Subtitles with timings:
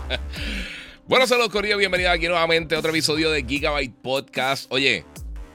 [1.06, 4.70] bueno, saludos Corillo, bienvenido aquí nuevamente a otro episodio de Gigabyte Podcast.
[4.70, 5.04] Oye,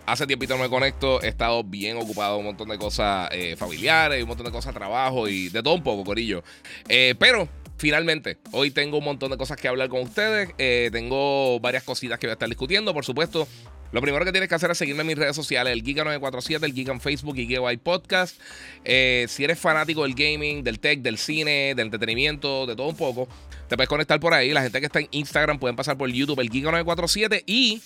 [0.06, 4.22] hace tiempito no me conecto, he estado bien ocupado, un montón de cosas eh, familiares,
[4.22, 6.44] un montón de cosas trabajo y de todo un poco, Corillo.
[6.88, 10.50] Eh, pero finalmente, hoy tengo un montón de cosas que hablar con ustedes.
[10.58, 13.48] Eh, tengo varias cositas que voy a estar discutiendo, por supuesto.
[13.94, 16.74] Lo primero que tienes que hacer es seguirme en mis redes sociales, el Giga947, el
[16.74, 18.38] Giga Facebook y Gigabyte Podcast.
[18.84, 23.30] Si eres fanático del gaming, del tech, del cine, del entretenimiento, de todo un poco,
[23.68, 24.52] te puedes conectar por ahí.
[24.52, 27.82] La gente que está en Instagram pueden pasar por YouTube, el Giga947 y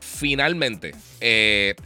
[0.00, 1.74] finalmente eh,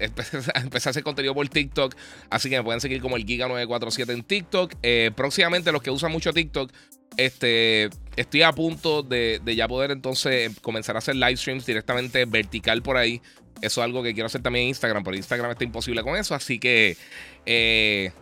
[0.54, 1.94] empecé a hacer contenido por TikTok.
[2.30, 4.74] Así que me pueden seguir como el Giga947 en TikTok.
[4.82, 6.72] Eh, próximamente, los que usan mucho TikTok,
[7.16, 12.82] este, estoy a punto de, ya poder entonces comenzar a hacer live streams directamente vertical
[12.82, 13.20] por ahí.
[13.60, 16.34] Eso es algo que quiero hacer también en Instagram, pero Instagram está imposible con eso.
[16.34, 16.96] Así que,
[17.46, 18.12] eh,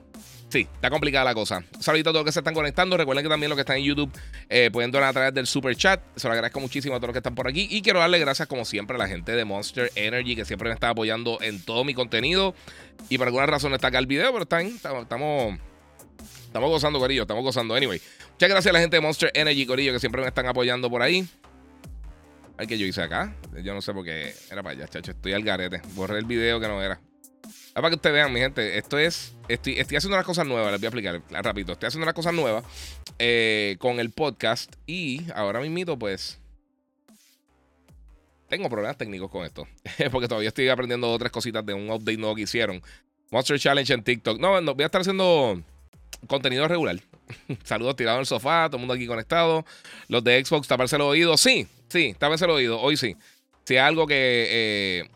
[0.53, 1.65] sí, está complicada la cosa.
[1.81, 2.97] Saludito a todos los que se están conectando.
[2.97, 4.13] Recuerden que también los que están en YouTube
[4.51, 6.01] eh, pueden donar a través del super chat.
[6.15, 7.67] Se lo agradezco muchísimo a todos los que están por aquí.
[7.71, 10.75] Y quiero darle gracias, como siempre, a la gente de Monster Energy que siempre me
[10.75, 12.55] está apoyando en todo mi contenido.
[13.09, 15.59] Y por alguna razón no está acá el video, pero están, estamos.
[16.47, 17.23] Estamos gozando, Corillo.
[17.23, 17.75] Estamos gozando.
[17.75, 18.01] Anyway,
[18.33, 21.01] muchas gracias a la gente de Monster Energy, Corillo, que siempre me están apoyando por
[21.01, 21.27] ahí.
[22.59, 23.35] Ay, que yo hice acá.
[23.65, 25.13] Yo no sé por qué era para allá, chacho.
[25.13, 25.81] Estoy al garete.
[25.95, 27.01] Borré el video que no era.
[27.75, 28.79] Para que ustedes vean, mi gente.
[28.79, 29.35] Esto es.
[29.49, 30.71] Estoy, estoy haciendo unas cosas nuevas.
[30.73, 31.73] Les voy a explicar rápido.
[31.73, 32.65] Estoy haciendo unas cosas nuevas
[33.19, 34.75] eh, con el podcast.
[34.87, 36.39] Y ahora mismo, pues.
[38.49, 39.67] Tengo problemas técnicos con esto.
[40.11, 42.83] Porque todavía estoy aprendiendo otras cositas de un update nuevo que hicieron.
[43.31, 44.39] Monster Challenge en TikTok.
[44.39, 45.63] No, no, voy a estar haciendo
[46.27, 47.01] contenido regular.
[47.65, 49.65] Saludos tirados en el sofá, todo el mundo aquí conectado.
[50.09, 51.39] Los de Xbox, taparse el oído.
[51.39, 52.81] Sí, Sí, tal vez se lo oído.
[52.81, 53.17] Hoy sí.
[53.65, 54.47] Si es algo que.
[54.49, 55.11] Eh,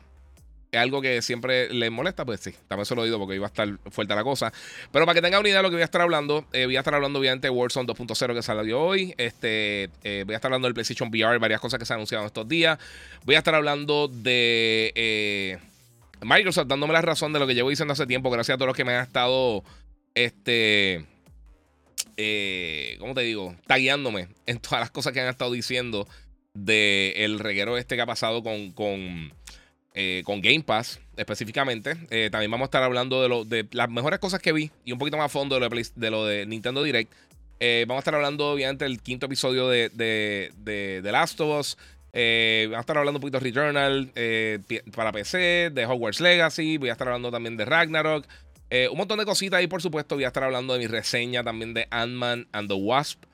[0.78, 3.68] algo que siempre les molesta, pues sí, también se lo oído porque iba a estar
[3.90, 4.52] fuerte la cosa.
[4.92, 6.76] Pero para que tengan una idea de lo que voy a estar hablando, eh, voy
[6.76, 9.14] a estar hablando obviamente de Warzone 2.0 que salió hoy.
[9.18, 12.26] Este, eh, voy a estar hablando del PlayStation VR, varias cosas que se han anunciado
[12.26, 12.78] estos días.
[13.24, 15.58] Voy a estar hablando de
[16.22, 18.76] Microsoft dándome la razón de lo que llevo diciendo hace tiempo, gracias a todos los
[18.76, 19.62] que me han estado,
[20.14, 21.04] este,
[22.98, 23.54] ¿cómo te digo?
[23.66, 26.08] Tagueándome en todas las cosas que han estado diciendo
[26.56, 29.32] del reguero este que ha pasado con,
[29.98, 31.96] eh, con Game Pass específicamente.
[32.10, 35.16] Eh, también vamos a estar hablando de, las mejores cosas que vi y un poquito
[35.16, 37.10] más a fondo de lo de, Nintendo Direct.
[37.58, 41.78] Eh, vamos a estar hablando, obviamente, del quinto episodio de, de, Last of Us.
[42.12, 44.12] vamos a estar hablando un poquito de Returnal
[44.94, 46.76] para PC, de Hogwarts Legacy.
[46.76, 48.26] Voy a estar hablando también de Ragnarok.
[48.90, 51.72] un montón de cositas y por supuesto voy a estar hablando de mi reseña también
[51.72, 53.24] de Ant-Man and the Wasp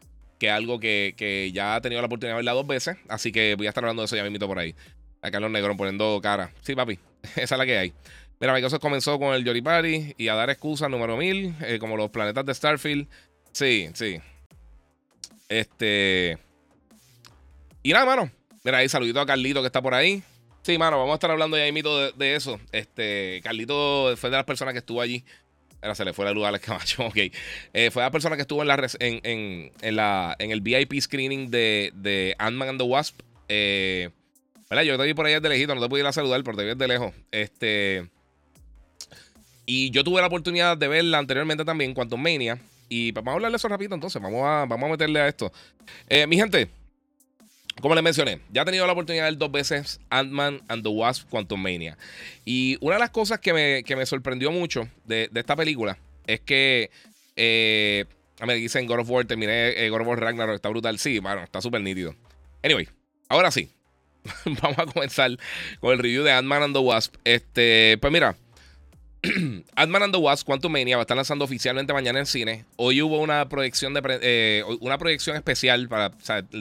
[0.42, 2.96] que es algo que, ya ha tenido la oportunidad de verla dos veces.
[3.08, 4.74] Así que voy a estar hablando de eso ya mismo por ahí.
[5.22, 6.53] Acá los negros poniendo cara.
[6.62, 6.99] Sí, papi,
[7.37, 7.93] esa es la que hay.
[8.41, 11.97] Mira, Microsoft comenzó con el Jory Party y a dar excusas número mil, eh, como
[11.97, 13.09] los planetas de Starfield.
[13.53, 14.21] Sí, sí.
[15.49, 16.38] Este.
[17.83, 18.31] Y nada, mano.
[18.65, 20.22] Mira, ahí saludito a Carlito que está por ahí.
[20.62, 22.60] Sí, mano, vamos a estar hablando ya mismo de, de eso.
[22.71, 25.25] Este, Carlito fue de las personas que estuvo allí
[25.83, 27.06] Ahora se le fue la luz a Alex Camacho.
[27.06, 27.19] Ok.
[27.72, 31.00] Eh, fue la persona que estuvo en, la, en, en, en, la, en el VIP
[31.00, 33.21] screening de, de Ant-Man and the Wasp.
[33.49, 34.10] Eh,
[34.81, 36.65] Yo te vi por ahí de lejito, no te pude ir a saludar, pero te
[36.65, 37.12] vi de lejos.
[37.31, 38.09] Este.
[39.66, 42.59] Y yo tuve la oportunidad de verla anteriormente también, Quantum Mania.
[42.88, 44.21] Y pues, vamos a hablarle eso rápido entonces.
[44.21, 45.53] Vamos a, vamos a meterle a esto.
[46.09, 46.69] Eh, mi gente.
[47.81, 50.91] Como les mencioné, ya he tenido la oportunidad de ver dos veces Ant-Man and the
[50.91, 51.97] Wasp Quantum Mania.
[52.44, 56.91] Y una de las cosas que me, sorprendió mucho de, esta película es que.
[57.36, 58.04] Eh,
[58.47, 60.98] me dicen God of War, terminé eh, God of War Ragnarok, está brutal.
[60.98, 62.15] Sí, bueno, está súper nítido.
[62.63, 62.89] Anyway,
[63.28, 63.71] ahora sí.
[64.63, 65.30] Vamos a comenzar
[65.80, 67.15] con el review de Ant-Man and the Wasp.
[67.24, 68.36] Este, pues mira,
[69.77, 72.65] Ant-Man and the Wasp Quantum Mania va a estar lanzando oficialmente mañana en cine.
[72.77, 76.10] Hoy hubo una proyección de eh, una proyección especial para,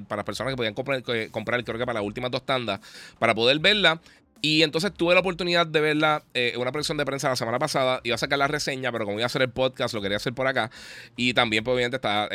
[0.08, 2.80] para personas que podían comprar, comprar, creo que para las últimas dos tandas,
[3.18, 4.00] para poder verla.
[4.42, 8.02] Y entonces tuve la oportunidad de verla en una proyección de prensa la semana pasada.
[8.04, 10.34] Iba a sacar la reseña, pero como iba a hacer el podcast, lo quería hacer
[10.34, 10.72] por acá.
[11.16, 12.28] Y también, pues, obviamente, está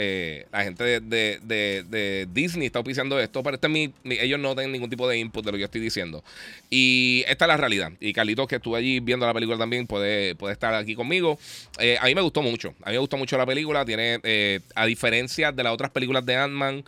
[0.53, 3.43] la gente de, de, Disney está oficiando esto.
[3.43, 5.81] Pero este mi, ellos no tienen ningún tipo de input de lo que yo estoy
[5.81, 6.23] diciendo.
[6.71, 7.91] Y esta es la realidad.
[7.99, 11.39] Y Carlitos, que estuve allí viendo la película también, puede, puede estar aquí conmigo.
[12.01, 12.75] a mí me gustó mucho.
[12.83, 13.85] A mí me gustó mucho la película.
[13.85, 14.21] Tiene,
[14.77, 16.85] a diferencia de las otras películas de Ant-Man,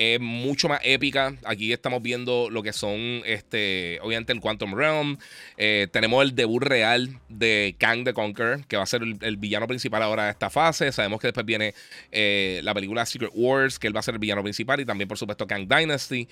[0.00, 1.34] es mucho más épica.
[1.44, 5.18] Aquí estamos viendo lo que son, este, obviamente, el Quantum Realm.
[5.58, 9.66] Eh, tenemos el debut real de Kang the Conqueror, que va a ser el, villano
[9.66, 10.90] principal ahora de esta fase.
[10.90, 11.74] Sabemos que después viene
[12.12, 15.06] eh, la película Secret Wars, que él va a ser el villano principal, y también,
[15.06, 16.26] por supuesto, Kang Dynasty.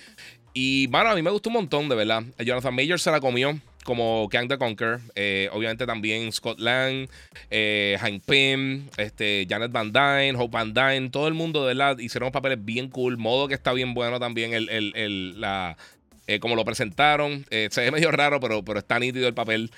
[0.54, 2.22] Y, bueno, a mí me gustó un montón, de verdad.
[2.38, 7.08] Jonathan Major se la comió como Kang the Conquer, eh, obviamente también Scott Lang,
[7.48, 11.96] eh, Hank Pym, este, Janet Van Dyne, Hope Van Dyne, todo el mundo de verdad
[11.96, 15.78] hicieron papeles bien cool, modo que está bien bueno también el, el, la,
[16.26, 17.46] eh, como lo presentaron.
[17.48, 19.70] se ve medio raro, pero, pero está nítido el papel.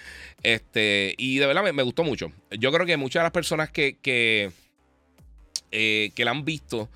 [0.42, 2.32] Este, y de verdad me, gustó mucho.
[2.58, 4.50] Yo creo que muchas de las personas que, que,
[5.70, 6.88] que la han visto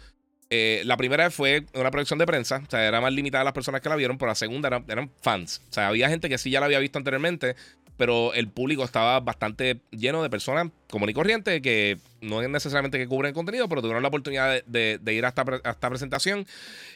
[0.57, 3.81] eh, la primera fue una proyección de prensa, o sea, era más limitada las personas
[3.81, 5.61] que la vieron, pero la segunda eran, fans.
[5.69, 7.57] O sea, había gente que sí ya la había visto anteriormente,
[7.97, 12.99] pero el público estaba bastante lleno de personas común y corriente que no es necesariamente
[12.99, 16.47] que cubren el contenido, pero tuvieron la oportunidad de, ir a esta, presentación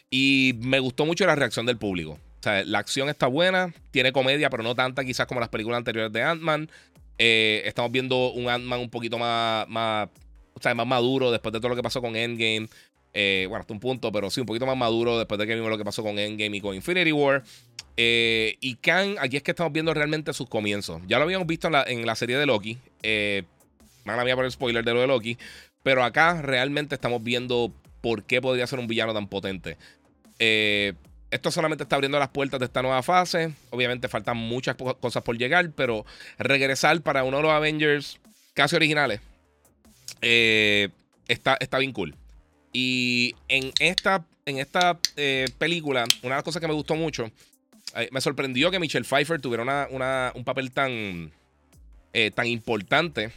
[0.08, 2.12] y me gustó mucho la reacción del público.
[2.12, 5.78] O sea, la acción está buena, tiene comedia, pero no tanta quizás como las películas
[5.78, 6.70] anteriores de Ant-Man.
[7.18, 10.08] Eh, estamos viendo un Ant-Man un poquito más, más,
[10.54, 12.68] o sea, más maduro después de todo lo que pasó con Endgame.
[13.14, 15.70] Eh, bueno, hasta un punto, pero sí, un poquito más maduro después de que vimos
[15.70, 17.42] lo que pasó con Endgame y con Infinity War.
[18.00, 21.02] Eh, y Kang, aquí es que estamos viendo realmente sus comienzos.
[21.08, 22.78] Ya lo habíamos visto en la, serie de Loki.
[23.02, 23.42] Eh,
[24.04, 25.36] mala mía por el spoiler de lo de Loki.
[25.82, 29.78] Pero acá realmente estamos viendo por qué podría ser un villano tan potente.
[30.38, 30.94] Eh,
[31.32, 33.52] esto solamente está abriendo las puertas de esta nueva fase.
[33.70, 36.06] Obviamente faltan muchas cosas por llegar, pero
[36.38, 38.20] regresar para uno de los Avengers
[38.54, 39.20] casi originales
[40.20, 42.14] está, está bien cool.
[42.72, 47.30] Y en esta, en esta eh, película, una de las cosas que me gustó mucho,
[47.96, 51.32] eh, me sorprendió que Michelle Pfeiffer tuviera una, un papel tan,
[52.12, 53.32] eh, tan importante.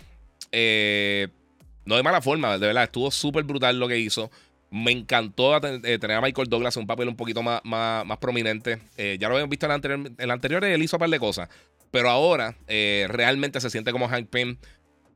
[1.86, 4.30] no de mala forma, de verdad, estuvo súper brutal lo que hizo.
[4.70, 8.80] Me encantó tener a Michael Douglas un papel un poquito más, más, prominente.
[8.98, 11.50] ya lo habíamos visto en el anterior, el anterior él hizo un par de cosas.
[11.92, 14.58] Pero ahora realmente se siente como Hank Pym.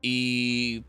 [0.02, 0.84] Y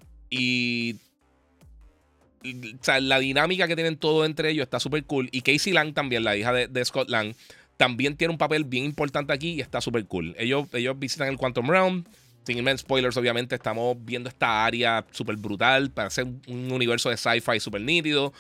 [3.02, 5.30] la dinámica que tienen todos entre ellos está súper cool.
[5.32, 7.34] Y Casey Lang también, la hija de, Scott Lang,
[7.78, 10.36] también tiene un papel bien importante aquí y está súper cool.
[10.38, 12.04] Ellos, ellos visitan el Quantum Realm.
[12.46, 17.18] Sin irme spoilers, obviamente, estamos viendo esta área súper brutal para hacer un universo de
[17.18, 18.32] sci-fi súper nítido.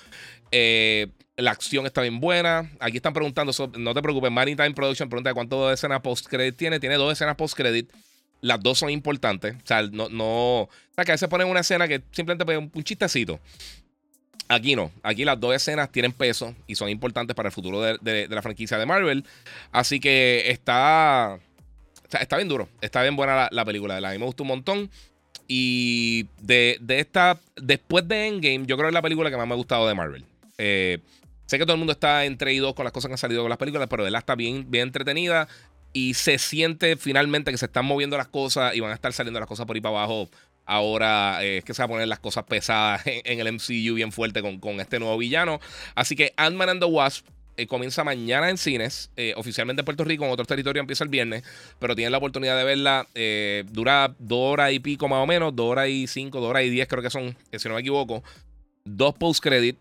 [0.51, 1.07] Eh,
[1.37, 2.71] la acción está bien buena.
[2.79, 6.79] Aquí están preguntando, no te preocupes, Time Production pregunta cuántas escenas post-credit tiene.
[6.79, 7.91] Tiene dos escenas post-credit.
[8.41, 9.55] Las dos son importantes.
[9.55, 10.61] O sea, no, no.
[10.63, 13.39] O sea, que a veces ponen una escena que simplemente un, un chistecito.
[14.49, 14.91] Aquí no.
[15.03, 18.77] Aquí las dos escenas tienen peso y son importantes para el futuro de, la franquicia
[18.77, 19.25] de Marvel.
[19.71, 21.39] Así que está.
[22.35, 22.69] Bien duro.
[22.79, 23.97] Está bien buena la, película.
[23.97, 24.89] A mí me gustó un montón.
[25.47, 27.39] Y de, esta.
[27.55, 29.95] Después de Endgame, yo creo que es la película que más me ha gustado de
[29.95, 30.23] Marvel.
[30.57, 30.99] Eh,
[31.45, 33.41] sé que todo el mundo está entre y dos con las cosas que han salido
[33.41, 35.49] con las películas, pero la está bien, bien entretenida.
[35.91, 39.39] Y se siente finalmente que se están moviendo las cosas y van a estar saliendo
[39.39, 40.29] las cosas por ahí para abajo
[40.67, 44.11] Ahora eh, es que se va a poner las cosas pesadas en, el MCU bien
[44.11, 45.61] fuerte con, con, este nuevo villano.
[45.95, 47.25] Así que Ant-Man and the Wasp
[47.55, 51.09] eh, comienza mañana en cines, eh, oficialmente en Puerto Rico, en otros territorios empieza el
[51.09, 51.43] viernes,
[51.79, 53.07] pero tienen la oportunidad de verla.
[53.71, 56.69] dura dos horas y pico más o menos, dos horas y cinco, dos horas y
[56.69, 58.21] diez creo que son, si no me equivoco.
[58.83, 59.77] Dos post-credit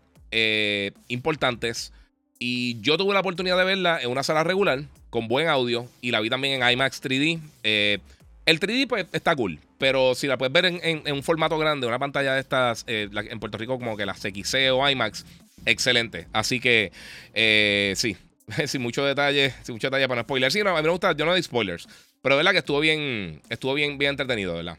[1.09, 1.91] importantes.
[2.39, 6.11] Y yo tuve la oportunidad de verla en una sala regular, con buen audio, y
[6.11, 7.99] la vi también en IMAX 3D.
[8.47, 9.59] El 3D pues está cool.
[9.77, 13.39] Pero si la puedes ver en, un formato grande, una pantalla de estas, eh, en
[13.39, 15.25] Puerto Rico como que las XC o IMAX,
[15.65, 16.27] excelente.
[16.33, 16.91] Así que,
[17.33, 18.17] eh, sí,
[18.65, 20.51] sin mucho detalle, sin mucho detalle para no spoiler.
[20.51, 21.87] Sí, no, a mí me gusta, yo no doy spoilers.
[22.21, 24.77] Pero verdad que estuvo bien, estuvo bien, bien entretenido, ¿verdad?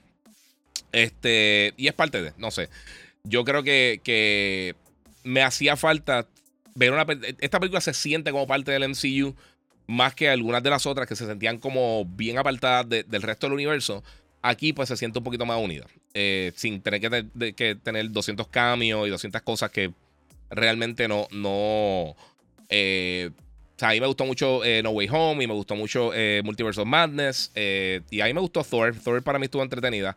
[0.91, 2.71] Este, y es parte de, no sé.
[3.23, 4.75] Yo creo que, que
[5.25, 6.27] me hacía falta
[6.75, 7.07] ver una.
[7.41, 9.37] Esta película se siente como parte del MCU
[9.89, 13.55] más que algunas de las otras que se sentían como bien apartadas del resto del
[13.55, 14.05] universo.
[14.43, 19.09] Aquí pues se siente un poquito más unida, eh, sin tener que, tener 200 cambios
[19.09, 19.91] y 200 cosas que
[20.51, 21.27] realmente no...
[21.33, 22.15] no
[22.69, 25.75] eh, o sea, a mí me gustó mucho eh, No Way Home y me gustó
[25.75, 27.53] mucho Multiverse of Madness.
[27.55, 28.95] y a mí me gustó Thor.
[28.95, 30.17] Thor para mí estuvo entretenida.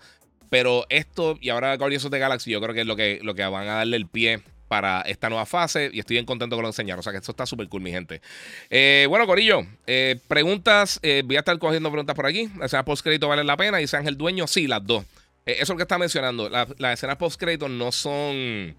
[0.50, 3.36] Pero esto y ahora Guardians of the Galaxy yo creo que es lo que, lo
[3.36, 6.64] que van a darle el pie para esta nueva fase y estoy bien contento con
[6.64, 6.98] lo enseñar.
[6.98, 8.22] O sea que esto está súper cool, mi gente.
[8.70, 10.98] Eh, bueno, Corillo, eh, preguntas.
[11.04, 12.50] Eh, voy a estar cogiendo preguntas por aquí.
[12.58, 13.80] La escena post-crédito vale la pena.
[13.80, 15.04] Dice Ángel Dueño, sí, las dos.
[15.46, 16.48] eso es lo que está mencionando.
[16.50, 18.74] las escenas post-crédito no son.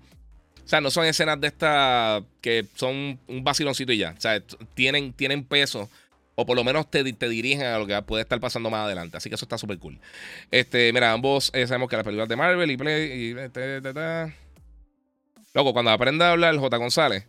[0.65, 4.15] O sea, no son escenas de estas que son un vaciloncito y ya.
[4.17, 5.91] O sea, tienen, tienen peso.
[6.37, 9.19] O por lo menos te, te, dirigen a lo que puede estar pasando más adelante.
[9.19, 9.99] Así que eso está súper cool.
[10.51, 13.13] Este, mira, ambos sabemos que las películas de Marvel y Play.
[13.13, 13.35] Y,
[15.54, 16.76] Loco, cuando aprenda a hablar J.
[16.78, 17.26] González,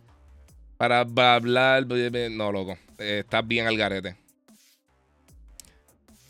[0.78, 1.86] para hablar.
[1.86, 2.78] No, loco.
[2.98, 4.16] Eh, estás bien al garete.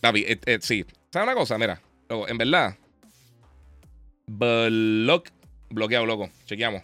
[0.03, 0.85] David, eh, eh, sí.
[1.11, 1.57] ¿Sabes una cosa?
[1.57, 2.77] Mira, loco, en verdad.
[4.27, 5.29] Block.
[5.71, 6.31] Bloqueado, loco.
[6.47, 6.83] Chequeamos.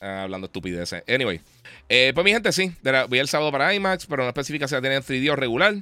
[0.00, 1.02] Hablando estupideces.
[1.08, 1.40] Anyway.
[1.86, 2.72] pues mi gente, sí.
[3.08, 5.74] Voy el sábado para IMAX, pero no especifica si la tienen 3D o regular.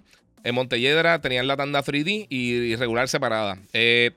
[0.44, 3.58] En Montelledra tenían la tanda 3D y regular separada.
[3.72, 4.12] Eh.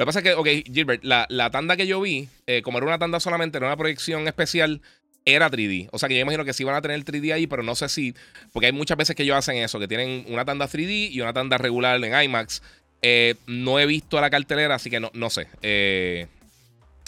[0.00, 2.86] Lo que pasa es que, ok, Gilbert, la, tanda que yo vi, eh, como era
[2.86, 4.80] una tanda solamente, era una proyección especial,
[5.26, 5.90] era 3D.
[5.92, 7.86] O sea que yo imagino que sí van a tener 3D ahí, pero no sé
[7.90, 8.14] si.
[8.50, 11.34] Porque hay muchas veces que ellos hacen eso, que tienen una tanda 3D y una
[11.34, 12.62] tanda regular en IMAX.
[13.02, 15.48] Eh, no he visto la cartelera, así que no, no sé.
[15.60, 16.28] Eh,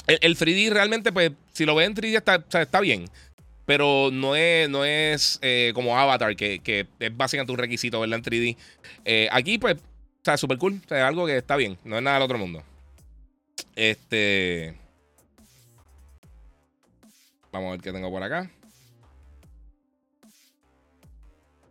[0.06, 3.06] el, 3D realmente, pues, si lo ven en 3D está, está bien.
[3.64, 5.40] Pero no es, no es
[5.72, 9.30] como Avatar, que, que, es básicamente un requisito verla en 3D.
[9.30, 10.78] aquí, pues, o sea, súper cool.
[10.84, 11.78] O sea, es algo que está bien.
[11.84, 12.62] No es nada del otro mundo.
[13.76, 14.74] Este.
[17.52, 18.50] Vamos a ver qué tengo por acá.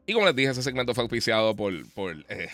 [0.05, 2.50] Y como les dije, ese segmento fue auspiciado por, por eh,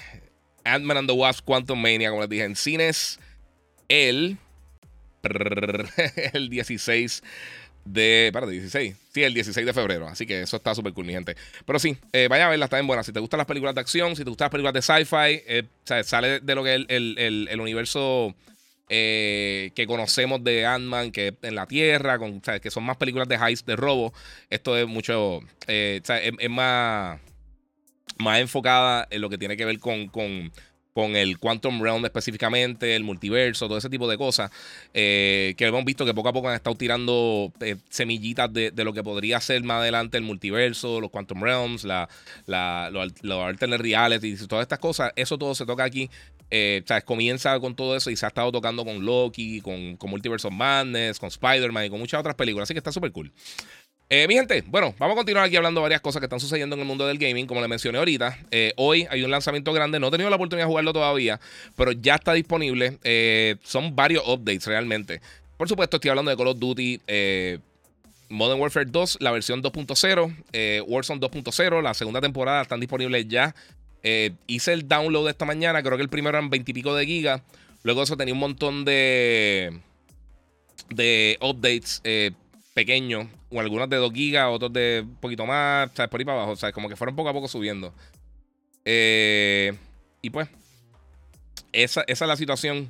[0.63, 3.19] Ant-Man and the Wasp Quantum Mania, como les dije, en cines
[3.87, 4.37] el,
[6.33, 7.23] el 16
[7.85, 8.27] de.
[8.27, 8.95] Espérate, 16.
[9.13, 10.07] Sí, el 16 de febrero.
[10.07, 11.35] Así que eso está súper cool, mi gente.
[11.65, 13.03] Pero sí, eh, vaya a verla, está bien buena.
[13.03, 15.63] Si te gustan las películas de acción, si te gustan las películas de sci-fi, eh,
[16.03, 18.35] sale de lo que es el, el, el universo
[18.89, 23.35] eh, que conocemos de Ant-Man, que en la Tierra, con, que son más películas de
[23.35, 24.13] heist, de robo.
[24.49, 26.01] Esto es mucho, eh,
[26.39, 27.19] es, más,
[28.17, 30.53] más enfocada en lo que tiene que ver con, con,
[30.93, 34.51] con, el Quantum Realm específicamente, el multiverso, todo ese tipo de cosas.
[34.93, 37.51] Eh, que hemos visto que poco a poco han estado tirando
[37.89, 42.07] semillitas de, lo que podría ser más adelante el multiverso, los Quantum Realms, la,
[42.45, 45.11] los, los alternate reality, todas estas cosas.
[45.17, 46.09] Eso todo se toca aquí
[46.49, 50.47] eh, comienza con todo eso y se ha estado tocando con Loki, con, con Multiverse
[50.47, 52.67] of Madness, con Spider-Man y con muchas otras películas.
[52.67, 53.31] Así que está súper cool.
[54.09, 56.75] Eh, mi gente, bueno, vamos a continuar aquí hablando de varias cosas que están sucediendo
[56.75, 58.39] en el mundo del gaming, como le mencioné ahorita.
[58.51, 61.41] Eh, hoy hay un lanzamiento grande, no he tenido la oportunidad de jugarlo todavía,
[61.75, 62.97] pero ya está disponible.
[63.63, 65.19] son varios updates realmente.
[65.57, 67.01] Por supuesto, estoy hablando de Call of Duty
[68.29, 73.53] Modern Warfare 2, la versión 2.0, Warzone 2.0, la segunda temporada están disponibles ya
[74.09, 76.95] eh, hice el download de esta mañana, creo que el primero eran 20 y pico
[76.95, 77.41] de gigas.
[77.83, 79.81] Luego eso tenía un montón de,
[80.89, 82.31] de updates eh,
[82.73, 86.09] pequeños, o algunos de 2 gigas, otros de un poquito más, ¿sabes?
[86.09, 86.73] Por ahí para abajo, ¿sabes?
[86.73, 87.93] Como que fueron poco a poco subiendo.
[88.85, 89.73] Eh,
[90.21, 90.47] y pues,
[91.73, 92.89] esa, esa, es la situación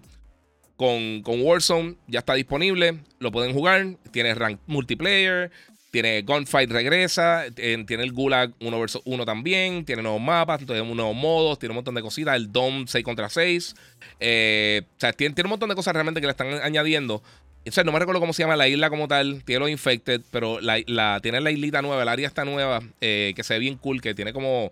[0.76, 1.96] con, con Warzone.
[2.06, 3.96] Ya está disponible, lo pueden jugar.
[4.12, 5.50] Tiene rank multiplayer,
[5.98, 11.16] tiene Gunfight regresa, tiene el Gulag 1 vs 1 también, tiene nuevos mapas, tiene nuevos
[11.16, 13.74] modos, tiene un montón de cositas, el Dome 6 contra 6.
[14.20, 17.24] Eh, o sea, tiene, un montón de cosas realmente que le están añadiendo.
[17.68, 20.22] O sea, no me recuerdo cómo se llama la isla como tal, tiene los Infected,
[20.30, 23.78] pero la, tiene la islita nueva, el área está nueva, eh, que se ve bien
[23.78, 24.70] cool, que tiene como,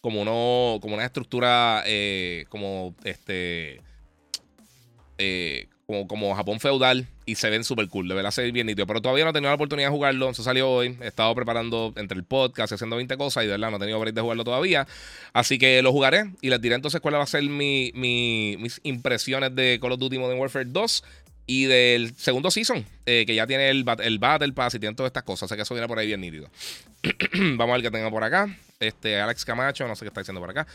[0.00, 3.80] como, uno, como una estructura eh, como este...
[5.88, 8.08] como, como Japón feudal y se ven súper cool.
[8.08, 8.86] De verdad se ve bien nítido.
[8.86, 10.28] Pero todavía no he tenido la oportunidad de jugarlo.
[10.28, 10.98] Eso salió hoy.
[11.00, 13.98] He estado preparando entre el podcast, haciendo 20 cosas y de verdad no he tenido
[13.98, 14.86] break de jugarlo todavía.
[15.32, 19.54] Así que lo jugaré y les diré entonces cuál va a ser mi, mis impresiones
[19.54, 21.04] de Call of Duty Modern Warfare 2
[21.46, 25.08] y del segundo season, eh, que ya tiene el, el Battle Pass y tiene todas
[25.08, 25.50] estas cosas.
[25.50, 26.50] Así que eso viene por ahí bien nítido.
[27.56, 28.54] Vamos a ver qué tengo por acá.
[28.78, 30.66] Este, Alex Camacho, no sé qué está diciendo por acá.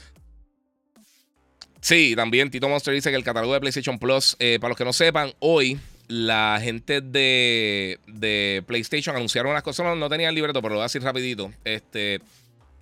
[1.83, 4.85] Sí, también Tito Monster dice que el catálogo de PlayStation Plus, eh, para los que
[4.85, 10.35] no sepan, hoy la gente de, de PlayStation anunciaron unas cosas, no, no tenía el
[10.35, 11.51] libreto, pero lo voy a decir rapidito.
[11.65, 12.21] Este,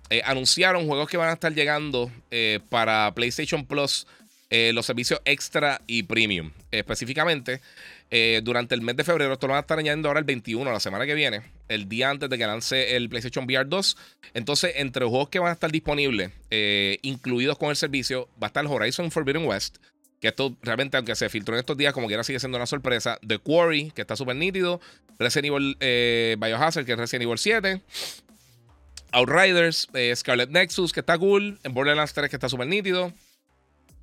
[0.08, 4.06] eh, anunciaron juegos que van a estar llegando eh, para PlayStation Plus,
[4.50, 6.52] los servicios extra y premium.
[6.70, 7.62] específicamente,
[8.42, 10.78] durante el mes de febrero, esto lo van a estar añadiendo ahora el 21, la
[10.78, 11.40] semana que viene,
[11.72, 13.96] el día antes de que lance el PlayStation VR 2.
[14.34, 16.30] Entonces, entre los juegos que van a estar disponibles,
[17.02, 19.78] incluidos con el servicio, va a estar Horizon Forbidden West
[20.22, 23.18] que esto realmente, aunque se filtró en estos días, como quiera sigue siendo una sorpresa.
[23.26, 24.80] The Quarry, que está súper nítido.
[25.18, 27.82] Resident Evil eh, Biohazard, que es Resident Evil 7.
[29.10, 31.58] Outriders, eh, Scarlet Nexus, que está cool.
[31.64, 33.12] En Borderlands 3, que está súper nítido.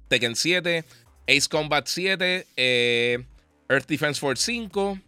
[0.09, 0.83] Tekken 7.
[1.29, 2.45] Ace Combat 7.
[2.57, 3.23] Eh,
[3.69, 4.99] Earth Defense Force 5.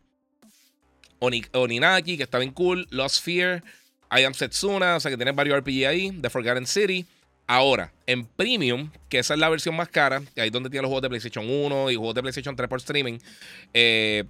[1.22, 2.88] Oninaki, que está bien cool.
[2.90, 3.64] Lost Fear.
[4.12, 6.12] I Am Setsuna, o sea que tienes varios RPG ahí.
[6.22, 7.06] The Forgotten City.
[7.48, 10.84] Ahora, en Premium, que esa es la versión más cara, que ahí es donde tiene
[10.84, 13.20] los juegos de PlayStation 1 y juegos de PlayStation 3 por streaming,
[13.74, 14.24] eh,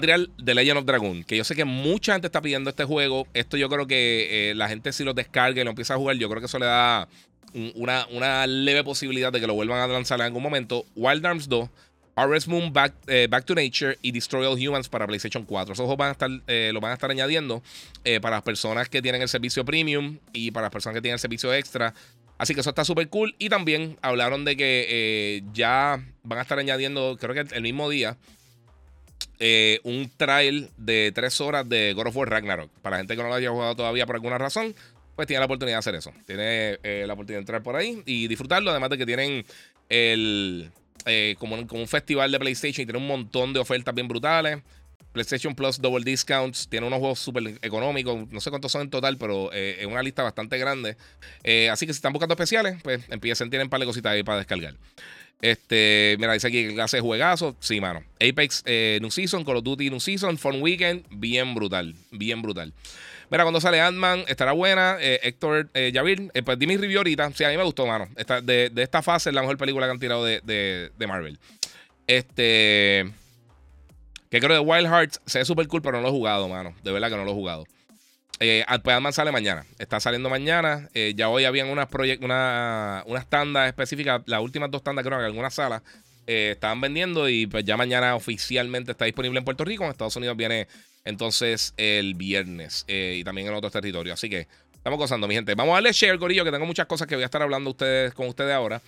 [0.00, 3.26] tirar The Legend of Dragon, que yo sé que mucha gente está pidiendo este juego.
[3.34, 6.16] Esto yo creo que eh, la gente si lo descarga y lo empieza a jugar,
[6.16, 7.08] yo creo que eso le da
[7.74, 10.84] una, una leve posibilidad de que lo vuelvan a lanzar en algún momento.
[10.96, 11.68] Wild Arms 2
[12.16, 15.72] RS Moon Back, eh, Back, to Nature y Destroy All Humans para PlayStation 4.
[15.72, 17.62] Esos juegos van a estar, eh, lo van a estar añadiendo
[18.04, 21.14] eh, para las personas que tienen el servicio premium y para las personas que tienen
[21.14, 21.94] el servicio extra.
[22.38, 23.34] Así que eso está súper cool.
[23.38, 28.16] Y también hablaron de que ya van a estar añadiendo, creo que el mismo día,
[29.84, 32.70] un trial de 3 horas de God of War Ragnarok.
[32.82, 34.74] Para la gente que no lo haya jugado todavía por alguna razón,
[35.14, 36.12] pues tiene la oportunidad de hacer eso.
[36.26, 38.72] Tiene la oportunidad de entrar por ahí y disfrutarlo.
[38.72, 39.46] Además de que tienen
[39.88, 40.72] el
[41.06, 44.60] eh, como, un festival de PlayStation y tiene un montón de ofertas bien brutales.
[45.12, 48.30] PlayStation Plus Double Discounts tiene unos juegos súper económicos.
[48.30, 50.96] No sé cuántos son en total, pero eh, es una lista bastante grande.
[51.44, 54.22] Eh, así que si están buscando especiales, pues empiecen, tienen un par de cositas ahí
[54.22, 54.74] para descargar.
[55.42, 57.56] Este, mira, dice aquí que clase de juegazo.
[57.60, 58.02] Sí, mano.
[58.20, 62.72] Apex New Season, Call of Duty New Season, Fun Weekend, bien brutal, bien brutal.
[63.32, 64.98] Mira, cuando sale Ant-Man, estará buena.
[65.00, 67.32] Eh, Héctor eh, Javir, eh, pues di mi ahorita.
[67.32, 68.06] Sí, a mí me gustó, mano.
[68.42, 71.38] de, esta fase es la mejor película que han tirado de, Marvel.
[72.06, 73.10] Este.
[74.28, 76.74] Que creo de Wild Hearts se ve súper cool, pero no lo he jugado, mano.
[76.82, 77.64] De verdad que no lo he jugado.
[78.38, 79.64] Eh, pues Ant-Man sale mañana.
[79.78, 80.90] Está saliendo mañana.
[81.14, 81.88] ya hoy habían unas,
[82.20, 84.20] una, unas tandas específicas.
[84.26, 85.80] Las últimas dos tandas, creo que en algunas salas.
[86.26, 89.84] estaban vendiendo y pues ya mañana oficialmente está disponible en Puerto Rico.
[89.84, 90.68] En Estados Unidos viene
[91.04, 94.14] entonces el viernes eh, y también en otros territorios.
[94.14, 95.54] Así que estamos gozando, mi gente.
[95.54, 98.14] Vamos a darle share, Corillo, que tengo muchas cosas que voy a estar hablando ustedes,
[98.14, 98.80] con ustedes ahora.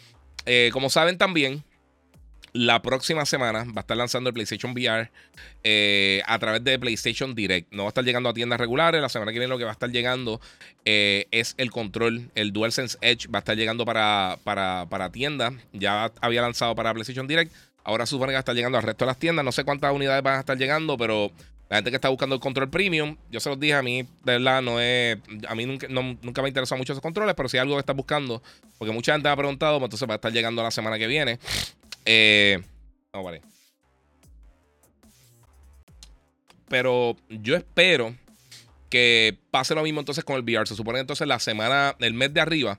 [0.46, 1.64] Eh, como saben también,
[2.52, 5.10] la próxima semana va a estar lanzando el PlayStation VR
[5.64, 7.72] eh, a través de PlayStation Direct.
[7.72, 9.00] No va a estar llegando a tiendas regulares.
[9.00, 10.40] La semana que viene lo que va a estar llegando
[10.84, 12.30] es el control.
[12.36, 15.54] El DualSense Edge va a estar llegando para, para, para tiendas.
[15.72, 17.52] Ya había lanzado para PlayStation Direct.
[17.82, 19.44] Ahora supone que va a estar llegando al resto de las tiendas.
[19.44, 21.32] No sé cuántas unidades van a estar llegando, pero
[21.68, 24.32] la gente que está buscando el control premium, yo se los dije, a mí, de
[24.38, 25.18] verdad, no es.
[25.48, 27.96] A mí nunca, nunca me interesado mucho esos controles, pero si hay algo que estás
[27.96, 28.42] buscando,
[28.78, 31.06] porque mucha gente me ha preguntado, pues entonces va a estar llegando la semana que
[31.06, 31.38] viene.
[32.04, 32.62] Eh,
[33.12, 33.40] no, vale.
[36.68, 38.14] Pero yo espero
[38.90, 40.66] que pase lo mismo entonces con el VR.
[40.66, 42.78] Se supone que entonces la semana, el mes de arriba,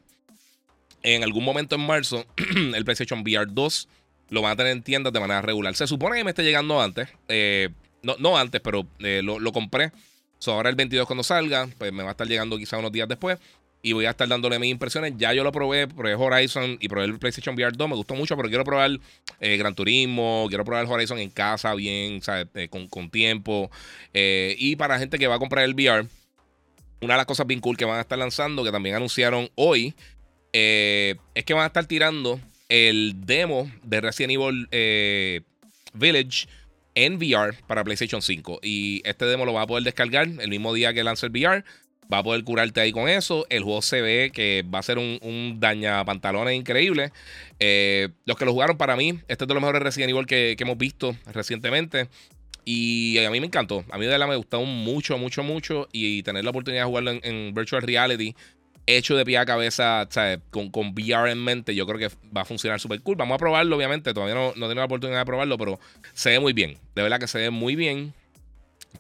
[1.02, 2.26] en algún momento en marzo,
[2.76, 3.90] el PlayStation VR 2
[4.30, 5.76] lo van a tener en tiendas de manera regular.
[5.76, 7.10] Se supone que me esté llegando antes.
[7.28, 7.70] Eh,
[8.20, 9.92] no, antes, pero eh, lo, compré.
[10.48, 13.40] ahora el 22 cuando salga, pues me va a estar llegando quizá unos días después.
[13.82, 15.14] Y voy a estar dándole mis impresiones.
[15.18, 17.88] Ya yo lo probé, probé Horizon y probé el PlayStation VR 2.
[17.88, 19.00] Me gustó mucho, pero quiero probar
[19.40, 20.46] eh, Gran Turismo.
[20.50, 22.20] Quiero probar el Horizon en casa, bien,
[22.56, 23.70] eh, con, tiempo.
[24.14, 26.08] y para gente que va a comprar el VR,
[27.02, 29.94] una de las cosas bien cool que van a estar lanzando, que también anunciaron hoy,
[30.52, 32.40] es que van a estar tirando
[32.70, 34.68] el demo de Resident Evil
[35.94, 36.48] Village
[36.96, 38.60] en VR para PlayStation 5.
[38.64, 41.64] Y este demo lo va a poder descargar el mismo día que lance el VR.
[42.12, 43.46] Va a poder curarte ahí con eso.
[43.50, 47.12] El juego se ve que va a ser un, un daña pantalones increíble.
[47.60, 50.56] Eh, los que lo jugaron para mí, este es de los mejores Resident Evil que,
[50.58, 52.08] hemos visto recientemente.
[52.64, 53.86] Y a mí me encantó.
[53.92, 55.88] A mí de la me gustó mucho, mucho, mucho.
[55.92, 58.36] Y tener la oportunidad de jugarlo en Virtual Reality
[58.88, 60.08] hecho de pie a cabeza,
[60.50, 63.16] Con, con VR en mente, yo creo que va a funcionar súper cool.
[63.16, 64.14] Vamos a probarlo, obviamente.
[64.14, 65.80] Todavía no, no tengo la oportunidad de probarlo, pero
[66.14, 66.78] se ve muy bien.
[66.96, 68.14] De verdad que se ve muy bien.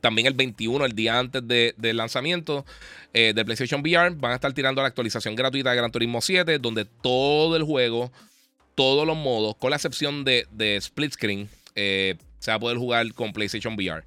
[0.01, 2.65] También el 21, el día antes del lanzamiento
[3.13, 6.59] eh, de PlayStation VR, van a estar tirando la actualización gratuita de Gran Turismo 7,
[6.59, 8.11] donde todo el juego,
[8.75, 12.77] todos los modos, con la excepción de, de split screen, eh, se va a poder
[12.77, 14.03] jugar con PlayStation VR.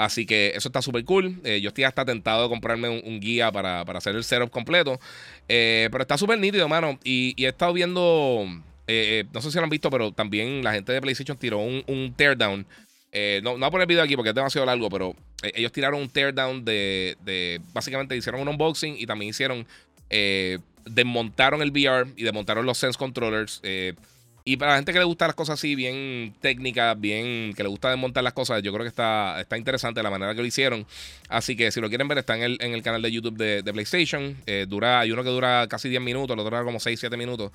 [0.00, 1.38] Así que eso está súper cool.
[1.44, 4.98] Eh, yo estoy hasta tentado de comprarme un, guía para, hacer el setup completo.
[5.46, 6.98] Eh, pero está súper nítido, mano.
[7.04, 8.46] Y, he estado viendo.
[8.86, 12.14] Eh, no sé si lo han visto, pero también la gente de PlayStation tiró un,
[12.16, 12.64] teardown.
[13.42, 16.00] no, no voy a poner el video aquí porque es demasiado largo, pero ellos tiraron
[16.00, 17.60] un teardown de, de.
[17.74, 19.66] Básicamente hicieron un unboxing y también hicieron.
[20.86, 23.60] desmontaron el VR y desmontaron los Sense Controllers.
[24.44, 27.68] Y para la gente que le gusta las cosas así, bien técnicas, bien, que le
[27.68, 30.86] gusta desmontar las cosas, yo creo que está, está interesante la manera que lo hicieron.
[31.28, 33.72] Así que si lo quieren ver, está en el, en el canal de YouTube de,
[33.72, 34.36] PlayStation.
[34.46, 37.16] Eh, dura, hay uno que dura casi 10 minutos, el otro dura como 6, 7
[37.16, 37.52] minutos.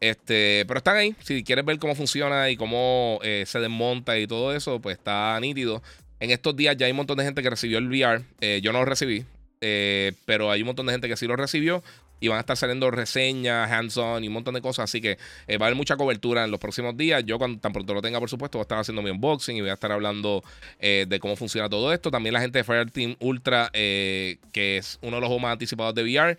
[0.00, 1.14] Este, pero están ahí.
[1.20, 5.38] Si quieres ver cómo funciona y cómo eh, se desmonta y todo eso, pues está
[5.40, 5.82] nítido.
[6.18, 8.22] En estos días ya hay un montón de gente que recibió el VR.
[8.40, 9.24] Eh, yo no lo recibí,
[9.60, 11.82] pero hay un montón de gente que sí lo recibió.
[12.22, 14.84] Y van a estar saliendo reseñas, hands-on y un montón de cosas.
[14.84, 17.24] Así que eh, va a haber mucha cobertura en los próximos días.
[17.26, 19.60] Yo, cuando tan pronto lo tenga, por supuesto, voy a estar haciendo mi unboxing y
[19.60, 20.44] voy a estar hablando
[20.78, 22.12] eh, de cómo funciona todo esto.
[22.12, 26.02] También la gente de Fireteam Ultra, que es uno de los juegos más anticipados de
[26.04, 26.38] VR.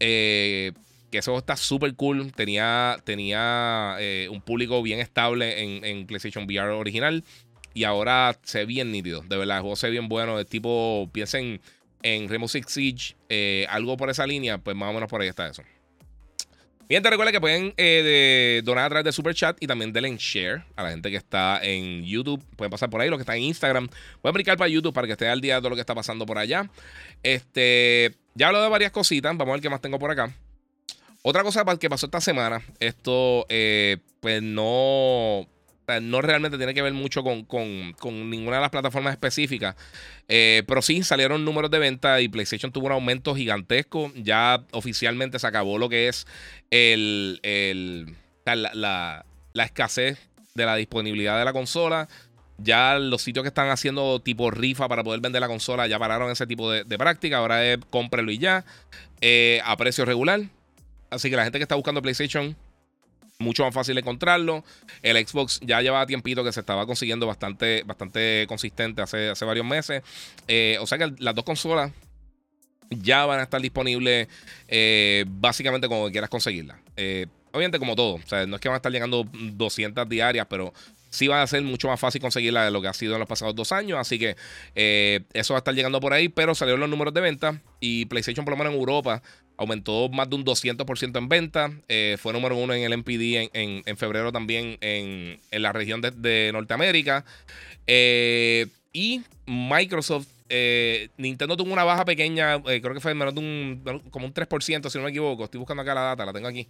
[0.00, 0.74] que
[1.12, 2.32] eso está súper cool.
[2.32, 3.98] Tenía, tenía
[4.30, 7.22] un público bien estable en, PlayStation VR original.
[7.72, 9.22] Y ahora se ve bien nítido.
[9.22, 10.36] De verdad, el juego se ve bien bueno.
[10.36, 11.60] De tipo, piensen
[12.02, 15.28] en Rainbow Six Siege, eh, algo por esa línea, pues más o menos por ahí
[15.28, 15.62] está eso.
[16.90, 20.16] Bien, te recuerda que pueden eh, donar a través de Super Chat y también denle
[20.18, 22.44] share a la gente que está en YouTube.
[22.56, 23.88] Pueden pasar por ahí, los que están en Instagram.
[24.20, 26.36] Pueden aplicar para YouTube para que esté al día de lo que está pasando por
[26.36, 26.68] allá.
[27.22, 29.36] Este, ya hablo de varias cositas.
[29.36, 30.34] Vamos a ver qué más tengo por acá.
[31.22, 35.46] Otra cosa que pasó esta semana, esto eh, pues no
[36.00, 37.94] no realmente tiene que ver mucho con,
[38.30, 39.74] ninguna de las plataformas específicas.
[40.28, 44.12] Eh, pero sí salieron números de venta y PlayStation tuvo un aumento gigantesco.
[44.14, 46.26] Ya oficialmente se acabó lo que es
[46.70, 47.40] el,
[48.44, 49.24] la,
[49.54, 50.18] escasez
[50.54, 52.08] de la disponibilidad de la consola.
[52.58, 56.30] Ya los sitios que están haciendo tipo rifa para poder vender la consola ya pararon
[56.30, 57.38] ese tipo de, práctica.
[57.38, 58.64] Ahora es cómprelo y ya.
[59.20, 60.42] Eh, a precio regular.
[61.10, 62.56] Así que la gente que está buscando PlayStation
[63.40, 64.64] mucho más fácil encontrarlo.
[65.02, 69.66] El Xbox ya llevaba tiempito que se estaba consiguiendo bastante, bastante consistente hace, hace varios
[69.66, 70.02] meses.
[70.46, 71.90] Eh, o sea que las dos consolas
[72.90, 74.28] ya van a estar disponibles
[74.68, 76.78] eh, básicamente como quieras conseguirlas.
[76.96, 78.14] Eh, obviamente como todo.
[78.14, 80.72] O sea, no es que van a estar llegando 200 diarias, pero
[81.08, 83.28] sí va a ser mucho más fácil conseguirla de lo que ha sido en los
[83.28, 83.98] pasados dos años.
[83.98, 84.36] Así que
[85.32, 86.28] eso va a estar llegando por ahí.
[86.28, 87.60] Pero salieron los números de venta.
[87.80, 89.22] Y PlayStation, por lo menos en Europa,
[89.60, 91.70] aumentó más de un 200% en venta.
[91.86, 97.26] Eh, fue número uno en el MPD en, febrero también en, la región de, Norteamérica.
[97.86, 104.02] Eh, y Microsoft, eh, Nintendo tuvo una baja pequeña, creo que fue menos de un,
[104.10, 105.44] como un 3%, si no me equivoco.
[105.44, 106.66] Estoy buscando acá la data, la tengo aquí.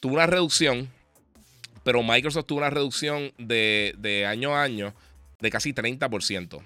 [0.00, 0.88] tuvo una reducción,
[1.84, 4.94] pero Microsoft tuvo una reducción de, de año a año
[5.40, 6.62] de casi 30%.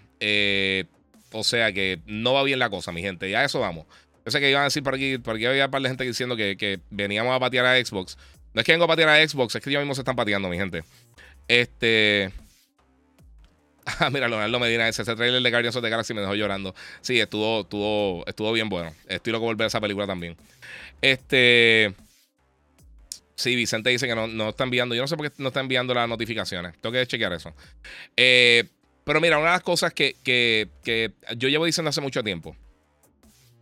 [1.33, 3.29] o sea que no va bien la cosa, mi gente.
[3.29, 3.87] Ya a eso vamos.
[4.25, 6.37] Yo sé que iban a decir por aquí, porque había un par de gente diciendo
[6.37, 8.17] que, veníamos a patear a Xbox.
[8.53, 10.49] No es que vengo a patear a Xbox, es que ellos mismos se están pateando,
[10.49, 10.83] mi gente.
[11.49, 12.31] Este.
[13.99, 16.75] Ah, mira, Leonardo Medina, ese, ese trailer de Guardians of the Galaxy me dejó llorando.
[17.01, 18.95] Sí, estuvo, estuvo, estuvo bien bueno.
[19.09, 20.37] Estoy loco por ver esa película también.
[21.01, 21.93] Este.
[23.35, 24.95] Sí, Vicente dice que no, no está enviando.
[24.95, 26.75] Yo no sé por qué no está enviando las notificaciones.
[26.81, 27.53] Tengo que chequear eso.
[28.17, 28.65] Eh,
[29.03, 32.55] pero mira, una de las cosas que, que, que yo llevo diciendo hace mucho tiempo.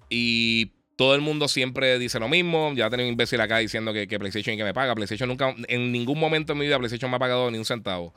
[0.08, 2.72] Y todo el mundo siempre dice lo mismo.
[2.74, 4.94] Ya tengo un imbécil acá diciendo que, PlayStation y que me paga.
[4.94, 8.12] PlayStation nunca, en ningún momento en mi vida, PlayStation me ha pagado ni un centavo.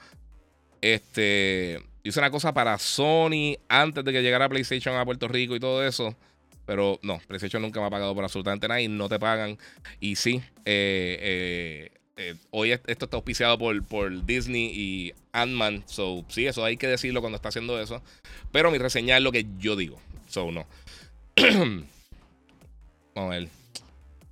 [0.81, 5.59] Este, hice una cosa para Sony antes de que llegara PlayStation a Puerto Rico y
[5.59, 6.15] todo eso.
[6.65, 9.57] Pero no, PlayStation nunca me ha pagado por absolutamente nada y no te pagan.
[9.99, 15.83] Y sí, eh, eh, eh, hoy esto está auspiciado por, por Disney y Ant-Man.
[15.87, 18.01] So, sí, eso hay que decirlo cuando está haciendo eso.
[18.51, 19.99] Pero mi reseña es lo que yo digo.
[20.27, 20.65] So, no.
[23.15, 23.47] Vamos a ver.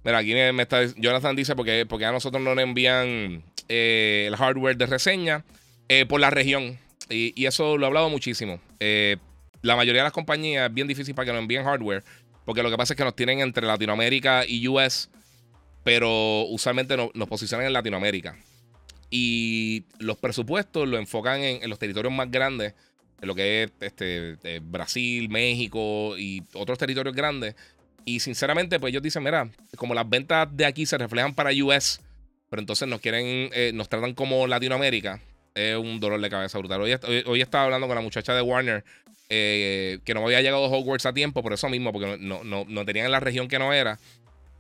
[0.04, 0.86] Mira, aquí me está.
[0.96, 5.44] Jonathan dice porque, porque a nosotros no nos envían eh, el hardware de reseña
[5.88, 6.78] eh, por la región.
[7.10, 8.60] Y, eso lo he hablado muchísimo.
[8.80, 9.18] Eh,
[9.62, 12.04] la mayoría de las compañías es bien difícil para que nos envíen hardware.
[12.46, 15.10] Porque lo que pasa es que nos tienen entre Latinoamérica y US.
[15.84, 18.38] Pero usualmente nos posicionan en Latinoamérica.
[19.10, 22.76] Y los presupuestos lo enfocan en los territorios más grandes
[23.22, 27.56] lo que es este, eh, Brasil, México y otros territorios grandes.
[28.06, 32.02] Y sinceramente, pues ellos dicen, mira, como las ventas de aquí se reflejan para US,
[32.50, 35.22] pero entonces nos quieren, eh, nos tratan como Latinoamérica,
[35.54, 36.82] es un dolor de cabeza brutal.
[36.82, 38.84] Hoy, hoy, estaba hablando con la muchacha de Warner,
[39.30, 42.66] eh, que no había llegado a Hogwarts a tiempo, por eso mismo, porque no, no,
[42.68, 44.00] no tenían en la región que no era.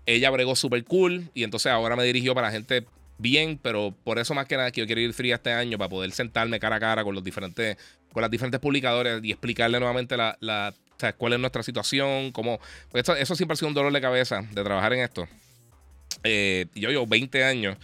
[0.05, 2.85] Ella bregó súper cool y entonces ahora me dirigió para gente
[3.19, 5.89] bien, pero por eso más que nada que yo quiero ir fría este año para
[5.89, 7.77] poder sentarme cara a cara con los diferentes,
[8.11, 10.73] con las diferentes publicadores y explicarle nuevamente la, la
[11.17, 12.59] cuál es nuestra situación, cómo.
[12.91, 15.27] Pues eso siempre ha sido un dolor de cabeza de trabajar en esto.
[16.23, 17.77] Eh, yo llevo 20 años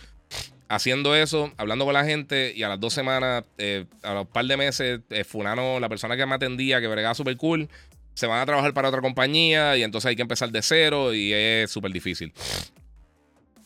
[0.68, 4.46] haciendo eso, hablando con la gente, y a las dos semanas, eh, a los par
[4.46, 7.70] de meses, eh, Fulano, la persona que me atendía, que bregaba súper cool,
[8.14, 11.34] se van a trabajar para otra compañía y entonces hay que empezar de cero y
[11.34, 12.34] es súper difícil.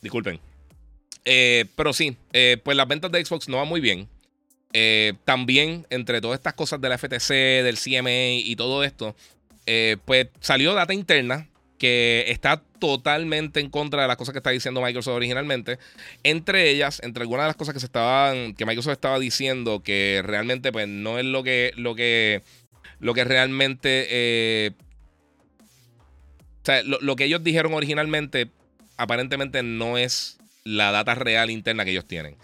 [0.02, 0.40] Disculpen.
[1.26, 4.08] Eh, pero sí, eh, pues las ventas de Xbox no van muy bien.
[4.74, 9.16] Eh, también, entre todas estas cosas de la FTC, del CMA y todo esto,
[10.06, 14.82] pues salió data interna que está totalmente en contra de las cosas que está diciendo
[14.82, 15.78] Microsoft originalmente.
[16.24, 20.22] Entre ellas, entre algunas de las cosas que se estaban, que Microsoft estaba diciendo que
[20.26, 22.42] realmente, pues, no es lo que, lo que,
[23.00, 24.76] lo que realmente
[26.64, 28.50] sea, lo, que ellos dijeron originalmente
[28.98, 30.39] aparentemente no es
[30.70, 32.36] la data real interna que ellos tienen.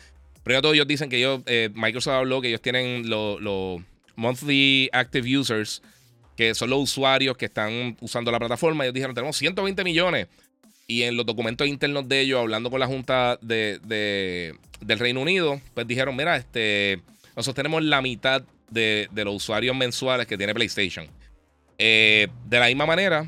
[0.43, 3.81] Primero todo, ellos dicen que ellos, eh, Microsoft habló que ellos tienen los
[4.15, 5.81] monthly active users,
[6.35, 8.83] que son los usuarios que están usando la plataforma.
[8.83, 10.27] Ellos dijeron, tenemos 120 millones.
[10.87, 13.79] Y en los documentos internos de ellos, hablando con la Junta de,
[14.81, 17.01] del Reino Unido, pues dijeron, mira, este,
[17.35, 21.07] nosotros tenemos la mitad de, los usuarios mensuales que tiene PlayStation.
[21.77, 23.27] Eh, de la misma manera,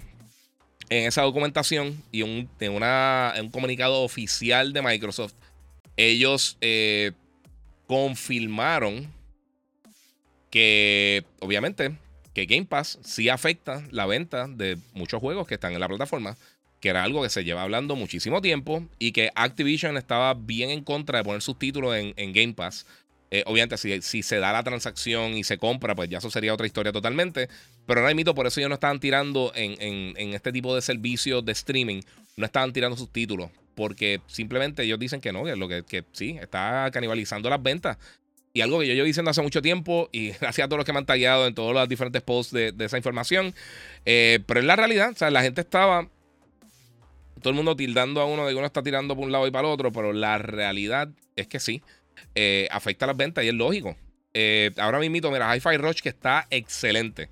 [0.89, 5.33] en esa documentación y en, un comunicado oficial de Microsoft,
[5.95, 7.11] ellos eh,
[7.87, 9.11] confirmaron
[10.49, 11.97] que, obviamente,
[12.33, 16.37] que Game Pass sí afecta la venta de muchos juegos que están en la plataforma,
[16.79, 20.83] que era algo que se lleva hablando muchísimo tiempo y que Activision estaba bien en
[20.83, 22.85] contra de poner sus títulos en, Game Pass.
[23.31, 26.67] Eh, obviamente, si, se da la transacción y se compra, pues ya eso sería otra
[26.67, 27.49] historia totalmente.
[27.87, 31.53] Pero ahora mito, por eso ellos no estaban tirando en, este tipo de servicios de
[31.53, 32.01] streaming,
[32.35, 33.49] no estaban tirando sus títulos.
[33.75, 37.97] Porque simplemente ellos dicen que no, que, lo que, que sí, está canibalizando las ventas.
[38.53, 40.91] Y algo que yo llevo diciendo hace mucho tiempo, y gracias a todos los que
[40.91, 43.53] me han tallado en todos los diferentes posts de, esa información.
[44.05, 46.09] Eh, pero es la realidad, o sea, la gente estaba.
[47.39, 49.51] Todo el mundo tildando a uno de que uno está tirando por un lado y
[49.51, 51.83] para el otro, pero la realidad es que sí,
[52.33, 53.95] eh, afecta las ventas y es lógico.
[54.33, 57.29] Eh, ahora mismo, mira, Hi-Fi Rush que está excelente.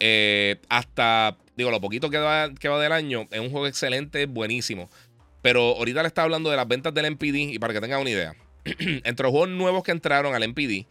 [0.00, 4.26] Eh, hasta, digo, lo poquito que va, que va del año, es un juego excelente,
[4.26, 4.90] buenísimo.
[5.42, 8.10] Pero ahorita le estaba hablando de las ventas del MPD y para que tengan una
[8.10, 8.34] idea.
[8.64, 10.86] entre los juegos nuevos que entraron al MPD,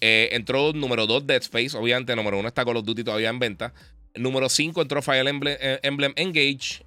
[0.00, 3.38] eh, entró número 2 Dead Space, obviamente número 1 está Call of Duty todavía en
[3.38, 3.72] venta.
[4.14, 5.80] Número 5 entró Fire Emblem, eh,
[6.16, 6.82] Engage.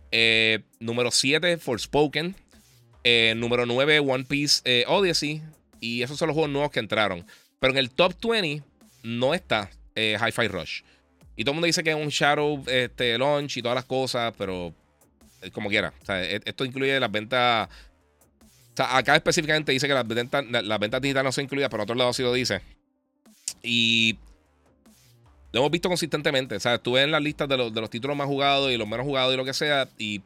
[0.80, 2.36] número 7 Forspoken.
[3.36, 5.44] número 9 One Piece Odyssey.
[5.80, 7.26] Y esos son los juegos nuevos que entraron.
[7.60, 8.64] Pero en el top 20
[9.04, 10.82] no está Hi-Fi Rush.
[11.40, 14.34] Y todo el mundo dice que es un Shadow este, launch y todas las cosas,
[14.38, 14.74] pero
[15.54, 15.94] como quiera.
[16.10, 17.70] E, esto incluye las ventas.
[18.74, 21.84] O sea, acá específicamente dice que las ventas, las ventas digitales no son incluidas, pero
[21.84, 22.60] a otro lado sí lo dice.
[23.64, 24.18] Y
[25.54, 26.58] lo hemos visto consistentemente.
[26.58, 28.86] O sea, estuve en las listas de los, de los títulos más jugados y los
[28.86, 29.88] menos jugados y lo que sea.
[29.98, 30.24] Y o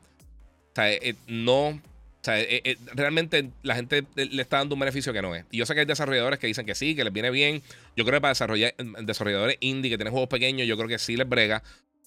[0.73, 1.79] sea, eh, no
[2.23, 5.43] o sea, eh, eh, realmente la gente le está dando un beneficio que no es.
[5.51, 7.61] Y yo sé que hay desarrolladores que dicen que sí, que les viene bien.
[7.97, 11.17] Yo creo que para desarrollar, desarrolladores indie que tienen juegos pequeños, yo creo que sí
[11.17, 11.63] les brega.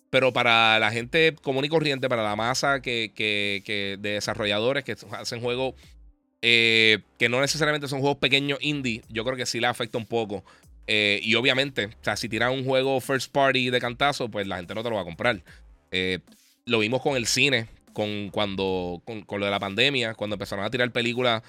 [0.08, 4.96] Pero para la gente común y corriente, para la masa que, que, de desarrolladores que
[5.10, 5.74] hacen juegos
[6.40, 10.06] eh, que no necesariamente son juegos pequeños indie, yo creo que sí les afecta un
[10.06, 10.42] poco.
[10.86, 14.74] y obviamente, o sea, si tiran un juego first party de cantazo, pues la gente
[14.74, 15.42] no te lo va a comprar.
[16.64, 20.68] lo vimos con el cine con cuando con, lo de la pandemia, cuando empezaron a
[20.68, 21.42] tirar películas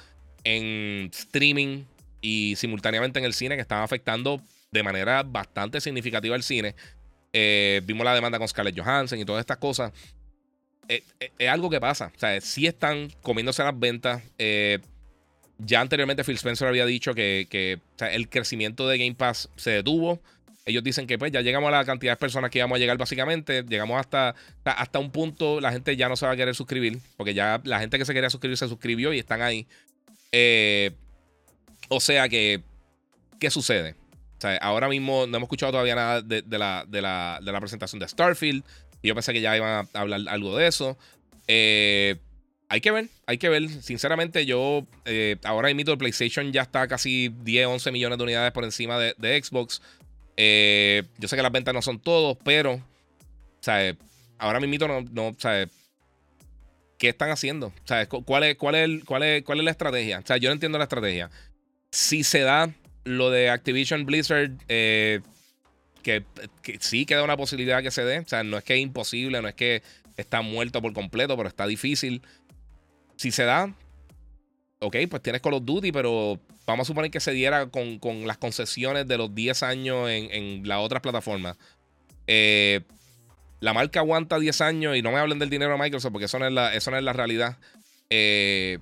[0.45, 1.83] en streaming
[2.21, 6.73] y simultáneamente en el cine que estaban afectando de manera bastante significativa el cine.
[7.33, 9.91] Eh, vimos la demanda con Scarlett Johansson y todas estas cosas.
[10.87, 12.13] Eh, eh, es algo que pasa.
[12.15, 14.23] O sea, sí están comiéndose las ventas.
[15.57, 20.21] ya anteriormente Phil Spencer había dicho que el crecimiento de Game Pass se detuvo.
[20.67, 22.97] Ellos dicen que pues ya llegamos a la cantidad de personas que íbamos a llegar
[22.97, 23.63] básicamente.
[23.63, 27.33] Llegamos hasta, hasta un punto, la gente ya no se va a querer suscribir, porque
[27.33, 29.65] ya la gente que se quería suscribir se suscribió y están ahí.
[30.33, 30.91] Eh,
[31.87, 32.63] o sea que,
[33.39, 33.95] ¿qué sucede?
[34.59, 38.65] Ahora mismo no hemos escuchado todavía nada de, la, de, la, presentación de Starfield.
[39.01, 40.97] Y yo pensé que ya iban a hablar algo de eso.
[41.47, 42.17] Eh,
[42.67, 43.69] hay que ver, hay que ver.
[43.69, 48.51] Sinceramente, yo eh, ahora mismo el PlayStation ya está casi 10, 11 millones de unidades
[48.51, 49.81] por encima de, de Xbox.
[50.37, 52.79] Eh, yo sé que las ventas no son todos, pero,
[53.59, 53.95] ¿sabes?
[54.37, 55.69] Ahora mismo no, no, ¿sabes?
[56.99, 57.73] ¿Qué están haciendo?
[57.85, 58.07] ¿Sabes?
[58.07, 60.19] ¿Cuál es, cuál, es, cuál, es, ¿Cuál es la estrategia?
[60.19, 61.29] O sea, yo no entiendo la estrategia.
[61.91, 62.71] Si se da
[63.03, 65.21] lo de Activision Blizzard, eh,
[66.03, 66.23] que,
[66.61, 68.19] que, sí queda una posibilidad que se dé.
[68.19, 69.81] O sea, no es que es imposible, no es que
[70.17, 72.21] está muerto por completo, pero está difícil.
[73.15, 73.73] Si se da,
[74.79, 78.37] ok, pues tienes Call of Duty, pero vamos a suponer que se diera con, las
[78.37, 81.57] concesiones de los 10 años en, las otras plataformas.
[82.27, 82.81] Eh,
[83.61, 86.37] la marca aguanta 10 años y no me hablen del dinero de Microsoft porque eso
[86.37, 87.57] no es la, eso no es la realidad.
[88.09, 88.79] Eh,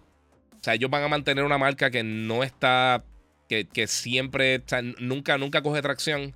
[0.60, 3.04] o sea, ellos van a mantener una marca que no está,
[3.48, 6.34] que, siempre, o sea, nunca, nunca coge tracción.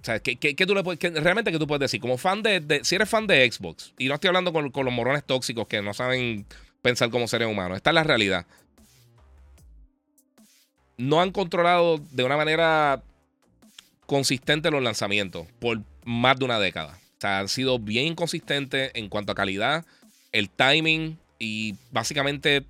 [0.00, 2.00] O sea, ¿qué, tú le puedes, realmente qué tú puedes decir?
[2.00, 4.94] Como fan de, si eres fan de Xbox, y no estoy hablando con, con los
[4.94, 6.46] morones tóxicos que no saben
[6.80, 8.46] pensar como seres humanos, esta es la realidad
[10.96, 13.02] no han controlado de una manera
[14.06, 16.98] consistente los lanzamientos por más de una década.
[17.18, 19.84] O sea, han sido bien inconsistentes en cuanto a calidad,
[20.32, 22.64] el timing y básicamente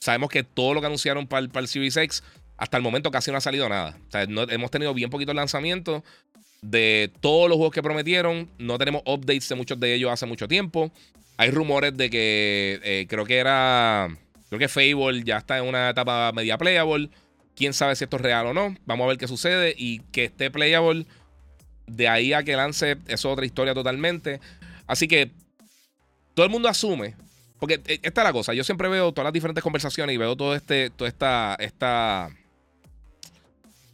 [0.00, 2.22] sabemos que todo lo que anunciaron para el, para el Series
[2.56, 3.96] hasta el momento casi no ha salido nada.
[4.08, 6.02] O sea, hemos tenido bien poquitos lanzamientos.
[6.62, 8.48] de todos los juegos que prometieron.
[8.58, 10.90] No tenemos updates de muchos de ellos hace mucho tiempo.
[11.36, 14.08] Hay rumores de que eh, creo que era.
[14.48, 17.10] Creo que Fable ya está en una etapa media playable.
[17.56, 18.74] Quién sabe si esto es real o no.
[18.86, 19.74] Vamos a ver qué sucede.
[19.76, 21.06] Y que esté playable.
[21.86, 24.40] De ahí a que lance, es otra historia totalmente.
[24.86, 25.30] Así que
[26.34, 27.14] todo el mundo asume.
[27.58, 28.54] Porque eh, esta es la cosa.
[28.54, 30.90] Yo siempre veo todas las diferentes conversaciones y veo todo este.
[30.90, 31.56] Toda esta.
[31.58, 32.30] esta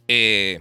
[0.07, 0.59] eh,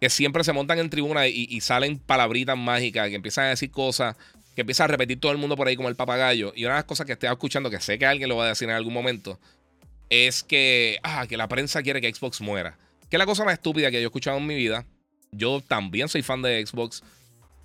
[0.00, 4.16] que siempre se montan en tribuna y, salen palabritas mágicas, que empiezan a decir cosas,
[4.54, 6.52] que empieza a repetir todo el mundo por ahí como el papagayo.
[6.54, 8.48] Y una de las cosas que estoy escuchando, que sé que alguien lo va a
[8.48, 9.38] decir en algún momento,
[10.10, 12.78] es que, ah, que la prensa quiere que Xbox muera.
[13.10, 14.86] Que es la cosa más estúpida que yo he escuchado en mi vida.
[15.32, 17.02] Yo también soy fan de Xbox,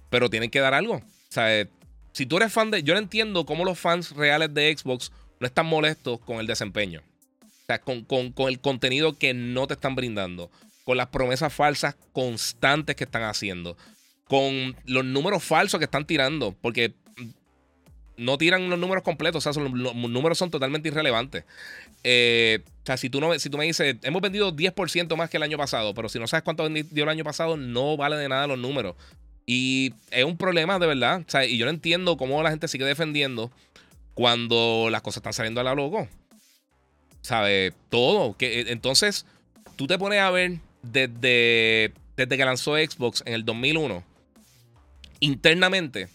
[0.09, 0.95] pero tienen que dar algo.
[0.95, 1.67] O sea,
[2.13, 2.83] si tú eres fan de.
[2.83, 7.01] Yo no entiendo cómo los fans reales de Xbox no están molestos con el desempeño.
[7.41, 10.49] O sea, con, con el contenido que no te están brindando
[10.89, 13.77] con las promesas falsas constantes que están haciendo,
[14.23, 16.95] con los números falsos que están tirando, porque
[18.19, 21.45] no tiran los números completos, o sea, los, números son totalmente irrelevantes.
[22.03, 25.37] Eh, o sea, si tú, no, si tú me dices, hemos vendido 10% más que
[25.37, 28.29] el año pasado, pero si no sabes cuánto vendió el año pasado, no vale de
[28.29, 28.95] nada los números.
[29.45, 31.23] Y es un problema de verdad.
[31.27, 33.51] O sea, y yo no entiendo cómo la gente sigue defendiendo
[34.13, 36.07] cuando las cosas están saliendo a la loco.
[37.21, 37.73] ¿Sabe?
[37.89, 38.37] Todo.
[38.37, 39.25] Que, entonces,
[39.75, 44.03] tú te pones a ver desde, desde que lanzó Xbox en el 2001,
[45.19, 46.09] internamente,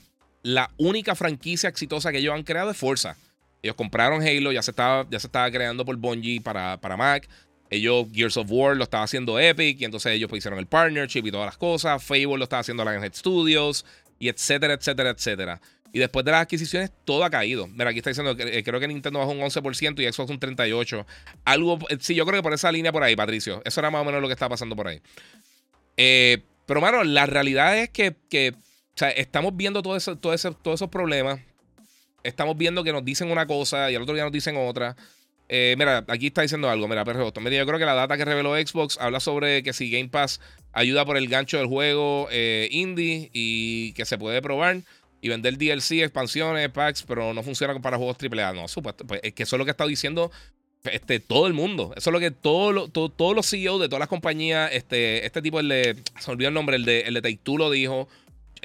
[0.45, 3.17] la única franquicia exitosa que ellos han creado es Forza.
[3.63, 7.29] Ellos compraron Halo, ya se estaba, ya se estaba creando por Bungie para, para Mac.
[7.71, 11.23] Ellos, Gears of War lo estaba haciendo Epic, y entonces ellos pues, hicieron el partnership
[11.25, 12.05] y todas las cosas.
[12.05, 13.87] Fable lo estaba haciendo Lionhead Studios,
[14.19, 15.61] y etcétera, etcétera, etcétera.
[15.95, 17.67] Y después de las adquisiciones, todo ha caído.
[17.69, 20.41] Mira, aquí está diciendo que eh, creo que Nintendo bajó un 11% y Xbox un
[20.41, 21.07] 38%.
[21.45, 23.63] Algo, eh, sí, yo creo que por esa línea por ahí, Patricio.
[23.65, 25.01] Eso era más o menos lo que está pasando por ahí.
[25.97, 28.17] Eh, pero, mano, la realidad es que,
[28.95, 31.41] o sea, estamos viendo todo eso, todo todos esos problemas.
[32.23, 34.97] Estamos viendo que nos dicen una cosa y al otro día nos dicen otra.
[35.49, 36.89] mira, aquí está diciendo algo.
[36.89, 37.41] Mira, perfecto.
[37.41, 40.41] Mira, yo creo que la data que reveló Xbox habla sobre que si Game Pass
[40.73, 42.29] ayuda por el gancho del juego
[42.71, 44.81] indie y que se puede probar
[45.25, 48.53] y vender DLC, expansiones, packs, pero no funciona para juegos AAA.
[48.53, 50.31] No, supuesto, pues es que eso es lo que estado diciendo
[50.85, 51.95] este, todo el mundo.
[51.97, 55.61] Eso es lo que todo, todos los CEOs de todas las compañías, este, este tipo,
[55.61, 58.07] el de, se olvidó el nombre, el de, el de Take Two lo dijo,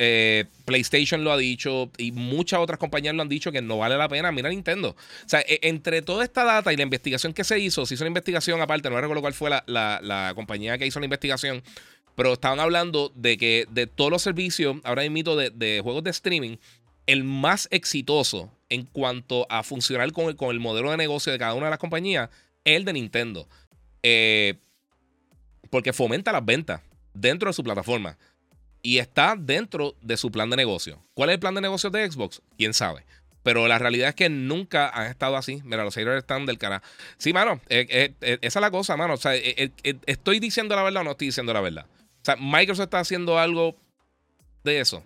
[0.01, 3.97] eh, PlayStation lo ha dicho y muchas otras compañías lo han dicho que no vale
[3.97, 4.31] la pena.
[4.31, 4.91] Mira Nintendo.
[4.91, 8.05] O sea, e, entre toda esta data y la investigación que se hizo, se hizo
[8.05, 11.61] una investigación aparte, no recuerdo cuál fue la, la compañía que hizo la investigación,
[12.15, 16.09] pero estaban hablando de que de todos los servicios, ahora hay mito de, juegos de
[16.11, 16.57] streaming,
[17.07, 21.39] el más exitoso en cuanto a funcionar con el, con el modelo de negocio de
[21.39, 22.29] cada una de las compañías
[22.63, 23.47] es el de Nintendo.
[24.03, 24.55] Eh,
[25.69, 26.81] porque fomenta las ventas
[27.13, 28.17] dentro de su plataforma.
[28.81, 31.03] Y está dentro de su plan de negocio.
[31.13, 32.41] ¿Cuál es el plan de negocio de Xbox?
[32.57, 33.05] Quién sabe.
[33.43, 35.61] Pero la realidad es que nunca han estado así.
[35.63, 36.81] Mira, los haters están del cara.
[37.17, 39.13] Sí, mano, eh, eh, esa es la cosa, mano.
[39.13, 41.85] O sea, ¿estoy diciendo la verdad o no estoy diciendo la verdad?
[41.87, 43.75] O sea, Microsoft está haciendo algo
[44.63, 45.03] de eso.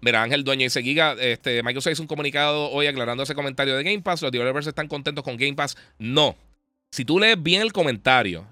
[0.00, 3.84] Mira, Ángel Dueño dice: Giga, este, Microsoft hizo un comunicado hoy aclarando ese comentario de
[3.84, 4.22] Game Pass.
[4.22, 5.76] Los developers están contentos con Game Pass.
[5.98, 6.36] No.
[6.90, 8.46] Si tú lees bien el comentario,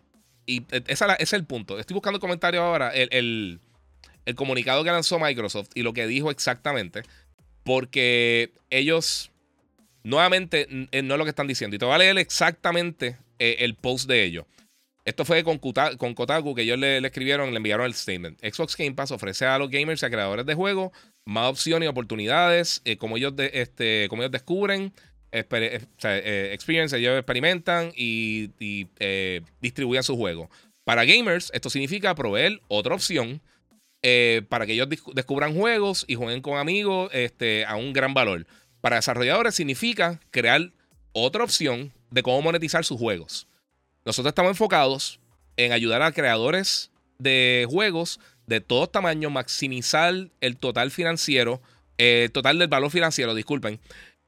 [0.44, 1.78] y ese es el punto.
[1.78, 3.60] Estoy buscando el comentario ahora, el
[4.34, 7.02] comunicado que lanzó Microsoft y lo que dijo exactamente.
[7.64, 9.30] Porque ellos,
[10.02, 11.76] nuevamente, no es lo que están diciendo.
[11.76, 14.44] Y te voy a leer exactamente eh, el post de ellos.
[15.08, 18.38] Esto fue con, con Kotaku que ellos le, escribieron, le enviaron el statement.
[18.40, 20.92] Xbox Game Pass ofrece a los gamers y a creadores de juegos
[21.24, 24.92] más opciones y oportunidades, eh, como, ellos este, como ellos descubren,
[25.32, 28.50] eh, eh, experience, ellos experimentan y,
[29.62, 30.50] distribuyen su juego.
[30.84, 33.40] Para gamers, esto significa proveer otra opción
[34.48, 38.46] para que ellos descubran juegos y jueguen con amigos este, a un gran valor.
[38.80, 40.70] Para desarrolladores significa crear
[41.12, 43.46] otra opción de cómo monetizar sus juegos.
[44.04, 45.20] Nosotros estamos enfocados
[45.56, 51.60] en ayudar a creadores de juegos de todos tamaños, maximizar el total financiero,
[51.98, 53.78] el total del valor financiero, disculpen,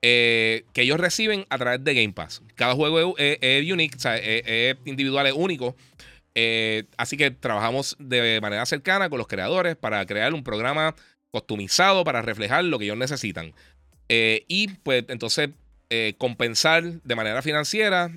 [0.02, 2.42] eh, que ellos reciben a través de Game Pass.
[2.54, 5.76] Cada juego es, es, unique, o sea, es, individual, es único.
[6.42, 10.94] Eh, así que trabajamos de manera cercana con los creadores para crear un programa
[11.30, 13.52] customizado para reflejar lo que ellos necesitan.
[14.08, 15.50] Eh, y pues entonces
[15.90, 18.10] eh, compensar de manera financiera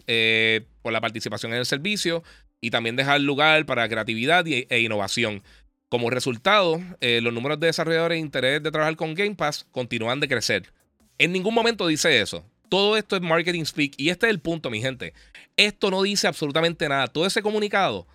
[0.81, 2.23] por la participación en el servicio
[2.61, 5.43] y también dejar lugar para creatividad e innovación.
[5.89, 10.29] Como resultado, los números de desarrolladores e interés de trabajar con Game Pass continúan de
[10.29, 10.71] crecer.
[11.17, 12.45] En ningún momento dice eso.
[12.73, 15.13] Todo esto es marketing speak y este es el punto, mi gente.
[15.57, 17.05] Esto no dice absolutamente nada.
[17.05, 18.07] Todo ese comunicado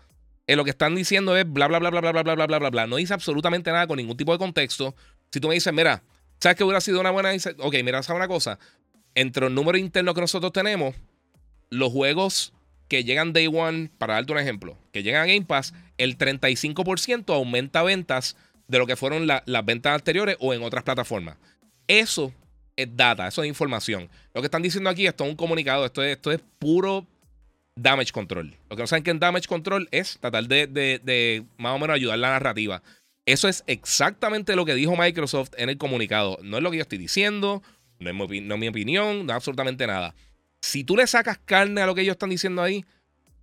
[0.48, 2.58] eh, lo que están diciendo es bla, bla, bla, bla, bla, bla, bla, bla, bla,
[2.58, 2.86] bla, bla.
[2.88, 4.96] No dice absolutamente nada con ningún tipo de contexto.
[5.30, 6.02] Si tú me dices, mira,
[6.40, 7.30] ¿sabes que hubiera sido una buena?
[7.58, 8.58] Ok, mira, ¿sabes una cosa?
[9.14, 10.96] Entre los números internos que nosotros tenemos,
[11.70, 12.52] los juegos
[12.88, 17.32] que llegan Day One, para darte un ejemplo, que llegan a Game Pass, el 35%
[17.32, 18.36] aumenta ventas
[18.66, 21.36] de lo que fueron las ventas anteriores o en otras plataformas.
[21.86, 22.34] Eso
[22.78, 24.08] es data, eso es información.
[24.32, 27.06] Lo que están diciendo aquí, esto es un comunicado, esto es, esto es puro
[27.74, 28.54] damage control.
[28.70, 32.18] Lo que no saben que en damage control es tratar de, más o menos ayudar
[32.20, 32.82] la narrativa.
[33.26, 36.38] Eso es exactamente lo que dijo Microsoft en el comunicado.
[36.42, 37.62] No es lo que yo estoy diciendo,
[37.98, 40.14] no es mi, no es mi opinión, no es absolutamente nada.
[40.62, 42.84] Si tú le sacas carne a lo que ellos están diciendo ahí,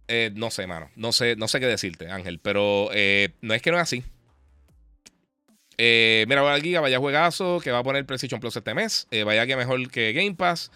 [0.08, 0.90] eh, no sé, mano.
[0.96, 2.40] No sé, no sé qué decirte, Ángel.
[2.40, 4.04] Pero eh, no es que no es así.
[5.78, 9.08] Eh, mira, aquí, vaya juegazo que va a poner PlayStation Plus este mes.
[9.26, 10.72] vaya que mejor que Game Pass.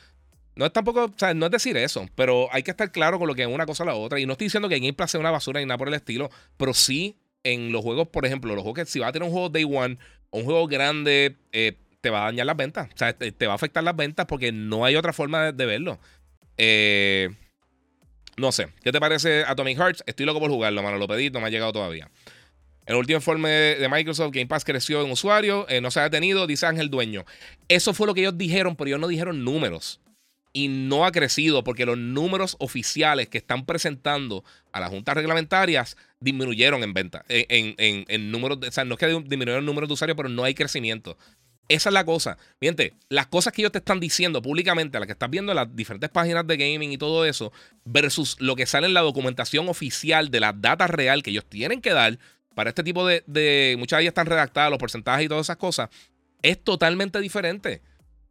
[0.56, 3.30] No es tampoco, o sea, no es decir eso, pero hay que estar claro con
[3.30, 4.20] lo que es una cosa o la otra.
[4.20, 6.30] Y no estoy diciendo que Game Pass sea una basura ni nada por el estilo,
[6.58, 9.32] pero sí en los juegos, por ejemplo, los juegos que si va a tener un
[9.32, 9.97] juego Day One
[10.32, 11.38] o un juego grande,
[12.02, 12.89] te va a dañar las ventas.
[12.93, 16.00] O sea, te, va a afectar las ventas porque no hay otra forma de verlo.
[16.58, 17.30] Eh,
[18.38, 18.70] no sé.
[18.84, 20.04] ¿Qué te parece Atomic Hearts?
[20.06, 20.97] Estoy loco por jugarlo, mano.
[20.97, 22.10] Lo pedí, no me ha llegado todavía.
[22.90, 26.48] El último informe de Microsoft, Game Pass creció en usuario, eh, no se ha detenido,
[26.48, 27.24] dice Ángel Dueño.
[27.68, 30.02] Eso fue lo que ellos dijeron, pero ellos no dijeron números.
[30.54, 35.98] Y no ha crecido porque los números oficiales que están presentando a las juntas reglamentarias
[36.20, 39.86] disminuyeron en venta, en, en, en números, o sea, no es que disminuyeron el número
[39.86, 41.16] de usuarios, pero no hay crecimiento.
[41.68, 42.40] Esa es la cosa.
[42.60, 45.76] Miente, las cosas que ellos te están diciendo públicamente, las que estás viendo en las
[45.76, 47.54] diferentes páginas de gaming y todo eso,
[47.86, 51.82] versus lo que sale en la documentación oficial de la data real que ellos tienen
[51.82, 52.18] que dar
[52.60, 53.24] para este tipo de,
[53.80, 55.88] muchas de ellas están redactadas, los porcentajes y todas esas cosas,
[56.41, 57.82] es totalmente diferente.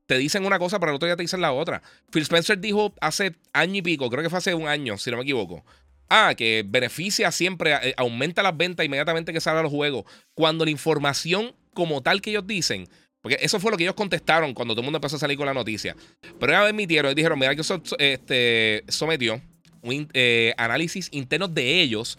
[0.05, 1.81] Te dicen una cosa, pero el otro día te dicen la otra.
[2.13, 5.17] Phil Spencer dijo hace año y pico, creo que fue hace un año, si no
[5.17, 5.65] me equivoco.
[6.11, 10.05] Ah, que beneficia siempre, eh, aumenta las ventas inmediatamente que salen los juegos.
[10.35, 12.87] Cuando la información como tal que ellos dicen
[13.23, 15.47] porque eso fue lo que ellos contestaron cuando todo el mundo empezó a salir con
[15.47, 15.97] la noticia.
[16.39, 17.63] Pero ellos admitieron, dijeron, mira, que
[17.99, 19.41] este, sometió
[19.81, 22.19] un eh, análisis interno de ellos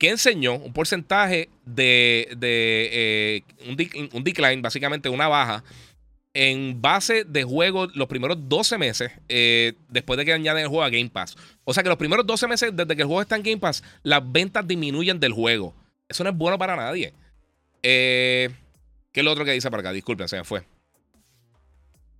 [0.00, 5.62] que enseñó un porcentaje de, eh, un, decline, básicamente una baja,
[6.32, 10.84] en base de juego los primeros 12 meses eh, después de que añaden el juego
[10.84, 11.36] a Game Pass.
[11.64, 13.84] O sea que los primeros 12 meses desde que el juego está en Game Pass,
[14.02, 15.74] las ventas disminuyen del juego.
[16.08, 17.12] Eso no es bueno para nadie.
[17.82, 18.48] Eh,
[19.12, 19.92] ¿Qué es lo otro que dice por acá?
[19.92, 20.62] Disculpen, se me fue.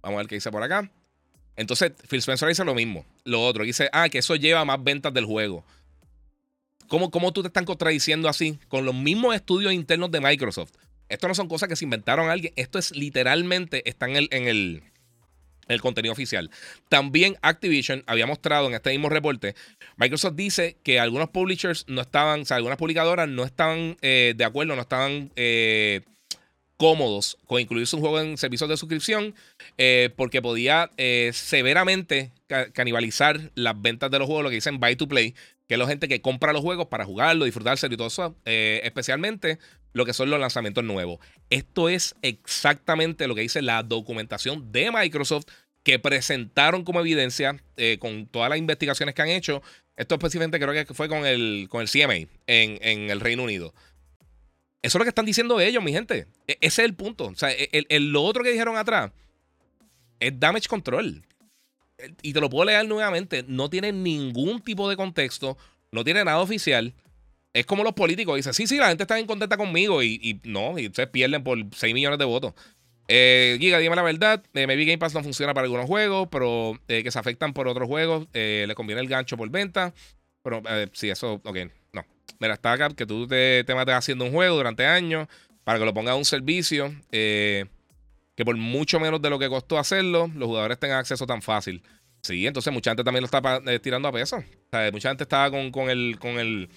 [0.03, 0.91] Vamos a ver qué dice por acá.
[1.57, 3.07] Entonces, Phil Spencer dice lo mismo.
[3.24, 5.64] Lo otro, dice, ah, que eso lleva más ventas del juego.
[6.91, 8.59] ¿Cómo, ¿Cómo, tú te están contradiciendo así?
[8.66, 10.72] Con los mismos estudios internos de Microsoft.
[11.09, 12.53] Esto no son cosas que se inventaron alguien.
[12.57, 14.82] Esto es literalmente, está en el, en el,
[15.68, 16.51] el contenido oficial.
[16.88, 19.55] También Activision había mostrado en este mismo reporte,
[19.99, 24.45] Microsoft dice que algunos publishers no estaban, o sea, algunas publicadoras no estaban eh, de
[24.45, 25.30] acuerdo, no estaban...
[25.36, 26.01] Eh,
[26.76, 29.34] cómodos con incluirse un juego en servicios de suscripción
[29.76, 30.91] eh, porque podía
[31.30, 32.32] severamente
[32.72, 35.34] canibalizar las ventas de los juegos, lo que dicen buy to play,
[35.71, 38.81] que es la gente que compra los juegos para jugarlo, disfrutarse y todo eso, eh,
[38.83, 39.61] especialmente
[39.93, 41.21] lo que son los lanzamientos nuevos.
[41.49, 45.45] Esto es exactamente lo que dice la documentación de Microsoft
[45.85, 47.62] que presentaron como evidencia
[48.01, 49.62] con todas las investigaciones que han hecho.
[49.97, 53.73] Esto específicamente creo que fue con el, con el CMA en, en el Reino Unido.
[54.83, 56.27] Eso es lo que están diciendo ellos, mi gente.
[56.49, 57.27] E, ese es el punto.
[57.27, 59.12] O sea, el, lo otro que dijeron atrás
[60.18, 61.23] es damage control.
[62.23, 63.45] Y te lo puedo leer nuevamente.
[63.47, 65.57] No tiene ningún tipo de contexto.
[65.93, 66.95] No tiene nada oficial.
[67.53, 68.37] Es como los políticos.
[68.37, 70.03] Dicen, sí, sí, la gente está en contenta conmigo.
[70.03, 72.55] Y, no, y ustedes pierden por 6 millones de votos.
[73.09, 74.43] Eh, Giga, dime la verdad.
[74.55, 77.67] Eh, maybe Game Pass no funciona para algunos juegos, pero eh, que se afectan por
[77.69, 78.29] otros juegos.
[78.35, 79.93] Eh, le conviene el gancho por venta.
[80.43, 81.57] Pero sí, eso, ok,
[82.41, 85.29] Mira, está acá que tú te, te mates haciendo un juego durante años
[85.63, 87.67] para que lo pongas a un servicio eh,
[88.41, 91.82] que por mucho menos de lo que costó hacerlo, los jugadores tengan acceso tan fácil.
[92.22, 94.36] Sí, entonces mucha gente también lo está eh, tirando a peso.
[94.36, 96.70] O sea, mucha gente estaba con, el, con el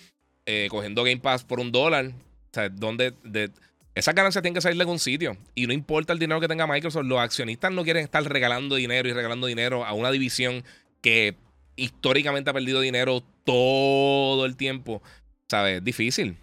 [0.46, 2.08] eh, cogiendo Game Pass por un dólar.
[2.08, 3.50] O sea, donde de,
[3.96, 5.38] esa ganancia tiene que salir de algún sitio.
[5.56, 9.08] Y no importa el dinero que tenga Microsoft, los accionistas no quieren estar regalando dinero
[9.08, 10.66] y regalando dinero a una división
[11.02, 11.36] que
[11.78, 15.02] históricamente ha perdido dinero todo el tiempo
[15.54, 15.84] ¿sabes?
[15.84, 16.36] Difícil.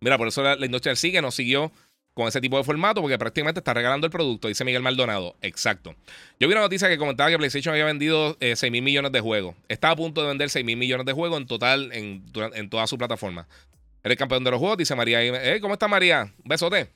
[0.00, 1.70] Mira, por eso la, industria sigue, no siguió
[2.16, 5.36] con ese tipo de formato porque prácticamente está regalando el producto, dice Miguel Maldonado.
[5.42, 5.94] Exacto.
[6.40, 9.20] Yo vi una noticia que comentaba que PlayStation había vendido 6 eh, mil millones de
[9.20, 9.54] juegos.
[9.68, 12.96] Está a punto de vender 6 mil millones de juegos en total en, toda su
[12.96, 13.46] plataforma.
[14.02, 15.22] Eres campeón de los juegos, dice María.
[15.22, 16.32] Eh, ¿Cómo está María?
[16.42, 16.88] Un besote.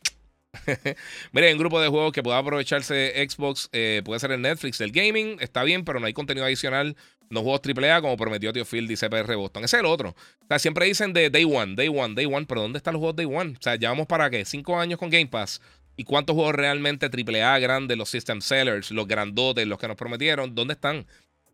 [1.32, 4.90] Mire, un grupo de juegos que pueda aprovecharse Xbox, eh, puede ser el Netflix del
[4.90, 6.96] gaming, está bien, pero no hay contenido adicional
[7.30, 9.64] no juegos AAA como prometió Tío Phil, dice PR Boston.
[9.64, 10.10] Ese es el otro.
[10.10, 13.00] O sea, siempre dicen de Day One, Day One, Day One, pero ¿dónde están los
[13.00, 13.54] juegos Day One?
[13.58, 14.44] O sea, llevamos para qué?
[14.44, 15.60] Cinco años con Game Pass.
[15.96, 20.54] ¿Y cuántos juegos realmente AAA grandes, los System Sellers, los grandotes, los que nos prometieron,
[20.54, 21.06] dónde están?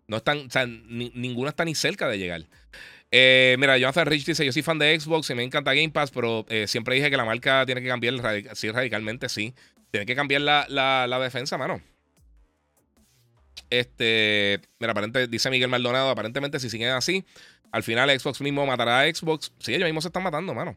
[0.09, 2.47] No están, o sea, ninguno está ni cerca de llegar.
[3.11, 6.11] Eh, mira, Jonathan Rich dice: Yo soy fan de Xbox y me encanta Game Pass,
[6.11, 8.15] pero eh, siempre dije que la marca tiene que cambiar
[8.55, 9.53] sí, radicalmente, sí.
[9.91, 11.81] Tiene que cambiar la, la defensa, mano.
[13.71, 17.25] Este, mira, aparentemente, dice Miguel Maldonado, aparentemente si siguen así,
[17.73, 19.53] al final Xbox mismo matará a Xbox.
[19.59, 20.77] Sí, ellos mismos se están matando, mano.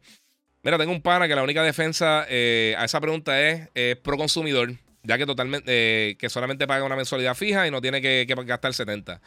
[0.64, 3.70] Mira, tengo un pana que la única defensa eh, a esa pregunta es
[4.04, 4.74] pro consumidor,
[5.04, 8.36] ya que totalmente eh, que solamente paga una mensualidad fija y no tiene que, que
[8.46, 9.22] gastar 70.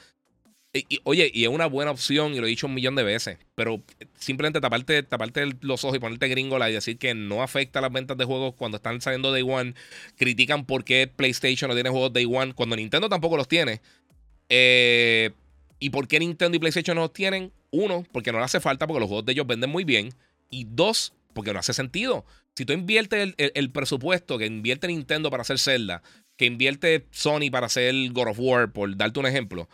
[1.05, 3.83] Oye, y es una buena opción, y lo he dicho un millón de veces, pero
[4.15, 8.17] simplemente taparte, taparte los ojos y ponerte gringo y decir que no afecta las ventas
[8.17, 9.75] de juegos cuando están saliendo Day One,
[10.17, 13.83] critican por qué PlayStation no tiene juegos Day One, cuando Nintendo tampoco los tiene.
[14.49, 15.33] Eh,
[15.79, 17.53] ¿Y por qué Nintendo y PlayStation no los tienen?
[17.71, 20.15] Uno, porque no le hace falta, porque los juegos de ellos venden muy bien.
[20.49, 22.25] Y dos, porque no hace sentido.
[22.55, 26.03] Si tú inviertes el, presupuesto que invierte Nintendo para hacer Zelda,
[26.37, 29.69] que invierte Sony para hacer God of War, por darte un ejemplo,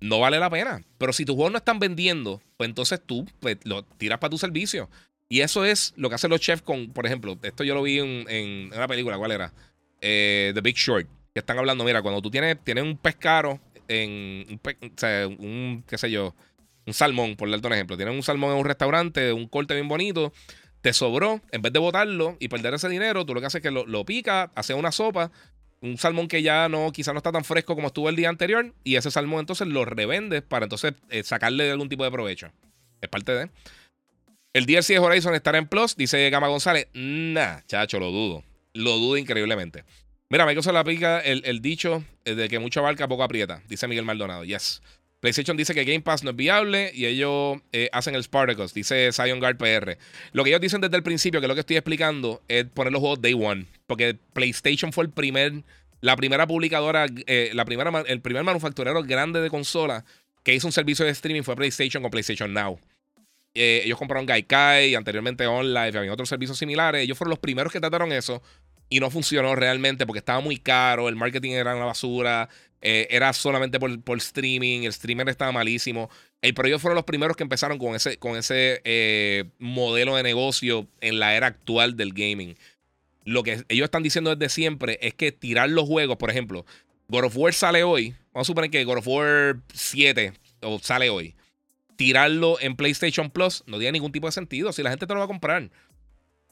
[0.00, 0.82] no vale la pena.
[0.98, 4.38] Pero si tus juegos no están vendiendo, pues entonces tú pues, lo tiras para tu
[4.38, 4.88] servicio.
[5.28, 7.98] Y eso es lo que hacen los chefs con, por ejemplo, esto yo lo vi
[7.98, 9.52] en, una película, ¿cuál era?
[10.00, 11.06] Eh, The Big Short.
[11.34, 15.84] Que están hablando, mira, cuando tú tienes, tienes un pescaro en un, o sea, un,
[15.86, 16.34] qué sé yo,
[16.86, 17.96] un salmón, por darte un ejemplo.
[17.96, 20.32] Tienes un salmón en un restaurante, un corte bien bonito,
[20.80, 23.62] te sobró, en vez de botarlo y perder ese dinero, tú lo que haces es
[23.62, 25.30] que lo, lo picas, haces una sopa,
[25.80, 28.74] un salmón que ya no, quizá no está tan fresco como estuvo el día anterior,
[28.84, 32.50] y ese salmón entonces lo revendes para entonces eh, sacarle algún tipo de provecho.
[33.00, 33.50] Es parte de.
[34.52, 36.88] El DLC de Horizon estará en Plus, dice Gama González.
[36.94, 38.42] Nah, chacho, lo dudo.
[38.72, 39.84] Lo dudo increíblemente.
[40.30, 43.86] Mira, Microsoft le aplica el, el dicho eh, de que mucha barca poco aprieta, dice
[43.88, 44.44] Miguel Maldonado.
[44.44, 44.82] Yes.
[45.20, 49.10] PlayStation dice que Game Pass no es viable y ellos eh, hacen el Spartacus, dice
[49.12, 49.98] Zion Guard PR.
[50.32, 52.92] Lo que ellos dicen desde el principio, que es lo que estoy explicando, es poner
[52.92, 53.66] los juegos Day One.
[53.86, 55.64] Porque PlayStation fue el primer,
[56.00, 60.04] la primera publicadora, eh, la primera, el primer manufacturero grande de consola
[60.44, 62.78] que hizo un servicio de streaming fue PlayStation con PlayStation Now.
[63.54, 67.02] Eh, ellos compraron Gaikai anteriormente OnLive, había otros servicios similares.
[67.02, 68.40] Ellos fueron los primeros que trataron eso
[68.88, 72.48] y no funcionó realmente porque estaba muy caro, el marketing era una basura,
[72.80, 76.10] eh, era solamente por, streaming, el streamer estaba malísimo.
[76.42, 80.22] El, pero ellos fueron los primeros que empezaron con ese, con ese eh, modelo de
[80.22, 82.56] negocio en la era actual del gaming.
[83.24, 86.64] Lo que ellos están diciendo desde siempre es que tirar los juegos, por ejemplo,
[87.08, 91.10] God of War sale hoy, vamos a suponer que God of War 7 o sale
[91.10, 91.34] hoy.
[91.96, 95.18] Tirarlo en PlayStation Plus no tiene ningún tipo de sentido si la gente te lo
[95.18, 95.70] va a comprar.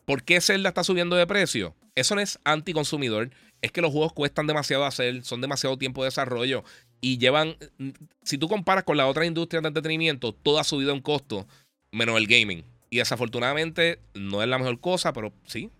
[0.04, 1.74] ¿Por qué Zelda está subiendo de precio?
[1.94, 3.30] Eso no es anticonsumidor.
[3.62, 6.64] Es que los juegos cuestan demasiado hacer, son demasiado tiempo de desarrollo
[7.00, 7.56] y llevan.
[8.22, 11.46] Si tú comparas con la otra industria de entretenimiento, todo ha subido en costo,
[11.90, 12.64] menos el gaming.
[12.90, 15.70] Y desafortunadamente no es la mejor cosa, pero sí.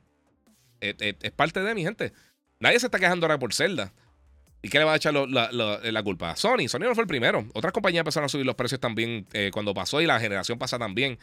[0.81, 2.13] Es, parte de mi gente.
[2.61, 3.93] Nadie se está quejando ahora por Zelda.
[4.63, 6.35] ¿Y qué le va a echar la, culpa?
[6.37, 6.69] Sony.
[6.69, 7.47] Sony no fue el primero.
[7.55, 10.79] Otras compañías empezaron a subir los precios también eh, cuando pasó y la generación pasa
[10.79, 11.19] también.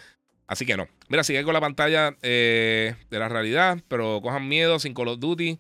[0.47, 0.87] Así que no.
[1.09, 5.19] Mira, sigue con la pantalla eh, de la realidad, pero cojan miedo sin Call of
[5.19, 5.59] Duty.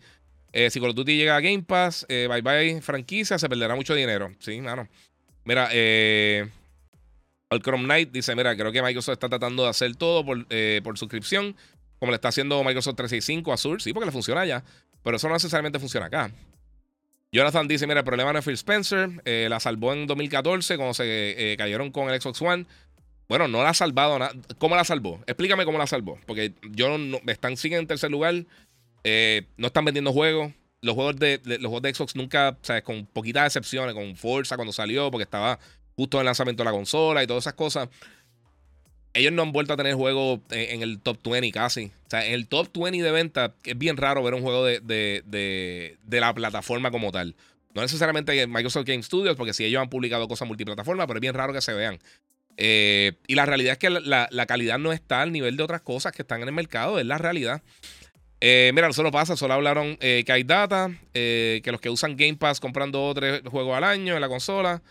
[0.53, 3.75] Eh, si Call of Duty llega a Game Pass, eh, bye bye franquicia, se perderá
[3.75, 4.31] mucho dinero.
[4.39, 4.87] Sí, mano.
[5.45, 6.47] Mira, eh,
[7.61, 10.47] Chrome Knight dice: Mira, creo que Microsoft está tratando de hacer todo por,
[10.83, 11.55] por suscripción,
[11.99, 13.79] como le está haciendo Microsoft 365 a Azure.
[13.81, 14.63] Sí, porque le funciona ya,
[15.03, 16.31] pero eso no necesariamente funciona acá.
[17.31, 21.55] Jonathan dice: Mira, el problema no es Phil Spencer, la salvó en 2014 cuando se
[21.57, 22.65] cayeron con el Xbox One.
[23.27, 24.33] Bueno, no la ha salvado nada.
[24.59, 25.19] ¿Cómo la salvó?
[25.25, 26.19] Explícame cómo la salvó.
[26.27, 28.45] Porque yo no, están, siguen en tercer lugar.
[29.03, 30.51] Eh, no están vendiendo juegos.
[30.81, 32.83] Los juegos de, los juegos de Xbox nunca, ¿sabes?
[32.83, 35.57] Con poquitas excepciones, con Forza cuando salió, porque estaba
[35.95, 37.89] justo en el lanzamiento de la consola y todas esas cosas.
[39.13, 41.85] Ellos no han vuelto a tener juegos en, el top 20 casi.
[41.85, 44.79] O sea, en el top 20 de venta es bien raro ver un juego de,
[44.81, 47.35] de, de la plataforma como tal.
[47.73, 51.33] No necesariamente Microsoft Game Studios, porque si ellos han publicado cosas multiplataforma, pero es bien
[51.33, 51.99] raro que se vean.
[52.57, 56.11] Eh, y la realidad es que la, calidad no está al nivel de otras cosas
[56.11, 57.63] que están en el mercado, es la realidad.
[58.45, 62.17] Eh, mira, no solo pasa, solo hablaron eh, que hay data, que los que usan
[62.17, 64.81] Game Pass compran dos o tres juegos al año en la consola.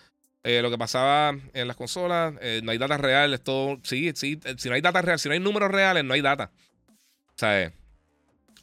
[0.43, 2.33] lo que pasaba en las consolas,
[2.63, 3.79] no hay data real, todo.
[3.83, 6.51] Sí, sí, si no hay data real, si no hay números reales, no hay data.
[6.89, 7.71] O sea,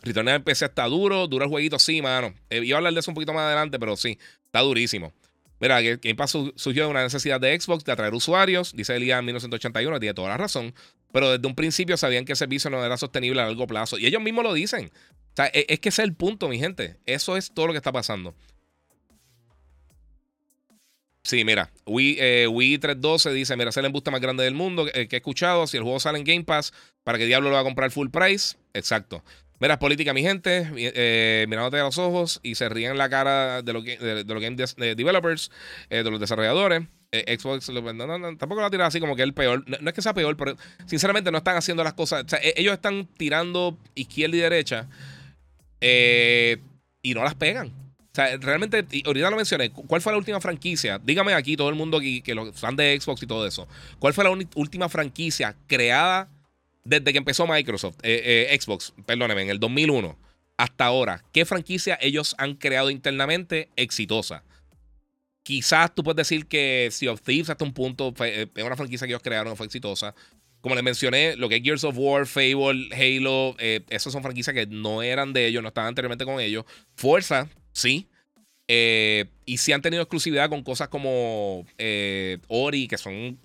[0.02, 2.34] Return en PC está duro, duro el jueguito, sí, mano.
[2.50, 5.14] iba a hablar de eso un poquito más adelante, pero sí, está durísimo.
[5.60, 9.26] Mira, Game Pass surgió de una necesidad de Xbox de atraer usuarios, dice Elías en
[9.26, 10.74] 1981, tiene toda la razón,
[11.12, 13.98] pero desde un principio sabían que el servicio no era sostenible a largo plazo.
[13.98, 14.92] Y ellos mismos lo dicen.
[15.32, 16.98] O sea, e, es que ese es el punto, mi gente.
[17.06, 18.36] Eso es todo lo que está pasando.
[21.24, 24.86] Sí, mira, Wii, eh, Wii 312 dice, mira, es el embuste más grande del mundo
[24.86, 25.68] que, que he escuchado.
[25.68, 28.10] Si el juego sale en Game Pass, ¿para qué diablo lo va a comprar full
[28.10, 28.58] price?
[28.74, 29.24] Exacto.
[29.60, 33.62] Mira, es política, mi gente, eh, mirándote a los ojos y se ríen la cara
[33.62, 35.52] de los, de, los game developers,
[35.90, 36.84] eh, de los desarrolladores.
[37.12, 37.66] Eh, Xbox
[38.38, 39.64] tampoco lo ha tirado así como que el peor.
[39.68, 40.56] No, es que sea peor, pero
[40.86, 42.26] sinceramente no están haciendo las cosas.
[42.34, 44.88] E, ellos están tirando izquierda y derecha
[45.82, 47.68] y no las pegan.
[47.68, 51.00] O sea, realmente, ahorita lo mencioné, ¿cuál fue la última franquicia?
[51.04, 53.68] Dígame aquí, todo el mundo aquí, que los fan de Xbox y todo eso.
[54.00, 56.28] ¿Cuál fue la última franquicia creada
[56.84, 60.18] desde que empezó Microsoft, eh, eh, Xbox, perdóneme, en el 2001
[60.58, 64.44] hasta ahora, ¿qué franquicia ellos han creado internamente exitosa?
[65.50, 69.08] Quizás tú puedes decir que Sea of Thieves hasta un punto eh, es una franquicia
[69.08, 70.14] que ellos crearon fue exitosa.
[70.62, 74.68] Como les mencioné, lo que es Gears of War, Fable, Halo, esas son franquicias que
[74.68, 76.66] no eran de ellos, no estaban anteriormente con ellos.
[76.96, 78.08] Forza, sí.
[78.68, 81.66] y sí han tenido exclusividad con cosas como
[82.48, 83.40] Ori, que son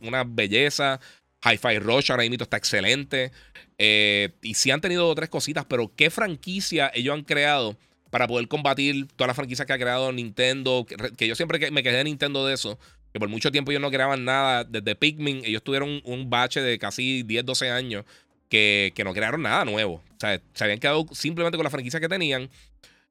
[0.00, 0.98] una belleza.
[1.44, 3.30] Hi-Fi Rush ahora mismo está excelente.
[3.78, 7.76] Eh, y sí han tenido tres cositas, pero ¿qué franquicia ellos han creado
[8.14, 10.86] para poder combatir todas las franquicias que ha creado Nintendo?
[11.16, 12.78] Que, yo siempre me quedé de Nintendo de eso.
[13.12, 14.62] Que por mucho tiempo ellos no creaban nada.
[14.62, 18.04] Desde Pikmin, ellos tuvieron un, bache de casi 10, 12 años
[18.48, 19.94] que, no crearon nada nuevo.
[19.94, 22.48] O sea, se habían quedado simplemente con la franquicia que tenían.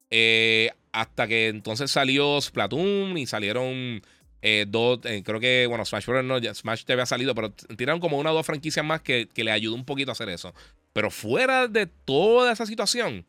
[0.08, 4.00] Eh, hasta que entonces salió Splatoon y salieron
[4.40, 6.24] eh, dos, eh, creo que, bueno, Smash Bros.
[6.24, 9.50] no, Smash te había salido, pero tiraron como una o dos franquicias más que, le
[9.50, 10.54] ayudó un poquito a hacer eso.
[10.94, 13.26] Pero fuera de toda esa situación,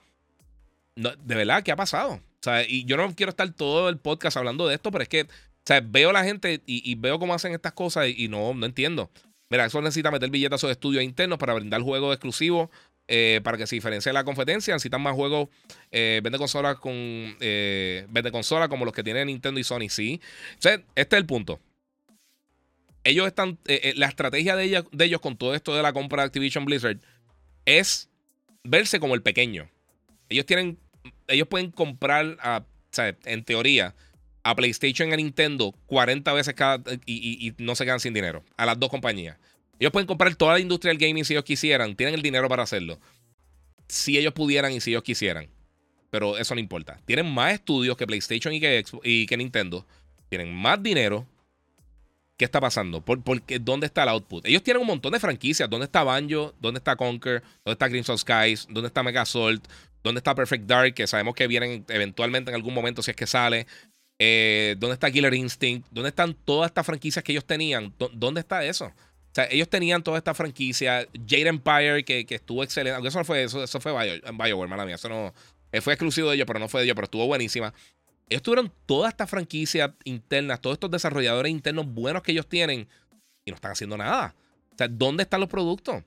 [0.96, 2.14] de verdad, ¿qué ha pasado?
[2.14, 5.10] O sea, y yo no quiero estar todo el podcast hablando de esto, pero es
[5.10, 5.28] que, o
[5.66, 9.10] sea, veo a la gente y, veo cómo hacen estas cosas y, no, no entiendo.
[9.50, 12.70] Mira, eso necesita meter billetes a sus estudios internos para brindar juegos exclusivos
[13.08, 14.74] eh, para que se diferencie de la competencia.
[14.74, 15.50] Necesitan más juegos,
[15.92, 20.20] eh, vende consolas con eh, vende consolas como los que tienen Nintendo y Sony, sí.
[20.60, 21.60] este es el punto.
[23.06, 26.24] Ellos están, eh, la estrategia de, ella, de ellos con todo esto de la compra
[26.24, 26.98] de Activision Blizzard
[27.66, 28.10] es
[28.64, 29.70] verse como el pequeño.
[30.28, 30.80] Ellos tienen,
[31.28, 32.64] ellos pueden comprar, a,
[33.26, 33.96] en teoría,
[34.44, 38.44] a PlayStation y a Nintendo 40 veces cada y, y no se quedan sin dinero.
[38.58, 39.38] A las dos compañías.
[39.80, 41.96] Ellos pueden comprar toda la industria del gaming si ellos quisieran.
[41.96, 43.00] Tienen el dinero para hacerlo.
[43.88, 45.50] Si ellos pudieran y si ellos quisieran.
[46.10, 47.00] Pero eso no importa.
[47.06, 49.86] Tienen más estudios que PlayStation y que, y que Nintendo.
[50.30, 51.28] Tienen más dinero.
[52.38, 53.02] ¿Qué está pasando?
[53.02, 54.46] ¿Por, porque, ¿Dónde está el output?
[54.46, 55.70] Ellos tienen un montón de franquicias.
[55.70, 56.54] ¿Dónde está Banjo?
[56.60, 57.42] ¿Dónde está Conquer?
[57.64, 58.68] ¿Dónde está Crimson Skies?
[58.70, 59.66] ¿Dónde está Mega Assault?
[60.06, 60.94] ¿Dónde está Perfect Dark?
[60.94, 63.66] Que sabemos que vienen eventualmente en algún momento si es que sale.
[64.20, 65.88] Eh, ¿Dónde está Killer Instinct?
[65.90, 67.92] ¿Dónde están todas estas franquicias que ellos tenían?
[68.14, 68.86] ¿Dónde está eso?
[68.86, 71.08] O sea, ellos tenían toda esta franquicia.
[71.28, 72.94] Jade Empire, que, estuvo excelente.
[72.94, 74.94] Aunque eso no fue eso, eso fue BioWare, hermana mía.
[74.94, 75.34] Eso no.
[75.72, 77.74] Eh, fue exclusivo de ellos, pero no fue de ellos, pero estuvo buenísima.
[78.30, 82.88] Ellos tuvieron toda esta franquicia interna, todos estos desarrolladores internos buenos que ellos tienen
[83.44, 84.36] y no están haciendo nada.
[84.72, 86.04] O sea, ¿dónde están los productos?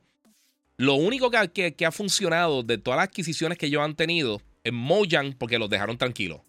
[0.79, 5.35] Lo único que, ha funcionado de todas las adquisiciones que ellos han tenido es Mojang,
[5.35, 6.41] porque los dejaron tranquilos.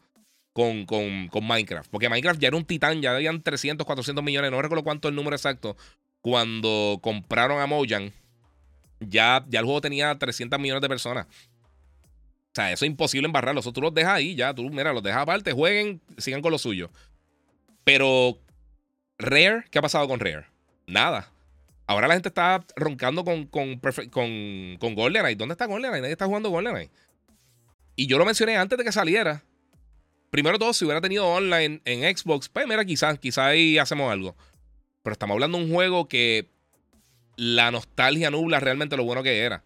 [0.53, 1.89] Con, con, con, Minecraft.
[1.89, 5.11] Porque Minecraft ya era un titán, ya habían 300, 400 millones, no recuerdo cuánto es
[5.11, 5.75] el número exacto,
[6.21, 8.11] cuando compraron a Mojang,
[8.99, 11.25] ya, ya el juego tenía 300 millones de personas.
[11.25, 13.61] O sea, eso es imposible embarrarlo.
[13.61, 14.53] Eso tú los dejas ahí, ya.
[14.53, 16.91] Tú, mira, los dejas aparte, jueguen, sigan con lo suyo.
[17.83, 18.37] Pero,
[19.17, 20.45] Rare, ¿qué ha pasado con Rare?
[20.85, 21.31] Nada.
[21.89, 23.79] Ahora la gente está roncando con, con,
[24.11, 25.35] con, con GoldenEye.
[25.35, 26.01] ¿Dónde está GoldenEye?
[26.01, 26.91] Nadie está jugando GoldenEye.
[27.95, 29.43] Y yo lo mencioné antes de que saliera.
[30.29, 34.35] Primero todo, si hubiera tenido online en Xbox, pues mira, quizás, quizás ahí hacemos algo.
[35.01, 36.51] Pero estamos hablando de un juego que
[37.37, 39.63] la nostalgia nubla realmente lo bueno que era.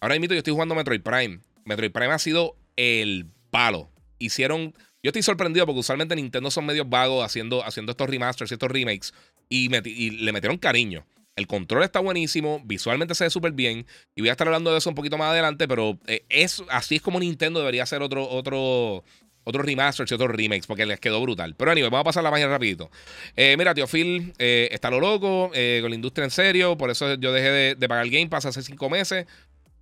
[0.00, 1.40] Ahora mismo yo estoy jugando Metroid Prime.
[1.66, 3.90] Metroid Prime ha sido el palo.
[4.18, 4.72] Hicieron.
[5.02, 8.70] Yo estoy sorprendido porque usualmente Nintendo son medios vagos haciendo, haciendo estos remasters y estos
[8.70, 9.12] remakes.
[9.50, 11.04] Y, le metieron cariño.
[11.38, 13.86] El control está buenísimo, visualmente se ve súper bien.
[14.16, 16.96] Y voy a estar hablando de eso un poquito más adelante, pero eh, es, así
[16.96, 19.04] es como Nintendo debería hacer otro, otro,
[19.48, 21.54] otros remasters y otros remakes porque les quedó brutal.
[21.56, 22.90] Pero anyway, vamos a pasar la página rapidito.
[23.34, 26.76] Eh, mira, tío Phil eh, está lo loco eh, con la industria en serio.
[26.76, 29.26] Por eso yo dejé de, pagar el Game Pass hace cinco meses.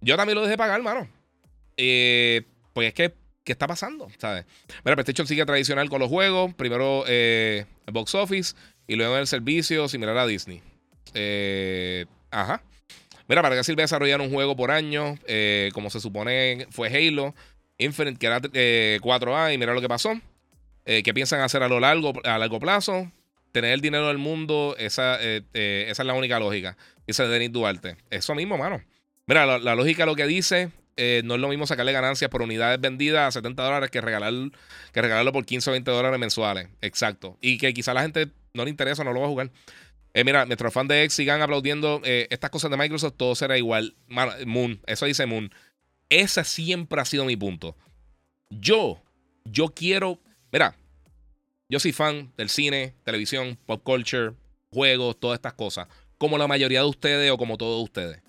[0.00, 1.08] Yo también lo dejé de pagar, hermano.
[1.74, 4.08] pues es que, ¿qué está pasando?
[4.18, 4.44] ¿Sabes?
[4.84, 6.54] Mira, PlayStation sigue tradicional con los juegos.
[6.54, 8.54] Primero el box office
[8.86, 10.62] y luego el servicio similar a Disney.
[12.30, 12.62] Ajá.
[13.28, 15.18] Mira, para que sirve desarrollar un juego por año,
[15.72, 17.34] como se supone fue Halo.
[17.78, 20.18] Infinite, que era 4A, eh, y mira lo que pasó.
[20.84, 23.10] Eh, ¿Qué piensan hacer a lo largo, a largo plazo?
[23.52, 25.42] Tener el dinero del mundo, esa, eh,
[25.88, 26.76] esa es la única lógica.
[27.06, 27.96] Dice Denis Duarte.
[28.10, 28.82] Eso mismo, mano.
[29.26, 32.80] Mira, la, lógica lo que dice eh, no es lo mismo sacarle ganancias por unidades
[32.80, 34.32] vendidas a 70 dólares que, regalar,
[34.92, 36.68] que regalarlo por 15 o 20 dólares mensuales.
[36.80, 37.36] Exacto.
[37.40, 39.50] Y que quizá la gente no le interesa, no lo va a jugar.
[40.16, 43.58] Eh, mira, nuestros fans de X sigan aplaudiendo eh, estas cosas de Microsoft, todo será
[43.58, 43.94] igual.
[44.46, 45.52] Moon, eso dice Moon.
[46.08, 47.76] Ese siempre ha sido mi punto.
[48.48, 49.02] Yo,
[49.44, 50.18] yo quiero.
[50.50, 50.74] Mira,
[51.68, 54.32] yo soy fan del cine, televisión, pop culture,
[54.72, 55.86] juegos, todas estas cosas.
[56.16, 58.22] Como la mayoría de ustedes o como todos ustedes.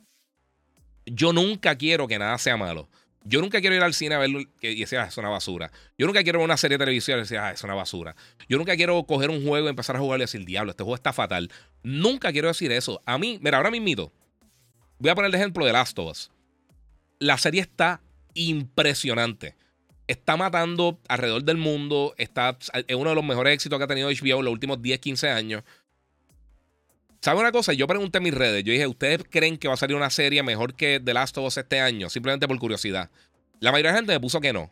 [1.05, 2.89] Yo nunca quiero que nada sea malo.
[3.27, 5.69] Yo nunca quiero ir al cine a verlo y decir, ah, es una basura.
[5.97, 8.15] Yo nunca quiero ver una serie de televisión y decir, ah, es una basura.
[8.47, 10.95] Yo nunca quiero coger un juego y empezar a jugar y decir, diablo, este juego
[10.95, 11.51] está fatal.
[11.83, 13.01] Nunca quiero decir eso.
[13.05, 14.13] A mí, mira, ahora mismo,
[14.97, 16.31] voy a poner el ejemplo de Last of Us.
[17.19, 18.01] La serie está
[18.33, 19.55] impresionante.
[20.07, 22.15] Está matando alrededor del mundo.
[22.17, 22.57] Está,
[22.87, 25.29] es uno de los mejores éxitos que ha tenido HBO en los últimos 10, 15
[25.29, 25.63] años.
[27.21, 27.73] ¿Sabe una cosa?
[27.73, 28.63] Yo pregunté en mis redes.
[28.63, 31.45] Yo dije, ¿ustedes creen que va a salir una serie mejor que The Last of
[31.45, 32.09] Us este año?
[32.09, 33.09] Simplemente por curiosidad.
[33.59, 34.71] La mayoría de la gente me puso que no.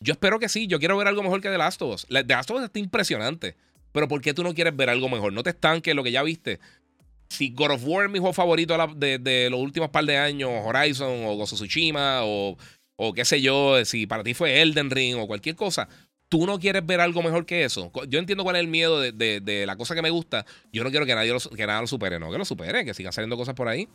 [0.00, 0.66] Yo espero que sí.
[0.66, 2.06] Yo quiero ver algo mejor que The Last of Us.
[2.08, 3.56] The Last of Us está impresionante.
[3.92, 5.32] Pero ¿por qué tú no quieres ver algo mejor?
[5.32, 6.60] No te estanques lo que ya viste.
[7.28, 11.24] Si God of War es mi juego favorito de, los últimos par de años, Horizon
[11.26, 12.56] o Gozo Tsushima o,
[12.96, 15.88] o qué sé yo, si para ti fue Elden Ring o cualquier cosa,
[16.28, 17.90] tú no quieres ver algo mejor que eso.
[18.08, 20.44] Yo entiendo cuál es el miedo de, la cosa que me gusta.
[20.72, 22.94] Yo no quiero que nadie lo, que nada lo supere, no, que lo supere, que
[22.94, 23.88] sigan saliendo cosas por ahí.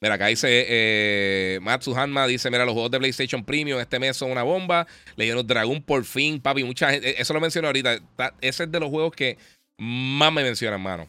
[0.00, 4.16] Mira, acá dice eh, Matsu Hanma, dice, mira, los juegos de PlayStation Premium este mes
[4.16, 4.86] son una bomba.
[5.16, 7.98] Le dieron Dragon por fin, papi, mucha gente, eso lo menciono ahorita.
[8.40, 9.38] Ese es de los juegos que
[9.78, 11.08] más me mencionan, mano.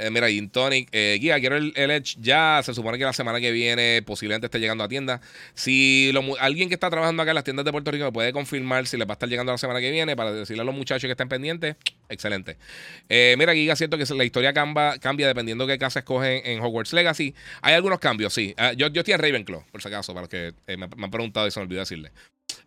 [0.00, 2.60] Eh, mira, Gin Tonic, eh, Guía, quiero el, Edge ya.
[2.62, 5.20] Se supone que la semana que viene posiblemente esté llegando a tienda.
[5.54, 8.86] Si alguien que está trabajando acá en las tiendas de Puerto Rico me puede confirmar
[8.86, 11.08] si le va a estar llegando la semana que viene para decirle a los muchachos
[11.08, 11.74] que estén pendientes,
[12.08, 12.58] excelente.
[13.08, 16.92] Eh, mira, Giga, siento que la historia cambia, dependiendo de qué casa escogen en Hogwarts
[16.92, 17.34] Legacy.
[17.62, 18.54] Hay algunos cambios, sí.
[18.56, 21.10] Ah, yo, yo estoy en Ravenclaw, por si acaso, para los que me, me, han
[21.10, 22.12] preguntado y se me olvidó decirle.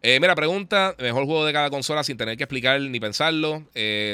[0.04, 3.64] mira, pregunta: mejor juego de cada consola sin tener que explicar ni pensarlo.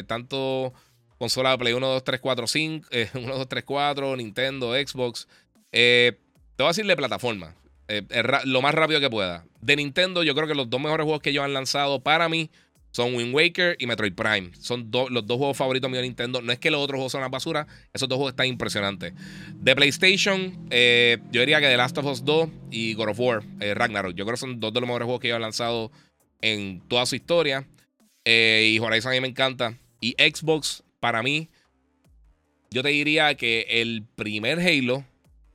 [0.05, 0.71] tanto
[1.17, 5.27] consola de Play 1, 2, 3, 4, 5, 1, 2, 3, 4, Nintendo, Xbox.
[5.71, 6.13] Eh,
[6.55, 7.55] te voy a decir de plataforma,
[7.87, 8.03] eh,
[8.45, 9.45] lo más rápido que pueda.
[9.61, 12.49] De Nintendo, yo creo que los dos mejores juegos que ellos han lanzado para mí
[12.91, 14.51] son Wind Waker y Metroid Prime.
[14.59, 16.41] Son los dos juegos favoritos míos de Nintendo.
[16.41, 19.13] No es que los otros juegos son una basura, esos dos juegos están impresionantes.
[19.55, 23.43] De PlayStation, eh, yo diría que The Last of Us 2 y God of War,
[23.59, 24.15] Ragnarok.
[24.15, 25.91] Yo creo que son dos de los mejores juegos que ellos han lanzado
[26.41, 27.67] en toda su historia.
[28.25, 29.77] y Horizon a mí me encanta.
[29.99, 31.49] Y Xbox, para mí,
[32.71, 35.05] yo te diría que el primer Halo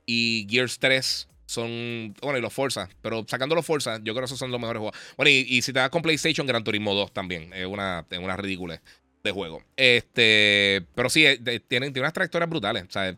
[0.07, 2.15] y Gears 3 son.
[2.21, 2.89] Bueno, y los Forza.
[3.03, 4.99] Pero sacando los Forza, yo creo que esos son los mejores juegos.
[5.17, 7.53] Bueno, y, si te das con PlayStation, Gran Turismo 2 también.
[7.53, 8.81] Es una, es una ridícula
[9.23, 9.63] de juego.
[9.77, 10.85] Este.
[10.95, 12.85] Pero sí, eh, tienen, unas trayectorias brutales.
[12.85, 13.15] O sea,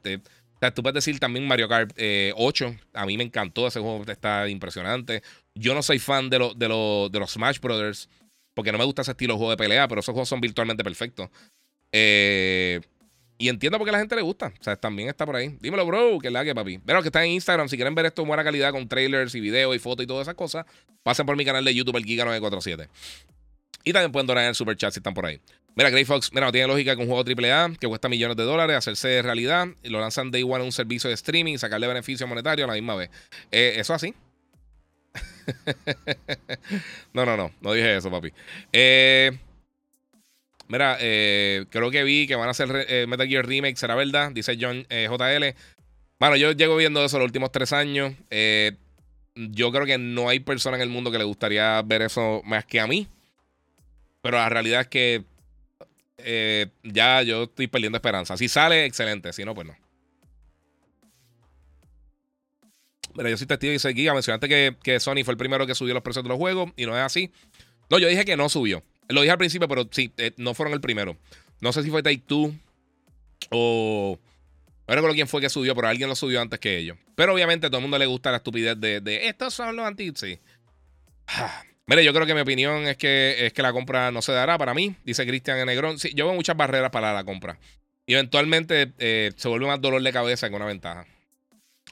[0.74, 1.92] tú puedes decir también Mario Kart
[2.34, 2.66] 8.
[2.66, 3.66] Eh, A mí me encantó.
[3.66, 5.22] Ese juego está impresionante.
[5.54, 8.08] Yo no soy fan de, de, de los Smash Brothers.
[8.54, 9.88] Porque no me gusta ese estilo de juego de pelea.
[9.88, 11.30] Pero esos juegos son virtualmente perfectos.
[11.96, 12.80] Eh,
[13.38, 14.52] y entiendo por qué la gente le gusta.
[14.58, 15.56] O sea, también está por ahí.
[15.60, 16.78] Dímelo, bro, que la que, papi.
[16.84, 19.40] Pero que está en Instagram, si quieren ver esto en buena calidad con trailers y
[19.40, 20.66] videos y fotos y todas esas cosas,
[21.04, 22.88] pasen por mi canal de YouTube, el Giga947.
[23.84, 25.40] Y también pueden donar en el super chat si están por ahí.
[25.76, 28.76] Mira, Grey Fox, mira, tiene lógica que un juego AAA que cuesta millones de dólares
[28.76, 32.26] hacerse realidad y lo lanzan de igual a un servicio de streaming y sacarle beneficio
[32.26, 33.10] monetario a la misma vez.
[33.52, 34.14] Eh, ¿Eso así?
[37.12, 38.32] no, no, no, no dije eso, papi.
[38.72, 39.38] Eh.
[40.68, 44.32] Mira, eh, creo que vi que van a hacer eh, Metal Gear Remake, ¿será verdad?
[44.32, 45.56] Dice John eh, JL.
[46.18, 48.14] Bueno, yo llego viendo eso los últimos tres años.
[49.34, 52.64] yo creo que no hay persona en el mundo que le gustaría ver eso más
[52.64, 53.08] que a mí.
[54.22, 55.24] Pero la realidad es que
[56.82, 58.36] ya yo estoy perdiendo esperanza.
[58.36, 59.32] Si sale, excelente.
[59.32, 59.76] Si no, pues no.
[63.16, 65.74] Mira, yo soy testigo y dice Giga, mencionaste que, que Sony fue el primero que
[65.74, 67.30] subió los precios de los juegos y no es así.
[67.90, 68.82] No, yo dije que no subió.
[69.08, 71.16] Lo dije al principio, pero sí, eh, no fueron el primero.
[71.60, 72.54] No sé si fue Take Two
[73.50, 74.18] o.
[74.86, 76.98] No recuerdo quién fue que subió, pero alguien lo subió antes que ellos.
[77.14, 79.86] Pero obviamente a todo el mundo le gusta la estupidez de, de estos son los
[79.86, 80.38] anti sí.
[81.86, 84.56] Mire, yo creo que mi opinión es que, es que la compra no se dará
[84.56, 85.98] para mí, dice Cristian Negrón.
[85.98, 87.58] Sí, yo veo muchas barreras para la compra.
[88.06, 91.06] Y eventualmente eh, se vuelve más dolor de cabeza que una ventaja.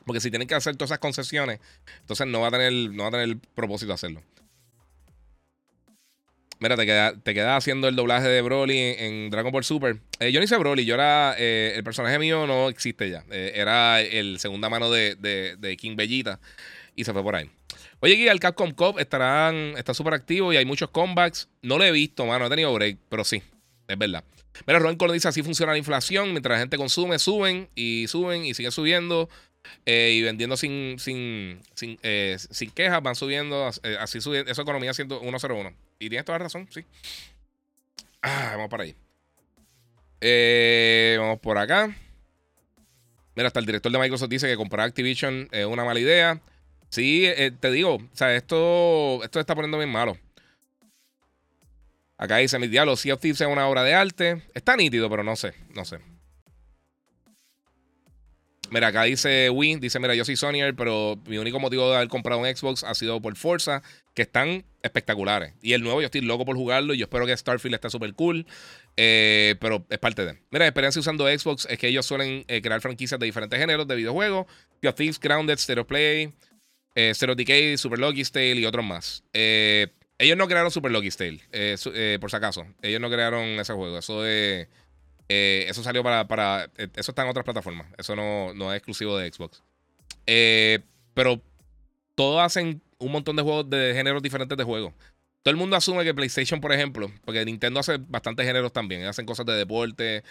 [0.06, 1.60] Porque si tienen que hacer todas esas concesiones,
[2.00, 4.22] entonces no va a tener, no va a tener propósito hacerlo.
[6.62, 9.96] Mira, te quedas te queda haciendo el doblaje de Broly en, Dragon Ball Super.
[10.20, 11.34] Eh, yo no hice Broly, yo era.
[11.36, 13.24] Eh, el personaje mío no existe ya.
[13.32, 16.38] Eh, era el segunda mano de, King Bellita.
[16.94, 17.50] Y se fue por ahí.
[17.98, 21.48] Oye, aquí el Capcom Cop estarán, está súper activo y hay muchos comebacks.
[21.62, 22.46] No lo he visto, mano.
[22.46, 23.42] He tenido break, pero sí,
[23.88, 24.22] es verdad.
[24.64, 26.30] Mira, Ron dice: así funciona la inflación.
[26.30, 29.28] Mientras la gente consume, suben y suben y siguen subiendo.
[29.84, 31.98] Y vendiendo sin, sin, sin,
[32.36, 35.72] sin quejas, van subiendo, así subiendo, esa economía 101.
[35.98, 36.84] Y tienes toda la razón, sí.
[38.22, 38.96] Ah, vamos para ahí.
[41.18, 41.94] vamos por acá.
[43.34, 46.40] Mira, hasta el director de Microsoft dice que comprar Activision es una mala idea.
[46.88, 47.26] Sí,
[47.60, 50.18] te digo, o sea, esto, esto está poniendo bien malo.
[52.18, 54.42] Acá dice, mi diablo, Sea of Thieves es una obra de arte.
[54.54, 55.98] Está nítido, pero no sé, no sé.
[58.72, 62.08] Mira, acá dice Win, dice, mira, yo soy Sonyer, pero mi único motivo de haber
[62.08, 63.82] comprado un Xbox ha sido por Forza,
[64.14, 65.52] que están espectaculares.
[65.60, 68.14] Y el nuevo, yo estoy loco por jugarlo y yo espero que Starfield esté súper
[68.14, 68.46] cool.
[68.96, 70.38] Eh, pero es parte de.
[70.50, 73.86] Mira, la experiencia usando Xbox es que ellos suelen eh, crear franquicias de diferentes géneros
[73.86, 74.46] de videojuegos.
[74.82, 76.32] Of Thieves, Grounded, Stereo Play,
[76.94, 79.22] eh, Zero Decay, Super Lucky Tale y otros más.
[79.34, 81.40] Eh, ellos no crearon Super Lucky Tale,
[82.18, 82.64] por si acaso.
[82.80, 83.98] Ellos no crearon ese juego.
[83.98, 84.68] Eso es.
[85.34, 86.70] Eh, eso salió para, para.
[86.76, 87.86] Eso está en otras plataformas.
[87.96, 89.62] Eso no, es exclusivo de Xbox.
[91.14, 91.40] pero
[92.14, 94.92] todos hacen un montón de juegos de géneros diferentes de juegos.
[95.42, 99.04] Todo el mundo asume que PlayStation, por ejemplo, porque Nintendo hace bastantes géneros también.
[99.06, 100.22] Hacen cosas de deporte.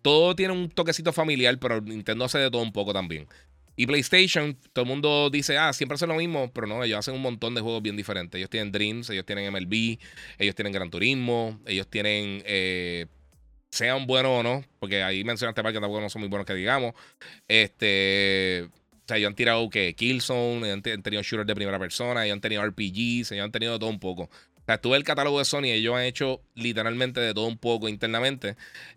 [0.00, 3.28] Todo tiene un toquecito familiar, pero Nintendo hace de todo un poco también.
[3.76, 7.14] Y PlayStation, todo el mundo dice, ah, siempre hacen lo mismo, pero no, ellos hacen
[7.14, 8.38] un montón de juegos bien diferentes.
[8.38, 9.98] Ellos tienen Dreams, ellos tienen MLB,
[10.38, 13.06] ellos tienen Gran Turismo, ellos tienen, eh,
[13.70, 16.54] sean buenos o no, porque ahí mencionaste para que tampoco no son muy buenos que
[16.54, 16.94] digamos.
[17.48, 22.24] Este, o sea, ellos han tirado que Killzone, ellos han tenido shooters de primera persona,
[22.24, 24.24] ellos han tenido RPGs, ellos han tenido todo un poco.
[24.24, 27.88] O sea, tuve el catálogo de Sony, ellos han hecho literalmente de todo un poco
[27.88, 28.56] internamente.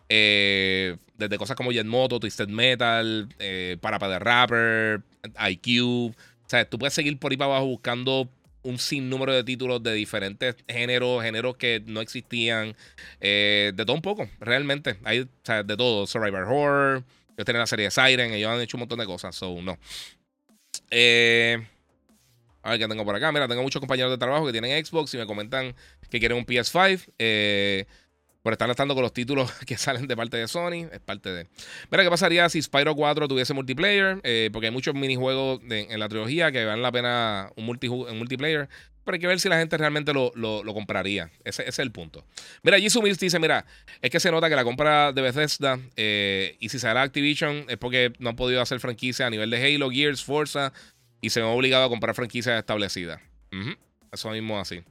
[0.10, 5.04] Eh, desde cosas como Moto, Twisted Metal, eh, Parapa de Rapper,
[5.48, 6.12] IQ.
[6.12, 8.28] O sea, tú puedes seguir por ahí para abajo buscando
[8.64, 12.76] un sinnúmero de títulos de diferentes géneros, géneros que no existían.
[13.22, 14.98] Eh, de todo un poco, realmente.
[15.04, 16.08] Hay o sea, de todo.
[16.08, 17.04] Survivor Horror.
[17.38, 18.34] Ellos tienen la serie de Siren.
[18.34, 19.36] Ellos han hecho un montón de cosas.
[19.36, 19.78] So, no.
[20.92, 21.66] Eh.
[22.62, 23.32] A ver qué tengo por acá.
[23.32, 25.74] Mira, tengo muchos compañeros de trabajo que tienen Xbox y me comentan
[26.10, 27.14] que quieren un PS5.
[27.18, 27.86] Eh,
[28.50, 30.90] por estar estando con los títulos que salen de parte de Sony.
[30.92, 31.48] Es parte de.
[31.92, 34.20] Mira, ¿qué pasaría si Spyro 4 tuviese multiplayer?
[34.24, 38.68] Eh, porque hay muchos minijuegos en la trilogía que valen la pena un, multiplayer.
[39.06, 40.34] Pero hay que ver si la gente realmente lo,
[40.74, 41.30] compraría.
[41.44, 42.26] Ese, es el punto.
[42.64, 43.68] Mira, Jisoo dice: Mira,
[44.02, 47.78] es que se nota que la compra de Bethesda eh, y si hará Activision es
[47.78, 50.74] porque no han podido hacer franquicia a nivel de Halo, Gears, Forza
[51.22, 53.22] y se me ha obligado a comprar franquicias establecidas.
[54.12, 54.82] Eso mismo así.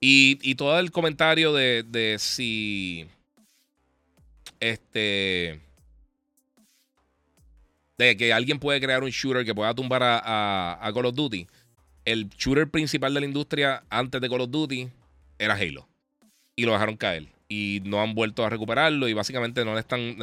[0.00, 3.06] Y, todo el comentario de, de si.
[4.58, 5.60] Este.
[7.98, 11.46] De que alguien puede crear un shooter que pueda tumbar a, Call of Duty.
[12.06, 14.88] El shooter principal de la industria antes de Call of Duty
[15.38, 15.86] era Halo.
[16.56, 17.28] Y lo dejaron caer.
[17.46, 19.06] Y no han vuelto a recuperarlo.
[19.06, 20.16] Y básicamente no le están.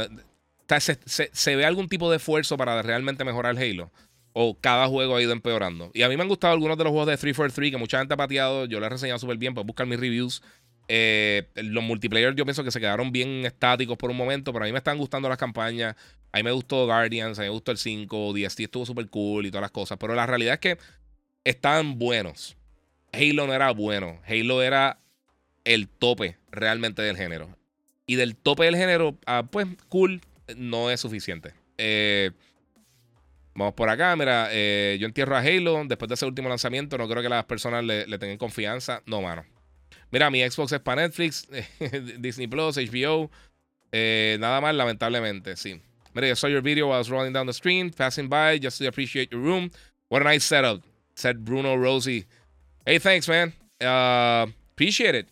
[0.80, 3.92] Se, se ve algún tipo de esfuerzo para realmente mejorar Halo
[4.40, 5.90] o cada juego ha ido empeorando.
[5.96, 8.14] Y a mí me han gustado algunos de los juegos de 343 que mucha gente
[8.14, 8.66] ha pateado.
[8.68, 9.56] Yo les he reseñado súper bien.
[9.56, 10.44] Puedes buscar mis reviews.
[10.88, 14.68] Eh, los multiplayer yo pienso que se quedaron bien estáticos por un momento, pero a
[14.68, 15.96] mí me están gustando las campañas.
[16.32, 19.48] A mí me gustó Guardians, a mí me gustó el 5, DST estuvo súper cool
[19.48, 19.98] y todas las cosas.
[20.00, 20.78] Pero la realidad es que
[21.44, 22.58] estaban buenos.
[23.14, 24.22] Halo no era bueno.
[24.28, 25.00] Halo era
[25.66, 27.58] el tope realmente del género.
[28.06, 30.22] Y del tope del género, ah, pues cool,
[30.56, 31.56] no es suficiente.
[31.80, 32.34] Eh,
[33.58, 37.10] Vamos por acá, mira, eh, yo entierro a Halo después de ese último lanzamiento, no
[37.10, 39.02] creo que las personas le, tengan confianza.
[39.08, 39.46] No, mano.
[40.12, 41.48] Mira, mi Xbox es para Netflix,
[42.20, 43.32] Disney Plus, HBO.
[43.92, 45.82] Eh, nada más, lamentablemente, sí.
[46.14, 48.78] Mira, I saw your video while I was rolling down the stream, passing by, just
[48.78, 49.72] to appreciate your room.
[50.10, 50.84] What a nice setup,
[51.16, 52.28] said Bruno Rosie.
[52.86, 53.54] Hey, thanks, man.
[53.82, 55.30] Uh, appreciate it.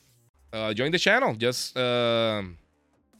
[0.51, 1.35] Uh, join the channel.
[1.35, 2.41] Just uh,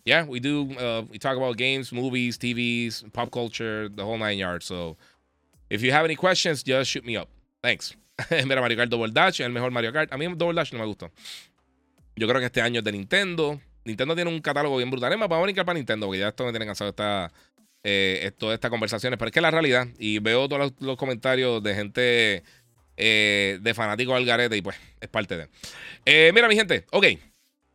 [0.06, 0.72] yeah, we do.
[0.78, 4.66] Uh, we talk about games, movies, TVs, pop culture, the whole nine yards.
[4.66, 4.96] So
[5.70, 7.28] if you have any questions, just shoot me up.
[7.62, 7.96] Thanks.
[8.32, 10.14] Mira, Mario Kart Double Dash, el mejor Mario Kart.
[10.14, 11.12] A mí Double Dash no me gustó.
[12.16, 13.60] Yo creo que este año es de Nintendo.
[13.84, 15.12] Nintendo tiene un catálogo bien brutal.
[15.12, 17.32] Es más, vamos a para Nintendo, porque ya esto me tiene cansado esta,
[17.84, 19.18] eh, todas estas conversaciones.
[19.18, 22.44] Pero es que la realidad, y veo todos los, comentarios de gente
[22.96, 25.50] eh, de fanáticos al garete, y pues es parte de.
[26.06, 27.06] Eh, mira, mi gente, ok.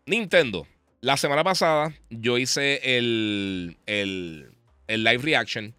[0.06, 0.66] Nintendo.
[1.02, 4.52] La semana pasada yo hice el, el,
[4.86, 5.74] live reaction.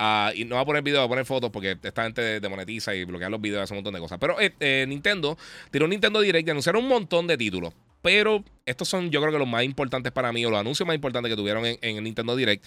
[0.00, 2.92] Ah, y no voy a poner video, voy a poner fotos porque esta gente demonetiza
[2.92, 4.18] y bloquea los videos, hace un montón de cosas.
[4.18, 5.38] Pero eh, eh, Nintendo
[5.70, 7.72] tiró un Nintendo Direct y anunciaron un montón de títulos.
[8.02, 10.96] Pero estos son, yo creo que los más importantes para mí, o los anuncios más
[10.96, 12.64] importantes que tuvieron en, el Nintendo Direct.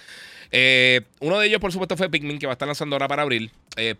[0.49, 3.23] Eh, uno de ellos, por supuesto, fue Pikmin, que va a estar lanzando ahora para
[3.23, 3.51] abril.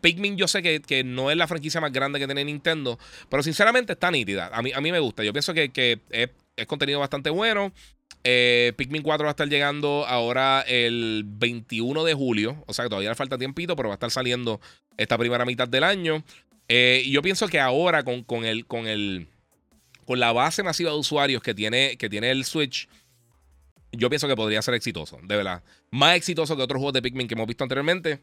[0.01, 2.97] Pikmin, yo sé que, no es la franquicia más grande que tiene Nintendo,
[3.29, 4.49] pero sinceramente está nítida.
[4.51, 5.23] A mí, a mí me gusta.
[5.23, 7.71] Yo pienso que, es, es contenido bastante bueno.
[8.29, 12.61] Eh, Pikmin 4 va a estar llegando ahora el 21 de julio.
[12.67, 14.59] O sea que todavía le falta tiempito, pero va a estar saliendo
[14.97, 16.25] esta primera mitad del año.
[16.67, 19.29] Eh, y yo pienso que ahora con, con, el, con, el,
[20.05, 22.89] con la base masiva de usuarios que tiene, que tiene el Switch,
[23.93, 25.63] yo pienso que podría ser exitoso, de verdad.
[25.89, 28.19] Más exitoso que otros juegos de Pikmin que hemos visto anteriormente.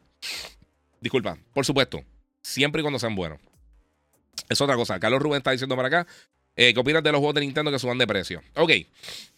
[1.01, 2.05] Disculpa, por supuesto.
[2.43, 3.41] Siempre y cuando sean buenos.
[4.51, 5.01] Es otra cosa.
[5.01, 6.07] Carlos Rubén está diciendo para acá.
[6.57, 8.43] Eh, ¿Qué opinas de los juegos de Nintendo que suban de precio?
[8.55, 8.71] Ok.
[8.71, 8.87] En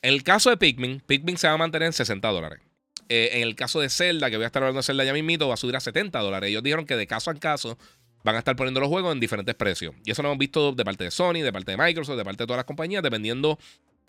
[0.02, 2.60] el caso de Pikmin, Pikmin se va a mantener en 60 dólares.
[3.08, 5.48] Eh, en el caso de Zelda, que voy a estar hablando de Zelda ya mismito,
[5.48, 6.50] va a subir a 70 dólares.
[6.50, 7.78] Ellos dijeron que de caso en caso
[8.24, 9.94] van a estar poniendo los juegos en diferentes precios.
[10.04, 12.42] Y eso lo hemos visto de parte de Sony, de parte de Microsoft, de parte
[12.42, 13.58] de todas las compañías, dependiendo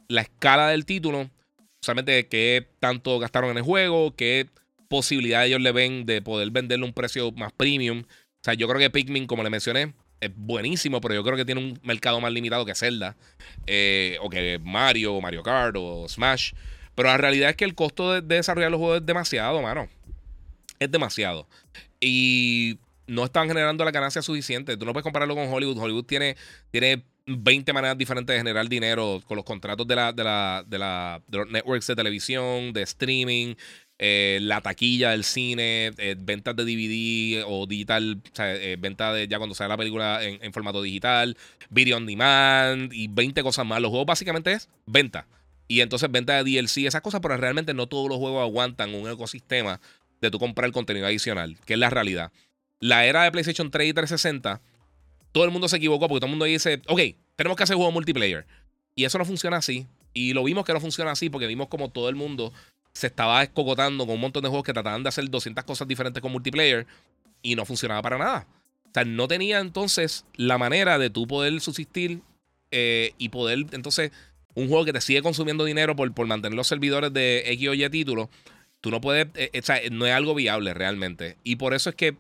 [0.08, 1.30] la escala del título,
[1.82, 4.50] solamente qué tanto gastaron en el juego, qué
[4.88, 8.00] posibilidad ellos le ven de poder venderle un precio más premium.
[8.08, 11.46] O sea, yo creo que Pikmin, como le mencioné, es buenísimo, pero yo creo que
[11.46, 13.16] tiene un mercado más limitado que Zelda,
[13.66, 16.54] eh, o que Mario, o Mario Kart, o Smash.
[16.96, 19.88] Pero la realidad es que el costo de, desarrollar los juegos es demasiado, mano.
[20.80, 21.48] Es demasiado.
[22.00, 24.78] Y no están generando la ganancia suficiente.
[24.78, 25.78] Tú no puedes compararlo con Hollywood.
[25.78, 26.36] Hollywood tiene,
[26.72, 30.78] tiene 20 maneras diferentes de generar dinero con los contratos de, la, de, la, de,
[30.80, 33.56] la, de los networks de televisión, de streaming,
[34.00, 39.12] eh, la taquilla del cine, eh, ventas de DVD o digital, o sea, eh, venta
[39.12, 41.36] de ya cuando sale la película en, formato digital,
[41.72, 43.82] video on demand y 20 cosas más.
[43.82, 45.26] Los juegos básicamente es venta.
[45.68, 49.10] Y entonces venta de DLC, esas cosas, pero realmente no todos los juegos aguantan un
[49.10, 49.82] ecosistema
[50.22, 52.32] de tú comprar contenido adicional, que es la realidad.
[52.80, 54.62] La era de PlayStation 3 y 360,
[55.32, 57.02] todo el mundo se equivocó porque todo el mundo dice, ok,
[57.36, 58.46] tenemos que hacer juego multiplayer.
[58.96, 59.88] Y eso no funciona así.
[60.14, 62.54] Y lo vimos que no funciona así porque vimos como todo el mundo
[62.98, 66.20] se estaba escogotando con un montón de juegos que trataban de hacer 200 cosas diferentes
[66.20, 66.88] con multiplayer
[67.44, 68.48] y no funcionaba para nada.
[68.86, 72.22] O sea, no tenía entonces la manera de tú poder subsistir
[72.72, 74.12] eh, y poder, entonces,
[74.56, 77.74] un juego que te sigue consumiendo dinero por, por mantener los servidores de X o
[77.76, 78.30] Y títulos,
[78.82, 81.38] tú no puedes, eh, o sea, no es algo viable realmente.
[81.44, 82.18] Y por eso es que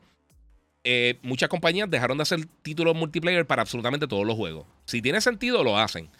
[0.83, 4.67] eh, muchas compañías dejaron de hacer títulos multiplayer para absolutamente todos los juegos.
[4.85, 6.11] Si tiene sentido, lo hacen.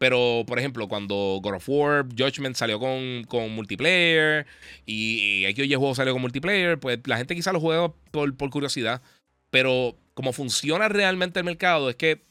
[0.00, 4.46] Pero, por ejemplo, cuando God of War Judgment salió con, con multiplayer
[4.86, 8.48] y, y XY juego salió con multiplayer, pues la gente quizá lo juega por, por
[8.48, 9.02] curiosidad.
[9.50, 12.22] Pero como funciona realmente el mercado es que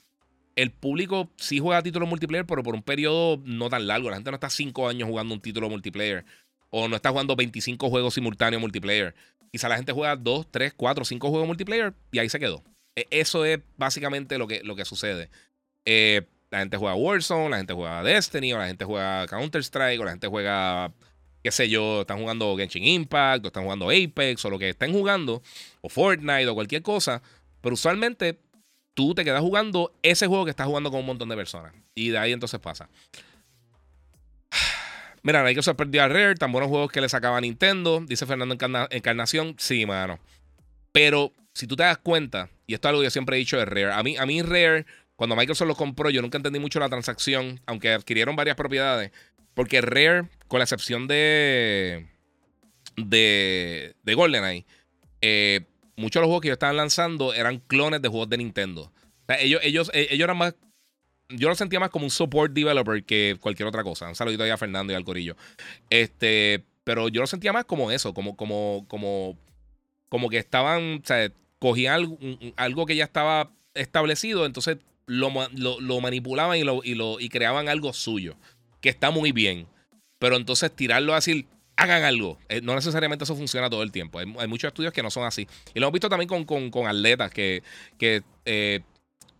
[0.56, 4.10] el público sí juega títulos multiplayer, pero por un periodo no tan largo.
[4.10, 6.26] La gente no está cinco años jugando un título multiplayer.
[6.72, 9.14] O no está jugando 25 juegos simultáneos multiplayer.
[9.52, 12.64] Quizá la gente juega 2, 3, 4, 5 juegos multiplayer y ahí se quedó.
[12.96, 15.30] E, eso es básicamente lo que, lo que sucede.
[15.86, 20.06] Eh, la gente juega Warzone, la gente juega Destiny, o la gente juega Counter-Strike, o
[20.06, 20.92] la gente juega,
[21.44, 24.92] qué sé yo, están jugando Genshin Impact, o están jugando Apex, o lo que estén
[24.92, 25.42] jugando,
[25.82, 27.22] o Fortnite, o cualquier cosa.
[27.62, 28.40] Pero usualmente
[28.96, 31.74] tú te quedas jugando ese juego que estás jugando con un montón de personas.
[31.94, 32.90] Y de ahí entonces pasa.
[35.22, 38.58] Mira, hay que sorprendió a Rare, tan buenos juegos que le sacaba Nintendo, dice Fernando
[38.90, 39.56] Encarnación.
[39.60, 40.20] Sí, mano.
[40.92, 43.58] Pero si tú te das cuenta, y esto es algo que yo siempre he dicho
[43.58, 44.86] de Rare, a mí, a mí Rare
[45.20, 49.12] cuando Microsoft los compró, yo nunca entendí mucho la transacción, aunque adquirieron varias propiedades.
[49.54, 52.08] Porque Rare, con la excepción de.
[52.96, 53.96] de.
[54.02, 54.66] de GoldenEye,
[55.20, 55.66] eh,
[55.98, 58.94] muchos de los juegos que ellos estaban lanzando eran clones de juegos de Nintendo.
[59.28, 60.56] ellos, ellos, eh, ellos eran más.
[61.28, 64.08] Yo lo sentía más como un support developer que cualquier otra cosa.
[64.08, 65.36] Un saludito ahí a Fernando y al Corillo.
[65.90, 66.64] Este.
[66.86, 69.38] Pero yo lo sentía más como eso, como, como, como,
[70.08, 72.18] como que estaban, o sea, cogían algo,
[72.56, 74.78] algo que ya estaba establecido, entonces
[75.10, 78.38] lo, manipulaban y, lo, y, lo, y creaban algo suyo,
[78.80, 79.68] que está muy bien.
[80.20, 82.38] Pero entonces tirarlo a decir, hagan algo.
[82.48, 84.20] Eh, no necesariamente eso funciona todo el tiempo.
[84.20, 85.48] Hay, muchos estudios que no son así.
[85.74, 87.64] Y lo hemos visto también con, atletas que,
[87.98, 88.82] que eh,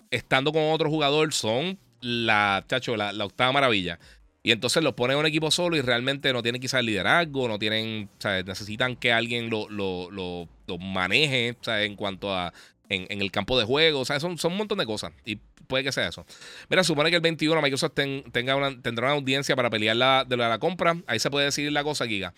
[0.10, 4.00] estando con otro jugador son la, chacho, la, octava maravilla.
[4.42, 7.60] Y entonces los ponen en un equipo solo y realmente no tienen quizás liderazgo, no
[7.60, 8.10] tienen,
[8.46, 12.54] necesitan que alguien lo, lo, lo, lo maneje en cuanto a
[12.90, 14.04] en, el campo de juego.
[14.06, 15.14] Son, son un montón de cosas.
[15.70, 16.26] Puede que sea eso.
[16.68, 20.36] Mira, supone que el 21 Microsoft tenga una, tendrá una audiencia para pelear la, de
[20.36, 20.98] la, compra.
[21.08, 22.34] Ahí se puede decidir la cosa, Giga.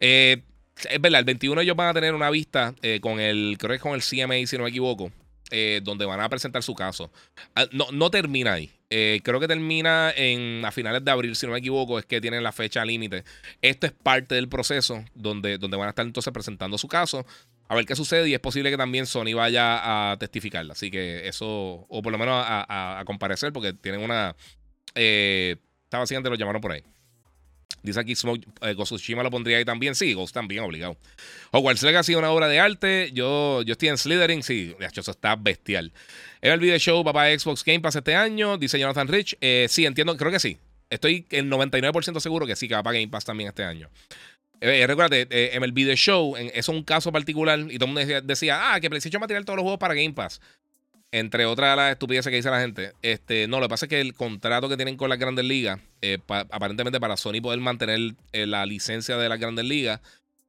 [0.00, 0.42] Eh,
[0.88, 3.76] es verdad, el 21 ellos van a tener una vista eh, con el, creo que
[3.76, 5.12] es con el CMA, si no me equivoco,
[5.50, 7.12] eh, donde van a presentar su caso.
[7.54, 8.70] Ah, no, no termina ahí.
[8.88, 12.42] creo que termina en, a finales de abril, si no me equivoco, es que tienen
[12.42, 13.24] la fecha límite.
[13.60, 17.26] Esto es parte del proceso donde, donde van a estar entonces presentando su caso
[17.70, 20.66] a ver qué sucede y es posible que también Sony vaya a testificar.
[20.72, 21.46] Así que eso,
[21.88, 24.34] o por lo menos a, comparecer, porque tienen una...
[24.96, 25.54] Eh,
[25.84, 26.82] estaba siguiente lo llamaron por ahí.
[27.84, 29.94] Dice aquí Smoke, eh, lo pondría ahí también.
[29.94, 30.96] Sí, Ghost también, obligado.
[31.52, 33.12] Hogwarts Legacy, una obra de arte.
[33.12, 34.42] Yo, yo estoy en Slytherin.
[34.42, 35.92] Sí, eso está bestial.
[36.40, 38.58] Era el video show papá Xbox Game Pass este año.
[38.58, 39.36] Dice Jonathan Rich.
[39.40, 40.58] Eh, sí, entiendo, creo que sí.
[40.90, 43.88] estoy el 99% seguro que sí, que va para Game Pass también este año.
[44.60, 47.94] Eh, recuérdate, eh, en el video show, eso es un caso particular y todo el
[47.94, 50.40] mundo decía, ah, que PlayStation va a tirar todos los juegos para Game Pass.
[51.12, 52.92] Entre otras las estupideces que dice la gente.
[53.02, 55.80] Este, no, lo que pasa es que el contrato que tienen con las grandes ligas,
[56.02, 60.00] eh, aparentemente para Sony poder mantener eh, la licencia de las grandes ligas,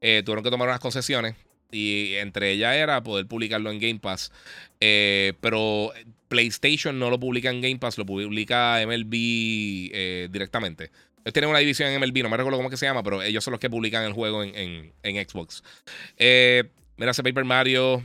[0.02, 1.36] eh, tuvieron que tomar unas concesiones.
[1.72, 4.32] Y entre ellas era poder publicarlo en Game Pass.
[4.80, 5.94] pero
[6.28, 10.92] PlayStation no lo publica en Game Pass, lo publica MLB directamente.
[11.32, 13.52] Tienen una división en MLB, no me recuerdo cómo que se llama, pero ellos son
[13.52, 15.64] los que publican el juego en, en Xbox.
[16.18, 18.04] mira ese Paper Mario.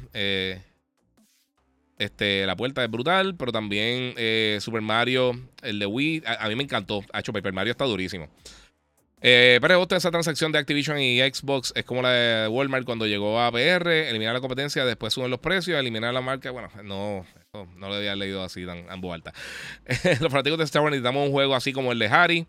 [1.99, 6.55] Este, la puerta es brutal, pero también eh, Super Mario, el de Wii, a, mí
[6.55, 7.03] me encantó.
[7.12, 8.29] Ha hecho Paper Mario está durísimo.
[9.23, 13.07] Eh, pero gusta esa transacción de Activision y Xbox es como la de Walmart cuando
[13.07, 16.51] llegó a PR, eliminar la competencia, después suben los precios, eliminar la marca.
[16.51, 19.33] Bueno, no, no lo había leído así tan en alta.
[20.21, 22.47] los fanáticos de Star Wars necesitamos un juego así como el de Harry.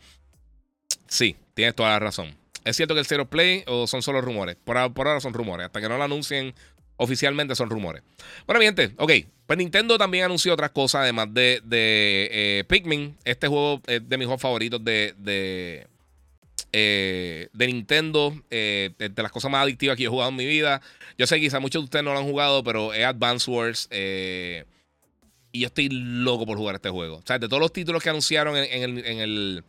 [1.08, 2.36] Sí, tienes toda la razón.
[2.68, 4.58] ¿Es cierto que el Zero Play o son solo rumores?
[4.64, 5.68] Por, ahora son rumores.
[5.68, 6.54] Hasta que no lo anuncien
[6.98, 8.04] oficialmente son rumores.
[8.46, 9.12] Bueno, mi gente, ok.
[9.46, 13.16] Pues Nintendo también anunció otras cosas, además de, de eh, Pikmin.
[13.24, 15.88] Este juego es de mis juegos favoritos de, de,
[16.74, 18.34] eh, de Nintendo.
[18.50, 20.82] Eh, de, las cosas más adictivas que yo he jugado en mi vida.
[21.18, 23.88] Yo sé que quizá muchos de ustedes no lo han jugado, pero es Advance Wars.
[23.90, 27.16] y yo estoy loco por jugar este juego.
[27.16, 29.64] O sea, de todos los títulos que anunciaron en el en el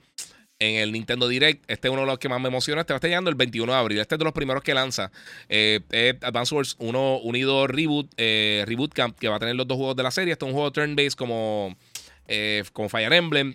[0.61, 1.65] Nintendo Direct.
[1.71, 2.81] Este es uno de los que más me emociona.
[2.81, 3.99] Este va a estar llegando el 21 de abril.
[3.99, 5.11] Este es de los primeros que lanza.
[5.49, 9.77] Eh, Advance Wars 1 unido Reboot, eh, Reboot Camp, que va a tener los dos
[9.77, 10.33] juegos de la serie.
[10.33, 11.77] Este es un juego turn-based como,
[12.27, 13.55] eh, como Fire Emblem.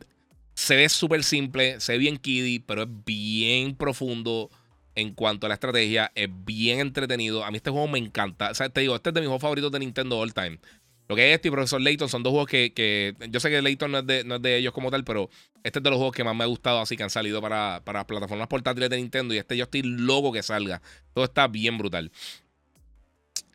[0.56, 4.50] Se ve súper simple, se ve bien kiddie, pero es bien profundo
[4.96, 6.12] en cuanto a la estrategia.
[6.16, 7.44] Es bien entretenido.
[7.44, 8.52] A mí este juego me encanta.
[8.52, 10.60] O sea, te digo, este es de mis juegos favoritos de Nintendo all time.
[11.08, 13.92] Lo que es este y Profesor Layton son dos juegos que, yo sé que Layton
[13.92, 15.30] no es, de, no es de ellos como tal, pero
[15.64, 17.82] este es de los juegos que más me ha gustado así que han salido para,
[17.84, 20.82] para plataformas portátiles de Nintendo y este yo estoy loco que salga.
[21.14, 22.12] Todo está bien brutal.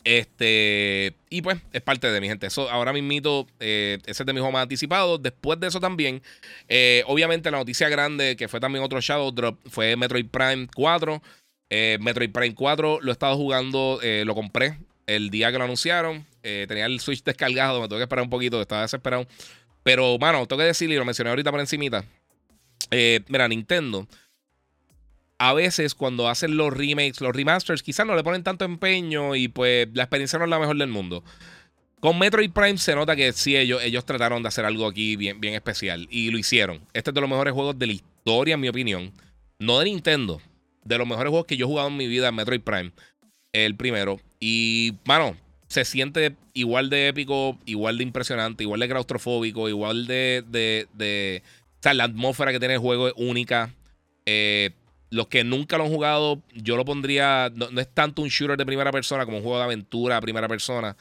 [0.05, 2.47] Este, y pues es parte de mi gente.
[2.47, 5.23] Eso ahora mismito, eh, ese es de mis juegos más anticipados.
[5.23, 6.23] Después de eso también,
[6.69, 11.23] eh, obviamente la noticia grande que fue también otro Shadow Drop fue Metroid Prime 4.
[11.71, 14.79] Eh, Metroid Prime 4 lo he estado jugando, lo compré
[15.09, 16.25] el día que lo anunciaron.
[16.45, 19.27] Eh, tenía el Switch descargado, me tuve que esperar un poquito, estaba desesperado.
[19.83, 22.05] Pero, mano, tengo que decirle, y lo mencioné ahorita por encimita.
[22.91, 24.07] Eh, mira, Nintendo.
[25.39, 29.49] A veces cuando hacen los remakes, los remasters, quizás no le ponen tanto empeño y
[29.49, 31.23] pues la experiencia no es la mejor del mundo.
[32.01, 35.41] Con Metroid Prime se nota que sí, ellos, ellos trataron de hacer algo aquí bien,
[35.41, 36.81] bien especial y lo hicieron.
[36.93, 39.13] Este es de los mejores juegos de la historia, en mi opinión.
[39.61, 40.41] No de Nintendo,
[40.85, 42.91] de los mejores juegos que yo he jugado en mi vida, Metroid Prime.
[43.53, 44.21] El primero.
[44.41, 45.37] Y, mano,
[45.69, 50.45] se siente igual de épico, igual de impresionante, igual de claustrofóbico, igual de.
[50.49, 51.43] de,
[51.79, 53.75] o sea, la atmósfera que tiene el juego es única.
[54.27, 54.71] Eh,
[55.11, 57.51] los que nunca lo han jugado, yo lo pondría.
[57.55, 60.49] No, es tanto un shooter de primera persona como un juego de aventura de primera
[60.49, 60.97] persona.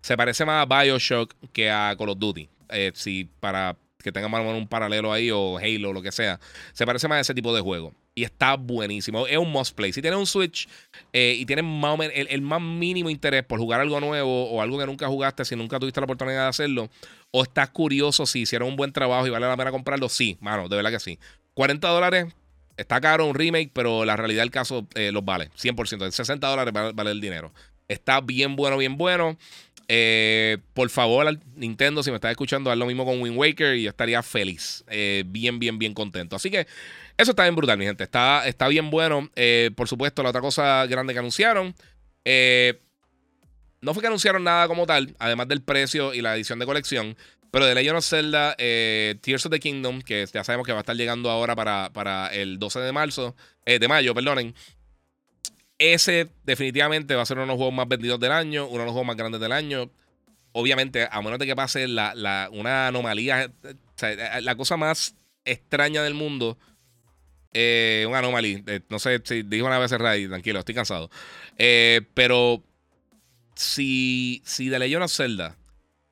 [0.00, 2.48] Se parece más a Bioshock que a Call of Duty.
[2.70, 6.10] Eh, si para que tenga más o menos un paralelo ahí, o Halo, lo que
[6.12, 6.40] sea.
[6.72, 7.94] Se parece más a ese tipo de juego.
[8.14, 9.26] Y está buenísimo.
[9.26, 9.92] Es un must play.
[9.92, 10.68] Si tienes un Switch
[11.14, 15.08] eh, y tienes el, más mínimo interés por jugar algo nuevo o algo que nunca
[15.08, 16.90] jugaste, si nunca tuviste la oportunidad de hacerlo,
[17.30, 20.68] o estás curioso si hicieron un buen trabajo y vale la pena comprarlo, sí, mano,
[20.68, 21.18] de verdad que sí.
[21.54, 22.26] 40 dólares,
[22.76, 25.50] está caro un remake, pero la realidad del caso eh, los vale.
[25.58, 26.10] 100%.
[26.10, 27.50] 60 dólares vale, el dinero.
[27.88, 29.38] Está bien bueno, bien bueno.
[29.88, 33.84] Eh, por favor, Nintendo, si me estás escuchando, haz lo mismo con Wind Waker y
[33.84, 34.84] yo estaría feliz.
[35.26, 36.36] bien, bien, bien contento.
[36.36, 36.66] Así que
[37.22, 38.04] eso está bien brutal, mi gente.
[38.04, 39.30] Está, está bien bueno.
[39.34, 41.74] Eh, por supuesto, la otra cosa grande que anunciaron.
[42.24, 42.80] Eh,
[43.80, 47.16] no fue que anunciaron nada como tal, además del precio y la edición de colección.
[47.50, 50.78] Pero de Legend of Zelda, eh, Tears of the Kingdom, que ya sabemos que va
[50.78, 54.54] a estar llegando ahora para, para el 12 de marzo, de mayo, perdonen.
[55.78, 58.84] Ese definitivamente va a ser uno de los juegos más vendidos del año, uno de
[58.84, 59.90] los juegos más grandes del año.
[60.52, 63.50] Obviamente, a menos de que pase la, una anomalía,
[64.40, 66.56] la cosa más extraña del mundo
[67.52, 68.62] eh, un anomaly.
[68.66, 71.10] Eh, no sé si dijo una vez Ray, tranquilo, estoy cansado.
[71.58, 72.62] Eh, pero
[73.54, 75.56] si, si The Legend of Zelda,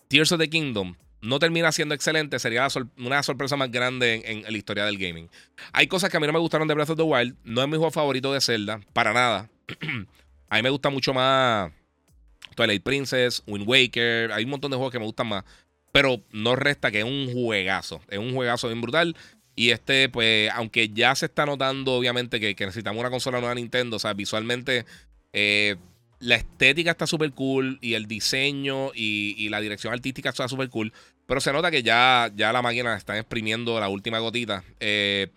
[0.08, 2.66] Tears of the Kingdom, no termina siendo excelente, sería
[2.98, 5.28] una sorpresa más grande en, la historia del gaming.
[5.72, 7.36] Hay cosas que a mí no me gustaron de Breath of the Wild.
[7.44, 9.50] No es mi juego favorito de Zelda, para nada.
[10.48, 11.70] a mí me gusta mucho más
[12.54, 14.32] Twilight Princess, Wind Waker.
[14.32, 15.44] Hay un montón de juegos que me gustan más.
[15.92, 18.00] Pero no resta que es un juegazo.
[18.08, 19.16] Es un juegazo bien brutal.
[19.56, 23.96] Y este, pues, aunque ya se está notando, obviamente, que, necesitamos una consola nueva Nintendo,
[23.96, 24.86] o sea, visualmente,
[25.32, 25.76] eh,
[26.20, 30.92] la estética está súper cool y el diseño y, la dirección artística está súper cool.
[31.26, 34.64] Pero se nota que ya, ya la máquina está exprimiendo la última gotita.
[34.80, 35.28] Eh,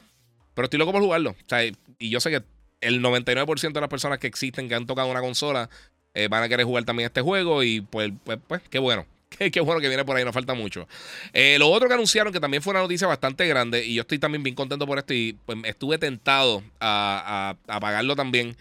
[0.54, 1.32] pero estoy loco por jugarlo.
[1.32, 2.44] O sea, y yo sé que
[2.82, 5.70] el 99% de las personas que existen que han tocado una consola
[6.14, 7.64] eh, van a querer jugar también este juego.
[7.64, 9.06] Y pues, pues, pues qué bueno.
[9.52, 10.88] Qué, bueno que viene por ahí, no falta mucho.
[11.34, 14.20] Eh, lo otro que anunciaron, que también fue una noticia bastante grande, y yo estoy
[14.20, 18.56] también bien contento por esto, y pues estuve tentado a, pagarlo también.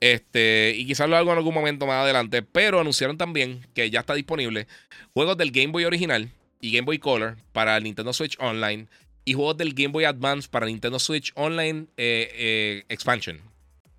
[0.00, 4.00] Este, y quizás lo hago en algún momento más adelante, pero anunciaron también que ya
[4.00, 4.66] está disponible
[5.14, 6.30] juegos del Game Boy original
[6.60, 8.86] y Game Boy Color para el Nintendo Switch Online
[9.24, 13.40] y juegos del Game Boy Advance para Nintendo Switch Online eh, eh, Expansion,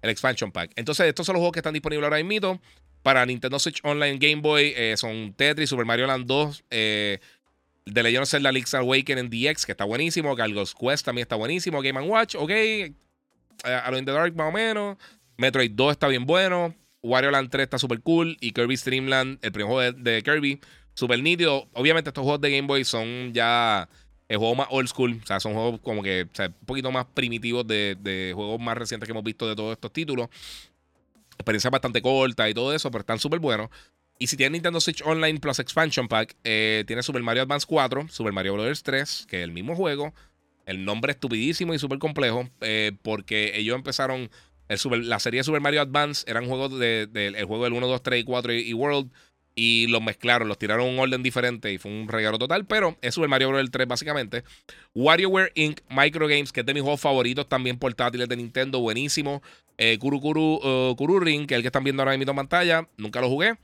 [0.01, 0.71] el Expansion Pack.
[0.75, 2.61] Entonces, estos son los juegos que están disponibles ahora mismo
[3.05, 7.19] para Nintendo Switch Online Game Boy eh, son Tetris, Super Mario Land 2, eh,
[7.85, 11.83] The Legend of Zelda Link's Awakening DX, que está buenísimo, Galgos Quest también está buenísimo,
[11.83, 12.95] Game Watch, ok, eh,
[13.63, 14.97] Alone in the Dark más o menos,
[15.37, 16.73] Metroid 2 está bien bueno,
[17.03, 20.59] Wario Land 3 está súper cool, y Kirby Streamland, el primer juego de, Kirby,
[20.95, 21.69] súper nítido.
[21.73, 23.87] Obviamente estos juegos de Game Boy son ya
[24.27, 26.91] el juego más old school, o sea, son juegos como que o sea, un poquito
[26.91, 30.27] más primitivos de, juegos más recientes que hemos visto de todos estos títulos
[31.37, 33.69] experiencia bastante corta y todo eso, pero están súper buenos.
[34.17, 38.07] Y si tiene Nintendo Switch Online Plus Expansion Pack, eh, tiene Super Mario Advance 4,
[38.09, 38.83] Super Mario Bros.
[38.83, 40.13] 3, que es el mismo juego.
[40.65, 44.29] El nombre estupidísimo y súper complejo, eh, porque ellos empezaron.
[44.67, 48.01] La serie de Super Mario Advance eran juegos del de, el juego del 1, 2,
[48.01, 49.11] 3 y 4 y, World.
[49.55, 52.65] Y los mezclaron, los tiraron un orden diferente y fue un regalo total.
[52.65, 53.71] Pero es Super Mario Bros.
[53.71, 54.43] 3, básicamente.
[54.93, 55.79] WarioWare Inc.
[55.89, 59.41] Micro Games, que es de mis juegos favoritos también portátiles de Nintendo, buenísimo.
[59.77, 62.87] Eh, Kuru Kuru, Ring, que es el que están viendo ahora mismo en pantalla.
[62.97, 63.55] Nunca lo jugué.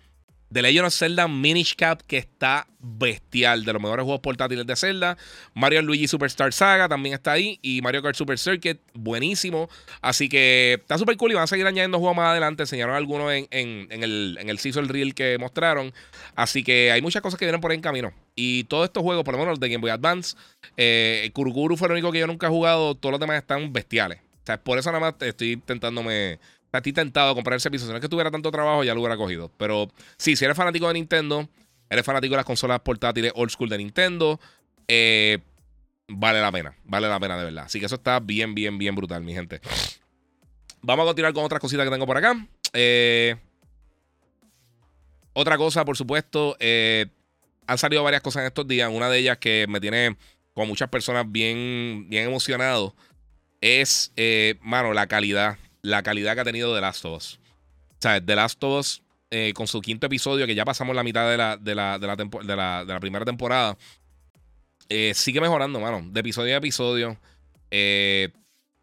[0.52, 4.76] The Legend of Zelda Minish Cap, que está bestial, de los mejores juegos portátiles de
[4.76, 5.18] Zelda.
[5.54, 7.58] Mario Luigi Superstar Saga también está ahí.
[7.62, 9.70] Y Mario Kart Super Circuit, buenísimo.
[10.02, 12.64] Así que está súper cool y van a seguir añadiendo juegos más adelante.
[12.64, 15.94] Enseñaron algunos en, el, en el Season Reel que mostraron.
[16.36, 18.12] Así que hay muchas cosas que vienen por ahí en camino.
[18.36, 20.36] Y todos estos juegos, por lo menos los de Game Boy Advance,
[20.76, 22.96] eh, Kuruguru fue el único que yo nunca he jugado.
[22.96, 24.20] Todos los demás están bestiales.
[24.20, 26.40] O sea, por eso nada más estoy intentándome.
[26.74, 27.86] Estoy tentado a comprar ese piso.
[27.86, 29.52] Si no es que tuviera tanto trabajo, ya lo hubiera cogido.
[29.58, 31.50] Pero sí, si eres fanático de Nintendo,
[31.90, 34.40] eres fanático de las consolas portátiles old school de Nintendo,
[34.88, 35.40] eh,
[36.08, 36.76] vale la pena.
[36.86, 37.66] Vale la pena de verdad.
[37.66, 39.60] Así que eso está bien, bien, bien brutal, mi gente.
[40.82, 42.48] Vamos a continuar con otras cositas que tengo por acá.
[42.74, 43.36] Eh,
[45.34, 47.08] otra cosa, por supuesto, eh,
[47.68, 48.90] han salido varias cosas en estos días.
[48.92, 50.18] Una de ellas que me tiene
[50.54, 52.96] con muchas personas bien, bien emocionado
[53.62, 55.58] es, eh, mano, la calidad.
[55.82, 57.40] La calidad que ha tenido The Last of Us.
[57.92, 61.04] O sea, The Last of Us, eh, con su quinto episodio, que ya pasamos la
[61.04, 63.78] mitad de la, de la, de la, primera temporada,
[64.90, 66.02] eh, sigue mejorando, mano.
[66.12, 67.18] De episodio a episodio.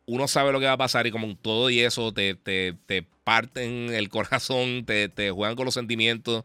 [0.06, 3.02] uno sabe lo que va a pasar y como todo y eso te, te, te
[3.24, 6.44] parten el corazón, te, te juegan con los sentimientos.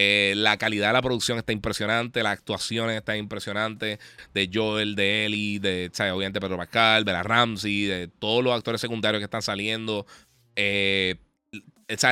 [0.00, 3.98] Eh, la calidad de la producción está impresionante, las actuaciones están impresionantes
[4.32, 8.80] de Joel, de Ellie, de obviamente Pedro Pascal, de la Ramsey, de todos los actores
[8.80, 10.06] secundarios que están saliendo.
[10.54, 11.16] Eh,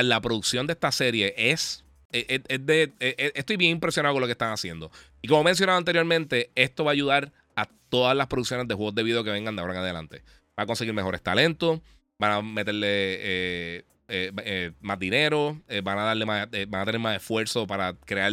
[0.01, 2.91] la producción de esta serie es, de,
[3.35, 4.91] estoy bien impresionado con lo que están haciendo.
[5.21, 9.03] Y como mencionado anteriormente, esto va a ayudar a todas las producciones de juegos de
[9.03, 10.23] video que vengan de ahora en adelante.
[10.59, 11.79] Va a conseguir mejores talentos,
[12.19, 16.85] van a meterle eh, eh, eh, más dinero, eh, van, a darle más, van a
[16.85, 18.31] tener más esfuerzo para crear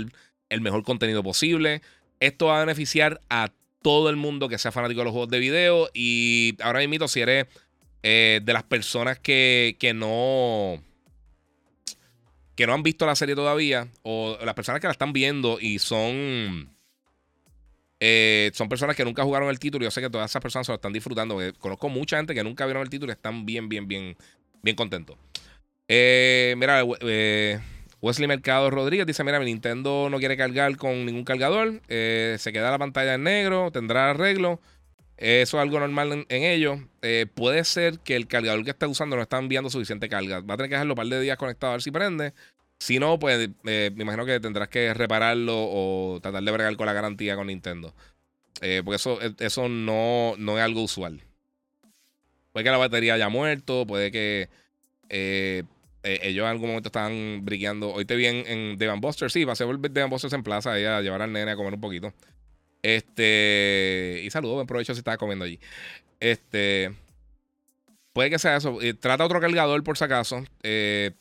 [0.48, 1.82] el mejor contenido posible.
[2.20, 3.50] Esto va a beneficiar a
[3.82, 5.90] todo el mundo que sea fanático de los juegos de video.
[5.92, 7.46] Y ahora mismo, si eres
[8.02, 10.78] de las personas que, que no
[12.54, 15.80] que no han visto la serie todavía, o las personas que la están viendo y
[15.80, 16.70] son.
[18.52, 19.84] son personas que nunca jugaron el título.
[19.84, 21.36] Yo sé que todas esas personas se lo están disfrutando.
[21.58, 24.16] Conozco mucha gente que nunca vieron el título y están bien, bien, bien,
[24.62, 25.16] bien contentos.
[25.88, 27.60] Eh, mira, eh,
[28.00, 31.80] Wesley Mercado Rodríguez dice: Mira, mi Nintendo no quiere cargar con ningún cargador.
[31.88, 34.60] Eh, se queda la pantalla en negro, tendrá arreglo.
[35.16, 36.78] Eso es algo normal en, ello.
[37.34, 40.40] puede ser que el cargador que está usando no está enviando suficiente carga.
[40.40, 42.34] Va a tener que dejarlo un par de días conectado a ver si prende.
[42.78, 46.92] Si no, pues me imagino que tendrás que repararlo o tratar de bregar con la
[46.92, 47.94] garantía con Nintendo.
[48.84, 51.20] porque eso, eso no, no es algo usual.
[52.52, 54.48] Puede que la batería haya muerto, puede que
[55.08, 55.62] eh,
[56.04, 57.92] ellos en algún momento estaban briqueando.
[57.92, 59.30] Hoy te vi en, en Devan Buster.
[59.30, 61.80] Sí, a ser Devan Busters en plaza ahí a llevar al nene a comer un
[61.80, 62.12] poquito.
[62.84, 64.20] Este.
[64.22, 65.58] Y saludos, buen provecho si estaba comiendo allí.
[66.20, 66.92] Este.
[68.12, 68.80] Puede que sea eso.
[68.82, 70.44] Eh, trata otro cargador por si acaso.
[70.62, 71.12] Eh,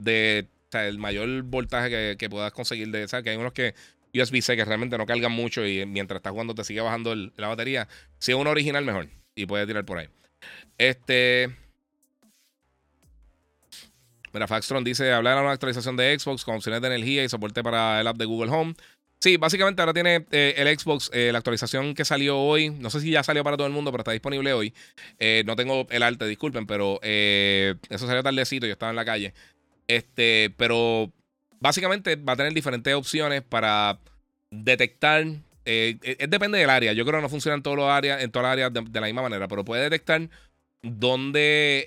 [0.00, 0.48] de.
[0.48, 3.06] O sea, el mayor voltaje que, puedas conseguir de.
[3.06, 3.22] ¿Sabes?
[3.22, 3.74] Que hay unos que.
[4.12, 7.88] USB-C que realmente no cargan mucho y mientras estás jugando te sigue bajando la batería.
[8.18, 9.08] Si es uno original, mejor.
[9.36, 10.08] Y puedes tirar por ahí.
[10.78, 11.50] Este.
[14.34, 17.62] Mira, Faxtron dice: hablar de una actualización de Xbox con opciones de energía y soporte
[17.62, 18.74] para el app de Google Home.
[19.20, 22.70] Sí, básicamente ahora tiene eh, el Xbox, eh, la actualización que salió hoy.
[22.70, 24.74] No sé si ya salió para todo el mundo, pero está disponible hoy.
[25.20, 28.66] Eh, no tengo el arte, disculpen, pero eso salió tardecito.
[28.66, 29.32] Yo estaba en la calle.
[29.86, 31.12] Este, pero
[31.60, 34.00] básicamente va a tener diferentes opciones para
[34.50, 35.24] detectar.
[35.64, 36.92] depende del área.
[36.92, 39.06] Yo creo que no funciona en todos los áreas, en todas las áreas de, la
[39.06, 40.28] misma manera, pero puede detectar
[40.82, 41.86] dónde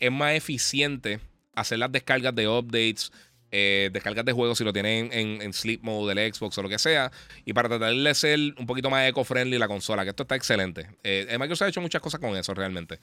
[0.00, 1.20] es más eficiente
[1.60, 3.10] hacer las descargas de updates
[3.50, 6.78] eh, descargas de juegos si lo tienen en, sleep mode del Xbox o lo que
[6.78, 7.10] sea.
[7.46, 10.86] Y para tratar de ser un poquito más eco-friendly la consola, que esto está excelente.
[11.02, 12.98] Eh, Microsoft ha hecho muchas cosas con eso realmente.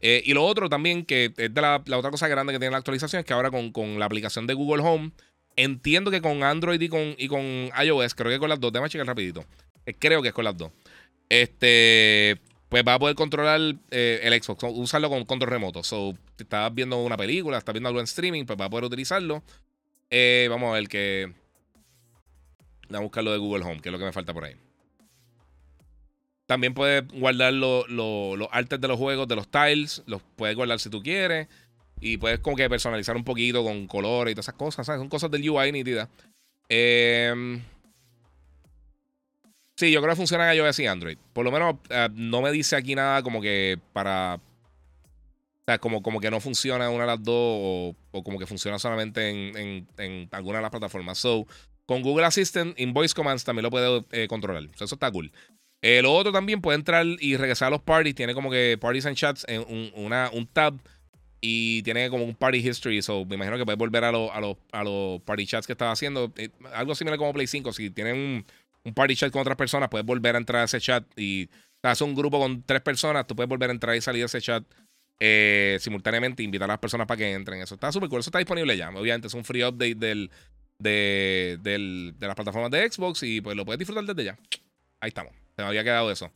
[0.00, 2.78] Eh, y lo otro también, que es de la, otra cosa grande que tiene la
[2.78, 5.12] actualización, es que ahora con, la aplicación de Google Home,
[5.56, 8.88] entiendo que con Android y con, y con iOS, creo que con las dos, déjame
[8.88, 9.44] checar rapidito.
[9.84, 10.72] Eh, creo que es con las dos.
[11.28, 15.82] Este, pues va a poder controlar el Xbox, usarlo con control remoto.
[15.82, 18.84] So, si estás viendo una película, estás viendo algo en streaming, pues va a poder
[18.84, 19.42] utilizarlo.
[20.08, 21.30] Eh, vamos a ver que.
[22.88, 24.56] Vamos a buscar lo de Google Home, que es lo que me falta por ahí.
[26.46, 30.02] También puedes guardar los artes de los juegos, de los tiles.
[30.06, 31.46] Los puedes guardar si tú quieres.
[32.00, 34.86] Y puedes como que personalizar un poquito con colores y todas esas cosas.
[34.86, 36.08] Son cosas del UI nítidas.
[36.70, 37.60] Eh,
[39.76, 41.18] sí, yo creo que funciona en iOS y Android.
[41.34, 44.40] Por lo menos eh, no me dice aquí nada como que para
[45.78, 50.28] como, como que no funciona una de las dos o, como que funciona solamente en,
[50.32, 51.18] alguna de las plataformas.
[51.18, 51.46] So,
[51.86, 54.64] con Google Assistant, Invoice Commands también lo puede eh, controlar.
[54.74, 55.32] eso está cool.
[55.82, 58.14] Eh, lo otro también puede entrar y regresar a los parties.
[58.14, 60.74] Tiene como que Parties and Chats en un, una, un tab
[61.40, 63.02] y tiene como un party history.
[63.02, 65.92] So, me imagino que puedes volver a, a, los, a los party chats que estaba
[65.92, 66.32] haciendo.
[66.36, 67.72] Eh, algo similar como Play 5.
[67.72, 68.44] Si tienen
[68.84, 71.48] un, party chat con otras personas, puedes volver a entrar a ese chat y
[71.82, 73.26] haces un grupo con tres personas.
[73.26, 74.64] Tú puedes volver a entrar y salir de ese chat
[75.22, 77.60] eh, simultáneamente invitar a las personas para que entren.
[77.60, 78.20] Eso está súper cool.
[78.20, 78.88] Eso está disponible ya.
[78.88, 80.30] Obviamente es un free update del,
[80.78, 84.38] de, las plataformas de Xbox y pues lo puedes disfrutar desde ya.
[84.98, 85.34] Ahí estamos.
[85.54, 86.32] Se me había quedado eso.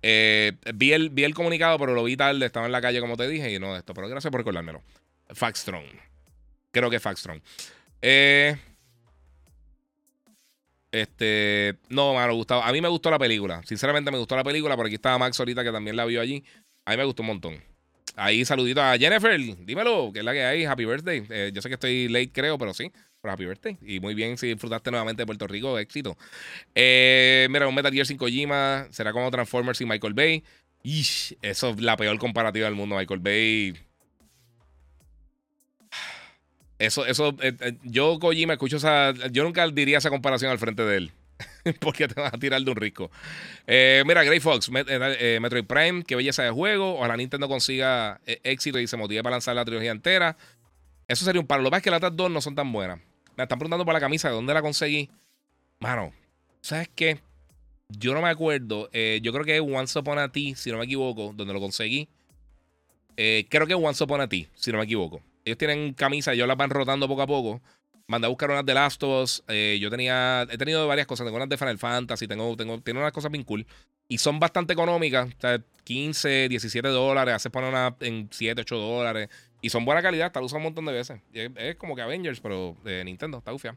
[0.00, 2.46] Eh, vi, el, vi el comunicado, pero lo vi tarde.
[2.46, 3.92] Estaba en la calle, como te dije, y no de esto.
[3.92, 4.82] Pero gracias por recordármelo.
[5.28, 5.84] Faxtron.
[6.70, 7.42] Creo que Faxtron.
[8.00, 8.56] Eh,
[10.92, 11.76] este.
[11.90, 12.62] No, mano, Gustavo.
[12.62, 13.62] A mí me gustó la película.
[13.64, 14.76] Sinceramente me gustó la película.
[14.76, 16.42] Por aquí estaba Max ahorita que también la vio allí.
[16.86, 17.73] A mí me gustó un montón.
[18.16, 20.64] Ahí saludito a Jennifer, dímelo, que es la que hay.
[20.64, 21.24] Happy birthday.
[21.30, 22.92] Eh, yo sé que estoy late, creo, pero sí.
[23.20, 23.76] Pero happy birthday.
[23.82, 26.16] Y muy bien si disfrutaste nuevamente de Puerto Rico, éxito.
[26.74, 30.44] Eh, mira, un Metal Gear 5 Kojima será como Transformers y Michael Bay.
[31.42, 32.96] Eso es la peor comparativa del mundo.
[32.96, 33.74] Michael Bay.
[36.78, 39.12] Eso, eso, eh, yo Kojima escucho esa.
[39.30, 41.12] Yo nunca diría esa comparación al frente de él.
[41.80, 43.10] porque te vas a tirar de un rico.
[43.66, 46.98] Eh, mira, Grey Fox, eh, eh, Metroid Prime, qué belleza de juego.
[46.98, 50.36] Ojalá Nintendo consiga éxito y se motive para lanzar la trilogía entera.
[51.08, 51.62] Eso sería un paro.
[51.62, 52.98] Lo que es que las dos no son tan buenas.
[53.36, 55.10] Me están preguntando por la camisa, ¿de dónde la conseguí?
[55.80, 56.12] Mano,
[56.60, 57.20] ¿sabes qué?
[57.88, 58.90] Yo no me acuerdo.
[58.92, 62.08] yo creo que es Once Upon a T, si no me equivoco, donde lo conseguí.
[63.16, 65.20] creo que es Once Upon a T, si no me equivoco.
[65.44, 67.60] Ellos tienen camisas, ellos las van rotando poco a poco.
[68.06, 69.44] Mandé a buscar unas de Last of Us.
[69.48, 70.46] Eh, yo tenía.
[70.50, 71.24] He tenido varias cosas.
[71.24, 72.28] Tengo unas de Final Fantasy.
[72.28, 73.66] Tengo, tengo, tengo unas cosas bien cool.
[74.08, 75.28] Y son bastante económicas.
[75.28, 77.34] O sea, 15, 17 dólares.
[77.34, 79.28] Hace poner una en 7, 8 dólares.
[79.62, 80.26] Y son buena calidad.
[80.26, 81.20] Hasta lo usan un montón de veces.
[81.32, 83.38] Es, como que Avengers, pero de Nintendo.
[83.38, 83.76] Está ufia.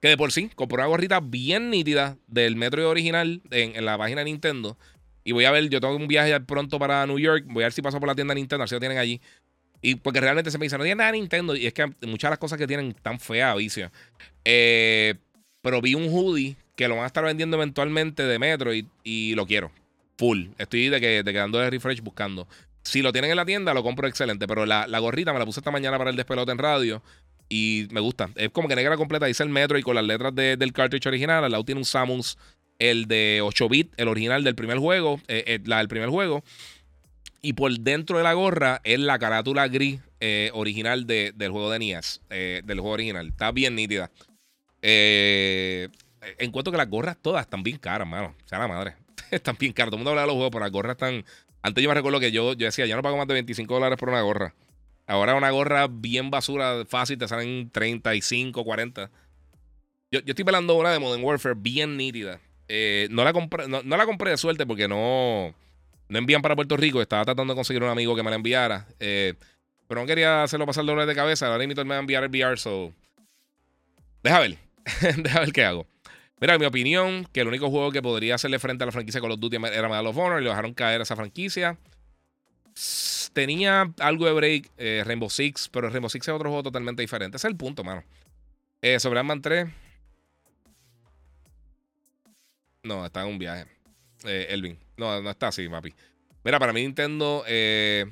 [0.00, 4.22] Que de por sí, compré una gorrita bien nítida del Metro original en, la página
[4.22, 4.76] de Nintendo.
[5.22, 7.44] Y voy a ver, yo tengo un viaje pronto para New York.
[7.46, 8.98] Voy a ver si paso por la tienda de Nintendo, a ver si lo tienen
[8.98, 9.20] allí.
[9.82, 11.56] Y porque realmente se me dice, no tiene nada de Nintendo.
[11.56, 13.90] Y es que muchas de las cosas que tienen tan feas, vicio.
[14.44, 15.14] Eh,
[15.60, 19.46] pero vi un hoodie que lo van a estar vendiendo eventualmente de Metro y, lo
[19.46, 19.72] quiero.
[20.16, 20.46] Full.
[20.56, 22.46] Estoy de que, de de refresh buscando.
[22.82, 24.46] Si lo tienen en la tienda, lo compro excelente.
[24.46, 27.02] Pero la, gorrita me la puse esta mañana para el despelote en radio.
[27.48, 28.30] Y me gusta.
[28.36, 29.26] Es como que negra completa.
[29.26, 31.44] Dice el Metro y con las letras del cartridge original.
[31.44, 32.38] Al lado tiene un Samus,
[32.78, 35.20] el de 8 bit, el original del primer juego.
[35.26, 36.44] Eh, eh, la del primer juego.
[37.44, 41.80] Y por dentro de la gorra es la carátula gris eh, original del juego de
[41.80, 42.20] NES.
[42.30, 43.26] Eh, del juego original.
[43.26, 44.12] Está bien nítida.
[44.80, 45.88] Eh,
[46.38, 48.36] encuentro que las gorras todas están bien caras, mano.
[48.44, 48.94] Sea, la madre.
[49.32, 49.90] están bien caras.
[49.90, 51.24] Todo el mundo habla de los juegos, pero las gorras están.
[51.62, 53.98] Antes yo me recuerdo que yo, yo decía, yo no pago más de 25 dólares
[53.98, 54.54] por una gorra.
[55.08, 59.10] Ahora una gorra bien basura, fácil, te salen 35, 40.
[60.12, 62.40] Yo, yo estoy pelando una de Modern Warfare bien nítida.
[63.10, 65.56] no, la compré, no, la compré de suerte porque no
[66.12, 67.00] no envían para Puerto Rico.
[67.00, 68.86] Estaba tratando de conseguir un amigo que me la enviara.
[69.00, 69.32] Eh,
[69.88, 71.46] pero no quería hacerlo pasar dolores de cabeza.
[71.46, 72.92] Ahora mismo me va a enviar el VR, so.
[74.22, 74.58] Deja ver.
[75.16, 75.86] Deja ver qué hago.
[76.38, 79.22] Mira, en mi opinión, que el único juego que podría hacerle frente a la franquicia
[79.22, 81.78] Call of Duty era Medal of Honor y lo dejaron caer a esa franquicia.
[83.32, 87.38] tenía algo de break, eh, Rainbow Six, pero Rainbow Six es otro juego totalmente diferente.
[87.38, 88.04] Ese es el punto, mano.
[88.82, 89.66] Eh, sobre Ant-Man 3.
[92.82, 93.66] No, está en un viaje.
[94.24, 94.78] Eh, Elvin.
[94.96, 95.94] No, no está así, papi.
[96.44, 97.44] Mira, para mí Nintendo.
[97.46, 98.06] Eh,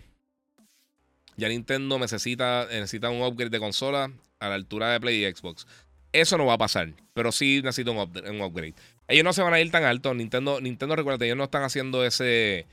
[1.37, 5.67] ya Nintendo necesita, necesita un upgrade de consola a la altura de Play y Xbox.
[6.13, 8.75] Eso no va a pasar, pero sí necesita un, upgrade.
[9.09, 10.13] Ellos no se van a ir tan alto.
[10.13, 12.67] Nintendo, Nintendo recuerda, ellos no están haciendo ese.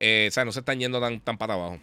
[0.00, 1.80] Eh, o sea, no se están yendo tan, tan para abajo.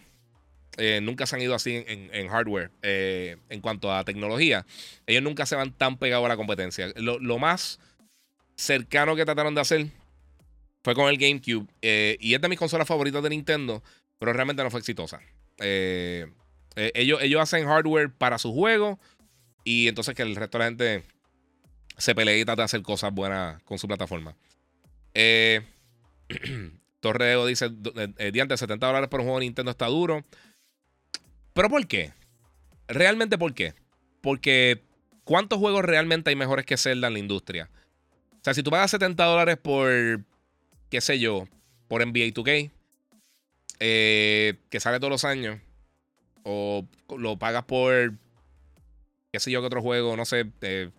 [1.02, 2.70] Nunca se han ido así en, hardware.
[2.80, 4.64] En cuanto a tecnología,
[5.06, 6.90] ellos nunca se van tan pegados a la competencia.
[6.96, 7.78] Lo, lo más
[8.56, 9.86] cercano que trataron de hacer
[10.82, 11.66] fue con el GameCube.
[12.20, 13.82] y es de mis consolas favoritas de Nintendo,
[14.18, 15.20] pero realmente no fue exitosa.
[15.58, 18.98] ellos, ellos hacen hardware para su juego
[19.64, 21.04] y entonces que el resto de la gente
[21.96, 24.34] se pelee y trata de hacer cosas buenas con su plataforma.
[25.14, 25.62] Eh,
[27.00, 27.70] Torreo dice:
[28.18, 30.24] eh, Diante 70 dólares por un juego de Nintendo está duro.
[31.52, 32.12] ¿Pero por qué?
[32.88, 33.74] ¿Realmente por qué?
[34.20, 34.82] Porque
[35.24, 37.70] ¿cuántos juegos realmente hay mejores que Zelda en la industria?
[38.32, 40.20] O sea, si tú pagas 70 dólares por,
[40.92, 41.48] qué sé yo,
[41.88, 42.70] por NBA 2K,
[43.80, 45.58] eh, que sale todos los años,
[46.42, 46.86] o
[47.16, 48.12] lo pagas por
[49.32, 50.90] qué sé yo, que otro juego, no sé, eh,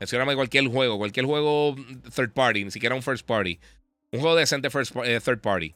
[0.00, 1.76] mencioname cualquier juego, cualquier juego
[2.14, 3.60] third party, ni siquiera un first party.
[4.12, 5.74] Un juego decente first, eh, third party.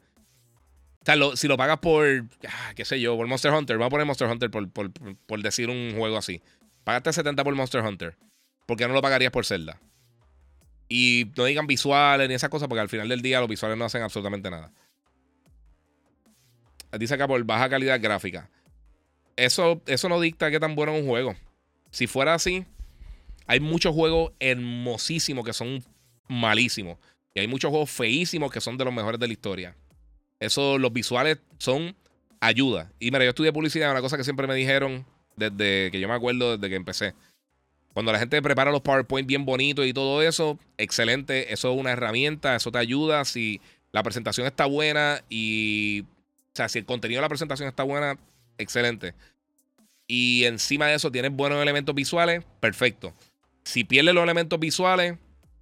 [1.03, 2.07] O sea, si lo pagas por,
[2.49, 5.69] ah, qué sé yo, por Monster Hunter, vamos a poner Monster Hunter por, por, decir
[5.69, 6.41] un juego así.
[6.85, 8.17] Pagaste 70 por Monster Hunter.
[8.65, 9.79] ¿Por qué no lo pagarías por Zelda?
[10.95, 13.87] Y no digan visuales ni esas cosas, porque al final del día los visuales no
[13.87, 14.71] hacen absolutamente nada.
[16.99, 18.51] Dice acá por baja calidad gráfica.
[19.37, 21.35] Eso, eso no dicta qué tan bueno es un juego.
[21.91, 22.67] Si fuera así,
[23.47, 25.83] hay muchos juegos hermosísimos que son
[26.29, 26.99] malísimos.
[27.33, 29.75] Y hay muchos juegos feísimos que son de los mejores de la historia.
[30.41, 31.97] Eso, los visuales son
[32.39, 32.93] ayuda.
[33.01, 35.07] Y mira, yo estudié publicidad, una cosa que siempre me dijeron
[35.37, 37.15] desde que yo me acuerdo, desde que empecé.
[37.93, 41.53] Cuando la gente prepara los PowerPoint bien bonitos y todo eso, excelente.
[41.53, 43.25] Eso es una herramienta, eso te ayuda.
[43.25, 43.61] Si
[43.93, 46.03] la presentación está buena y.
[46.03, 48.19] O sea, si el contenido de la presentación está buena,
[48.59, 49.15] excelente
[50.15, 53.15] y encima de eso tienes buenos elementos visuales, perfecto.
[53.65, 55.17] Si pierdes los elementos visuales,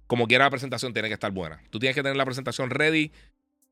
[0.07, 1.61] como quiera la presentación tiene que estar buena.
[1.69, 3.11] Tú tienes que tener la presentación ready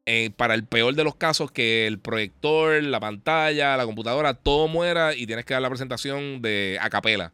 [0.06, 4.70] eh, para el peor de los casos que el proyector, la pantalla, la computadora, todo
[4.70, 7.34] muera y tienes que dar la presentación de a capela.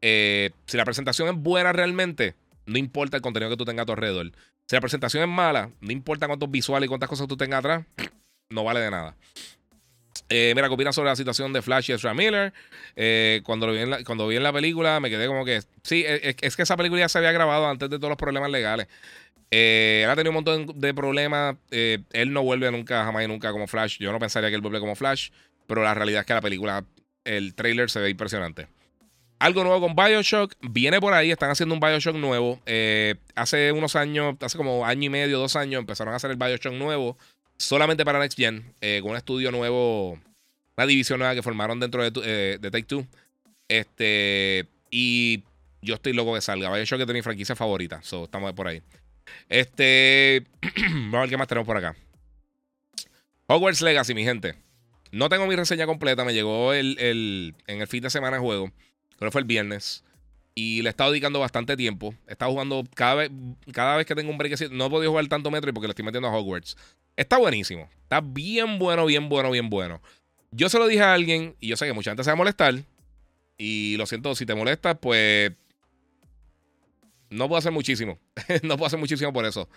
[0.00, 2.34] Eh, si la presentación es buena realmente,
[2.66, 4.32] no importa el contenido que tú tengas a tu alrededor.
[4.66, 7.84] Si la presentación es mala, no importa cuántos visuales y cuántas cosas tú tengas atrás,
[8.50, 9.16] no vale de nada.
[10.28, 12.52] Eh, mira, ¿qué opinas sobre la situación de Flash y Ezra Miller?
[12.96, 15.60] Eh, cuando, lo vi en la, cuando vi en la película, me quedé como que.
[15.82, 18.88] Sí, es, que esa película ya se había grabado antes de todos los problemas legales.
[19.50, 21.56] Él ha tenido un montón de problemas.
[21.70, 23.98] él no vuelve nunca, jamás y nunca como Flash.
[23.98, 25.30] Yo no pensaría que él vuelve como Flash.
[25.66, 26.84] Pero la realidad es que la película,
[27.24, 28.68] el trailer se ve impresionante.
[29.38, 30.54] Algo nuevo con Bioshock.
[30.60, 32.60] Viene por ahí, están haciendo un Bioshock nuevo.
[33.34, 36.72] hace unos años, hace como año y medio, dos años, empezaron a hacer el Bioshock
[36.72, 37.16] nuevo
[37.58, 40.18] solamente para Next Gen, eh, con un estudio nuevo,
[40.76, 43.06] una división nueva que formaron dentro de, eh, Take Two.
[43.68, 45.42] Este, y
[45.82, 46.72] yo estoy loco que salga.
[46.72, 48.00] Que tengo mi franquicia favorita.
[48.02, 48.82] So, estamos por ahí.
[49.48, 50.44] Este,
[50.90, 51.96] vamos a ver qué más tenemos por acá.
[53.48, 54.54] Hogwarts Legacy, mi gente.
[55.12, 56.24] No tengo mi reseña completa.
[56.24, 58.72] Me llegó en el fin de semana de juego.
[59.16, 60.04] Creo que fue el viernes.
[60.54, 62.14] Y le he estado dedicando bastante tiempo.
[62.26, 63.30] He estado jugando cada vez,
[63.72, 64.70] cada vez que tengo un break.
[64.70, 66.76] No he podido jugar tanto Metro porque le estoy metiendo a Hogwarts.
[67.14, 67.88] Está buenísimo.
[68.02, 70.00] Está bien bueno, bien bueno, bien bueno.
[70.50, 72.36] Yo se lo dije a alguien y yo sé que mucha gente se va a
[72.36, 72.74] molestar.
[73.58, 75.52] Y lo siento, si te molesta, pues.
[77.28, 78.18] No puedo hacer muchísimo.
[78.62, 79.68] no puedo hacer muchísimo por eso.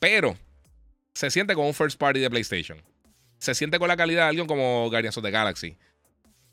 [0.00, 0.36] Pero
[1.14, 2.82] se siente como un first party de PlayStation.
[3.38, 5.76] Se siente con la calidad de alguien como Guardians of the Galaxy.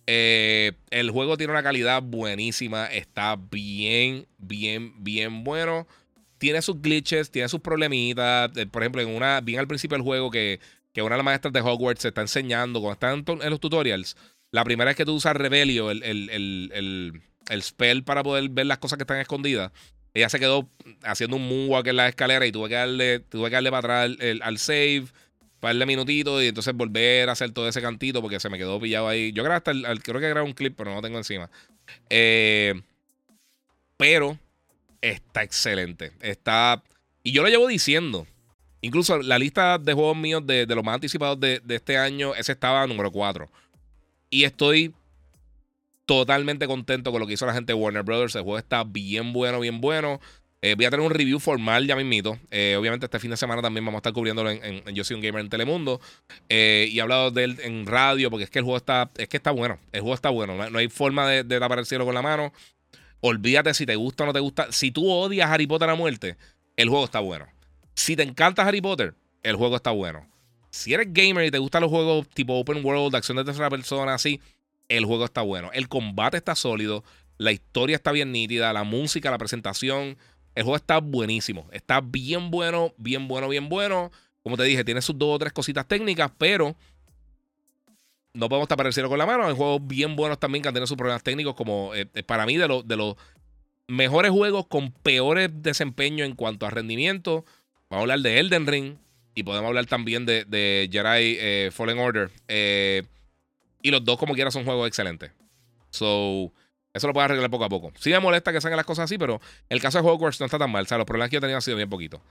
[0.08, 2.86] Eh, el juego tiene una calidad buenísima.
[2.88, 5.88] Está bien, bien, bien bueno
[6.38, 8.52] tiene sus glitches, tiene sus problemitas.
[8.56, 10.60] Eh, por ejemplo, en una, bien al principio del juego, que,
[10.94, 14.16] que una de las maestras de Hogwarts se está enseñando, cuando están en los tutorials,
[14.52, 18.78] la primera vez que tú usas Rebelio, el, el, el, spell para poder ver las
[18.78, 19.72] cosas que están escondidas,
[20.14, 20.70] ella se quedó
[21.04, 24.18] haciendo un moonwalk en la escalera y tuve que darle, tuve que darle para atrás
[24.42, 25.08] al save,
[25.66, 28.80] para darle minutitos y entonces volver a hacer todo ese cantito porque se me quedó
[28.80, 29.32] pillado ahí.
[29.34, 31.50] Yo creo, hasta creo que grabé un clip, pero no lo tengo encima.
[32.08, 32.80] Eh,
[33.98, 34.38] pero
[35.02, 36.12] está excelente.
[36.22, 36.84] Está.
[37.24, 38.28] Y yo lo llevo diciendo.
[38.82, 42.86] Incluso la lista de juegos míos de, los más anticipados de, este año, ese estaba
[42.86, 43.50] número 4.
[44.30, 44.94] Y estoy
[46.06, 48.36] totalmente contento con lo que hizo la gente de Warner Brothers.
[48.36, 50.22] El juego está bien bueno, bien bueno.
[50.62, 52.40] Eh, voy a tener un review formal ya mismito.
[52.50, 55.22] Eh, obviamente este fin de semana también vamos a estar cubriéndolo en, Yo soy un
[55.22, 56.02] gamer en Telemundo.
[56.50, 59.28] Eh, y he hablado de él en radio porque es que el juego está, es
[59.28, 59.80] que está bueno.
[59.92, 60.70] El juego está bueno.
[60.70, 62.52] No, hay forma de, de, tapar el cielo con la mano.
[63.22, 64.72] Olvídate si te gusta o no te gusta.
[64.72, 66.38] Si tú odias Harry Potter a muerte,
[66.78, 67.48] el juego está bueno.
[67.94, 70.28] Si te encanta Harry Potter, el juego está bueno.
[70.72, 73.70] Si eres gamer y te gustan los juegos tipo open world, de acción de tercera
[73.70, 74.42] persona, así,
[74.90, 75.70] el juego está bueno.
[75.74, 77.04] El combate está sólido.
[77.38, 78.74] La historia está bien nítida.
[78.74, 80.18] La música, la presentación.
[80.56, 81.68] El juego está buenísimo.
[81.72, 84.12] Está bien bueno, bien bueno, bien bueno.
[84.42, 86.76] Como te dije, tiene sus dos o tres cositas técnicas, pero
[88.34, 89.46] no podemos tapar el cielo con la mano.
[89.46, 92.46] Hay juegos bien buenos también que han tenido sus problemas técnicos, como eh, eh, para
[92.46, 93.16] mí de, los
[93.88, 97.46] mejores juegos con peores desempeños en cuanto a rendimiento.
[97.90, 98.96] Vamos a hablar de Elden Ring
[99.36, 102.32] y podemos hablar también de, Jedi eh, Fallen Order.
[103.82, 105.32] y los dos, como quiera, son juegos excelentes.
[105.90, 106.54] So,
[106.96, 107.92] eso lo puedes arreglar poco a poco.
[108.00, 110.58] Sí me molesta que salgan las cosas así, pero el caso de Hogwarts no está
[110.58, 110.86] tan mal.
[110.86, 112.22] O sea, los problemas que yo tenía han sido bien poquitos.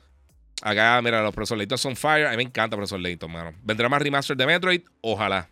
[0.62, 2.27] Acá, mira, los Profesor Layton son fire.
[2.27, 3.53] A mí me encanta Profesor Layton, mano.
[3.62, 4.81] ¿Vendrá más remaster de Metroid?
[5.03, 5.51] Ojalá.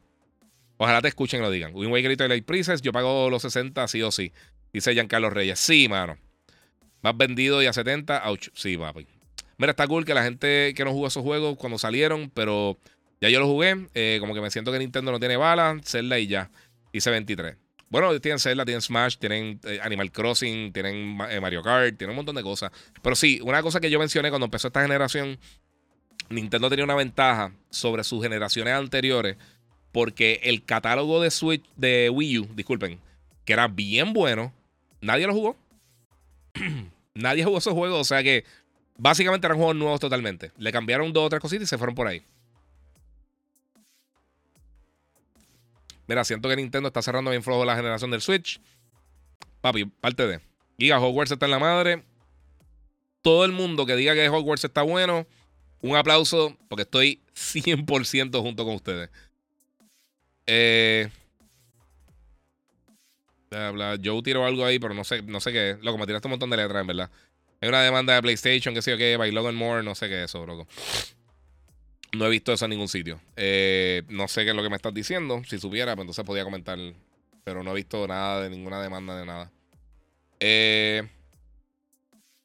[0.79, 1.73] Ojalá te escuchen y lo digan.
[1.75, 4.33] Wind Waker y Twilight Princess, yo pago los 60 sí o sí.
[4.73, 5.61] Dice Giancarlo Reyes.
[5.61, 6.17] Sí, mano.
[7.03, 8.27] Más vendido y a 70.
[8.31, 8.49] Ouch.
[8.55, 9.07] Sí, papi.
[9.59, 12.79] Mira, está cool que la gente que no jugó esos juegos cuando salieron, pero
[13.21, 13.89] ya yo los jugué.
[13.93, 15.83] Eh, como que me siento que Nintendo no tiene balas.
[15.85, 16.51] Zelda y ya.
[16.93, 17.62] Hice 23.
[17.93, 22.17] Bueno, tienen Zelda, tienen Smash, tienen eh, Animal Crossing, tienen eh, Mario Kart, tienen un
[22.17, 22.73] montón de cosas.
[23.03, 25.39] Pero sí, una cosa que yo mencioné cuando empezó esta generación,
[26.31, 29.37] Nintendo tenía una ventaja sobre sus generaciones anteriores,
[29.93, 32.99] porque el catálogo de Switch, de Wii U, disculpen,
[33.45, 34.55] que era bien bueno,
[35.03, 35.57] nadie lo jugó.
[37.15, 38.47] nadie jugó esos juegos, o sea que
[38.97, 40.51] básicamente eran juegos nuevos totalmente.
[40.57, 42.23] Le cambiaron dos o tres cositas y se fueron por ahí.
[46.13, 48.61] Mira, siento que Nintendo está cerrando bien flojo la generación del Switch.
[49.63, 50.41] Papi, parte de.
[50.79, 52.05] Giga Hogwarts está en la madre.
[53.23, 55.27] Todo el mundo que diga que Hogwarts está bueno,
[55.81, 59.09] un aplauso porque estoy 100% junto con ustedes.
[60.47, 61.09] Eh,
[64.01, 65.81] Yo tiro algo ahí, pero no sé, no sé qué es.
[65.81, 67.11] Loco, me tiraste un montón de letras, en verdad.
[67.63, 70.25] Hay una demanda de PlayStation, que sé yo qué, by Logan Moore, no sé qué
[70.25, 70.69] es eso, loco.
[72.13, 73.21] No he visto eso en ningún sitio.
[73.37, 75.43] Eh, no sé qué es lo que me estás diciendo.
[75.47, 76.79] Si supiera, pues entonces podía comentar.
[77.43, 79.51] Pero no he visto nada de ninguna demanda de nada.
[80.39, 81.03] Eh,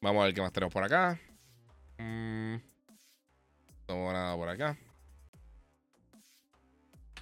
[0.00, 1.20] vamos a ver qué más tenemos por acá.
[1.98, 2.56] Mm,
[3.88, 4.78] no nada por acá.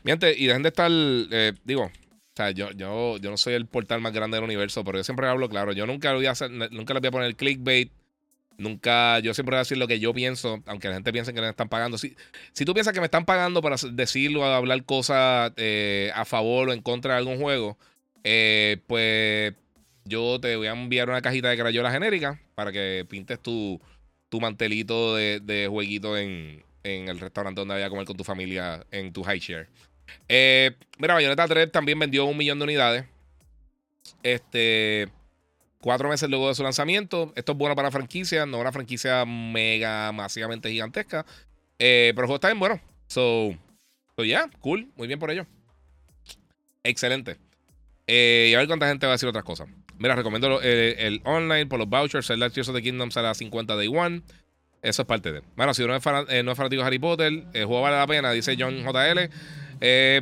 [0.05, 0.90] Miente, y dejen de estar.
[0.93, 1.90] Eh, digo, o
[2.36, 5.27] sea, yo, yo, yo no soy el portal más grande del universo, pero yo siempre
[5.27, 5.73] hablo claro.
[5.73, 7.90] Yo nunca voy a hacer, nunca les voy a poner clickbait
[8.58, 11.40] Nunca, yo siempre voy a decir lo que yo pienso, aunque la gente piense que
[11.40, 11.98] me están pagando.
[11.98, 12.16] Si,
[12.52, 16.72] si tú piensas que me están pagando para decirlo, hablar cosas eh, a favor o
[16.72, 17.76] en contra de algún juego,
[18.24, 19.54] eh, pues
[20.04, 23.80] yo te voy a enviar una cajita de crayola genérica para que pintes tu,
[24.30, 28.24] tu mantelito de, de jueguito en, en, el restaurante donde vayas a comer con tu
[28.24, 29.68] familia en tu high share.
[30.28, 33.04] Eh, mira, Bayonetta 3 también vendió un millón de unidades.
[34.22, 35.08] Este
[35.80, 37.32] cuatro meses luego de su lanzamiento.
[37.36, 41.24] Esto es bueno para la franquicia, no una franquicia mega, masivamente gigantesca.
[41.78, 42.80] Eh, pero el juego está bien bueno.
[43.06, 43.54] So,
[44.16, 44.88] so yeah, cool.
[44.96, 45.46] Muy bien por ello.
[46.82, 47.36] Excelente.
[48.06, 49.68] Eh, y a ver cuánta gente va a decir otras cosas.
[49.98, 52.28] Mira, recomiendo eh, el online por los vouchers.
[52.30, 54.22] El Tears of the Kingdom sale a 50 Day One.
[54.82, 55.42] Eso es parte de.
[55.56, 58.30] Bueno, si uno es, no es fanático de Harry Potter, el juego vale la pena,
[58.30, 59.30] dice John JL.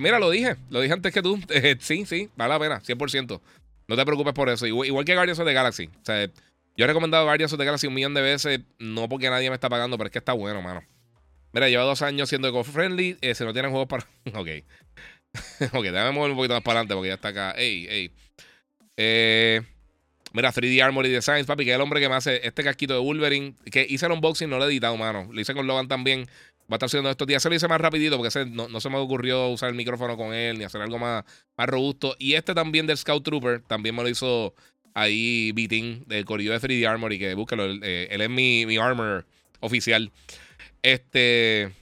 [0.00, 1.38] mira, lo dije, lo dije antes que tú.
[1.80, 3.40] sí, sí, vale la pena, 100%.
[3.88, 4.66] No te preocupes por eso.
[4.66, 5.86] Igual, que Guardians of the Galaxy.
[5.86, 8.60] O sea, yo he recomendado Guardians of the Galaxy un millón de veces.
[8.78, 10.82] No porque nadie me está pagando, pero es que está bueno, mano.
[11.52, 13.18] Mira, lleva dos años siendo eco-friendly.
[13.20, 14.06] Eh, si no tienen juegos para.
[14.38, 14.48] ok.
[15.72, 17.52] ok, déjame mover un poquito más para adelante porque ya está acá.
[17.52, 18.10] Ey, ey.
[18.96, 19.62] Eh,
[20.32, 23.00] mira, 3D Armory Designs, papi, que es el hombre que me hace este casquito de
[23.00, 23.54] Wolverine.
[23.70, 25.28] Que hice el unboxing, no lo he editado, mano.
[25.30, 26.26] Lo hice con Logan también
[26.70, 27.42] va a estar subiendo estos días.
[27.42, 30.58] Se lo hice más rapidito porque no, se me ocurrió usar el micrófono con él
[30.58, 31.24] ni hacer algo más,
[31.56, 32.16] más robusto.
[32.18, 34.54] Y este también del Scout Trooper, también me lo hizo
[34.94, 38.76] ahí Beating, del corrido de 3D Armory, que búscalo, él, eh, él es mi, mi
[38.76, 39.26] armor
[39.60, 40.10] oficial.
[40.82, 41.72] Este...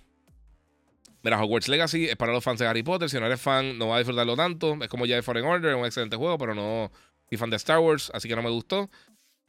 [1.24, 3.08] Mira, Hogwarts Legacy es para los fans de Harry Potter.
[3.08, 4.76] Si no eres fan, no va a disfrutarlo tanto.
[4.82, 6.90] Es como de Foreign Order, un excelente juego, pero no
[7.28, 8.90] soy fan de Star Wars, así que no me gustó.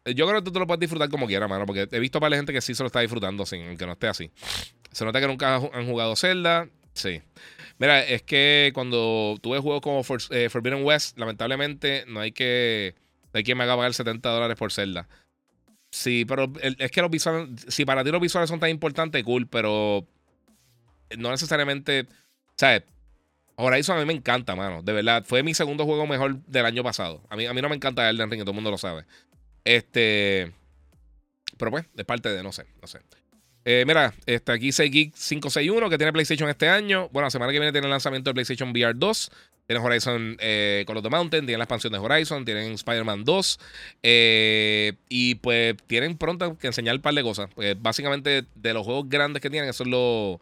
[0.05, 2.35] Yo creo que tú lo puedes disfrutar como quieras, mano, porque he visto para la
[2.38, 4.31] gente que sí se lo está disfrutando, sin, aunque no esté así.
[4.94, 6.70] Se nota que nunca han jugado Zelda.
[6.94, 7.22] Sí.
[7.80, 12.95] Mira, es que cuando tuve juegos como eh, Forbidden West, lamentablemente no hay que.
[13.34, 15.07] No hay quien me haga pagar 70 dólares por Zelda.
[15.90, 17.49] Sí, pero es que los visuales.
[17.68, 20.07] Si para ti los visuales son tan importantes, cool, pero.
[21.18, 22.07] No necesariamente.
[22.56, 22.84] ¿Sabes?
[23.56, 24.84] Horizon a mí me encanta, mano.
[24.84, 25.24] De verdad.
[25.26, 27.24] Fue mi segundo juego mejor del año pasado.
[27.30, 29.06] A mí, a mí no me encanta Elden Ring, todo el mundo lo sabe.
[29.65, 30.53] Este.
[31.57, 32.99] Pero pues, es parte de, no sé, no sé.
[33.65, 37.10] Eh, mira, está aquí 6 Geek 561 que tiene PlayStation este año.
[37.11, 39.31] Bueno, la semana que viene tiene el lanzamiento de PlayStation VR 2.
[39.65, 43.60] Tienen Horizon eh, Call of the Mountain, tienen la expansión de Horizon, tienen Spider-Man 2.
[44.03, 47.49] Eh, y pues tienen pronto que enseñar un par de cosas.
[47.56, 50.41] Pues básicamente de los juegos grandes que tienen, eso es lo,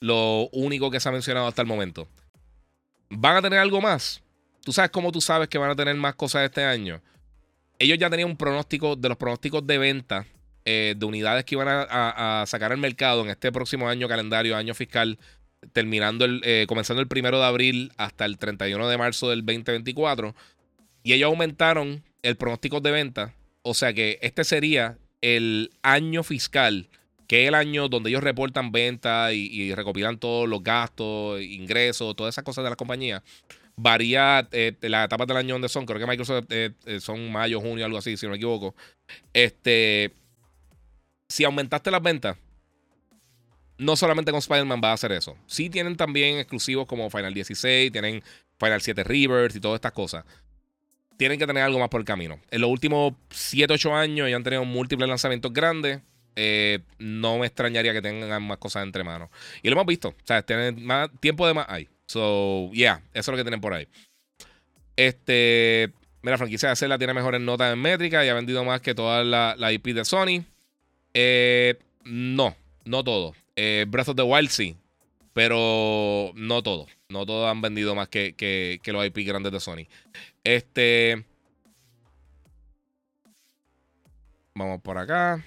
[0.00, 2.08] lo único que se ha mencionado hasta el momento.
[3.10, 4.22] ¿Van a tener algo más?
[4.64, 7.02] ¿Tú sabes cómo tú sabes que van a tener más cosas este año?
[7.78, 10.26] Ellos ya tenían un pronóstico de los pronósticos de venta
[10.64, 14.74] eh, de unidades que iban a, sacar al mercado en este próximo año calendario, año
[14.74, 15.18] fiscal,
[15.72, 20.34] terminando el, eh, comenzando el primero de abril hasta el 31 de marzo del 2024.
[21.02, 23.34] Y ellos aumentaron el pronóstico de venta.
[23.62, 26.88] O sea que este sería el año fiscal,
[27.26, 32.34] que es el año donde ellos reportan ventas y, recopilan todos los gastos, ingresos, todas
[32.34, 33.22] esas cosas de la compañía.
[33.74, 35.86] Varía eh, las etapas del año donde son.
[35.86, 36.46] Creo que Microsoft
[37.00, 38.76] son mayo, junio, algo así, si no me equivoco.
[39.32, 40.12] Este
[41.32, 42.36] si aumentaste las ventas,
[43.78, 45.34] no solamente con Spider-Man va a hacer eso.
[45.46, 48.22] Sí tienen también exclusivos como Final 16, tienen
[48.58, 50.26] Final 7 Rivers y todas estas cosas.
[51.16, 52.38] Tienen que tener algo más por el camino.
[52.50, 56.00] En los últimos 7, 8 años ya han tenido múltiples lanzamientos grandes.
[56.36, 59.30] Eh, no me extrañaría que tengan más cosas entre manos.
[59.62, 60.08] Y lo hemos visto.
[60.08, 61.88] O sea, tienen más tiempo de más ahí.
[62.06, 63.88] So, yeah, eso es lo que tienen por ahí.
[64.96, 65.92] Este.
[66.20, 68.94] Mira, la franquicia de Zelda tiene mejores notas en métrica y ha vendido más que
[68.94, 70.44] toda la, la IP de Sony.
[71.14, 73.34] Eh, no, no todo.
[73.56, 74.76] Eh, Breath of the Wild sí,
[75.32, 76.86] pero no todo.
[77.08, 79.86] No todos han vendido más que, que, los IP grandes de Sony.
[80.44, 81.24] Este.
[84.54, 85.44] Vamos por acá.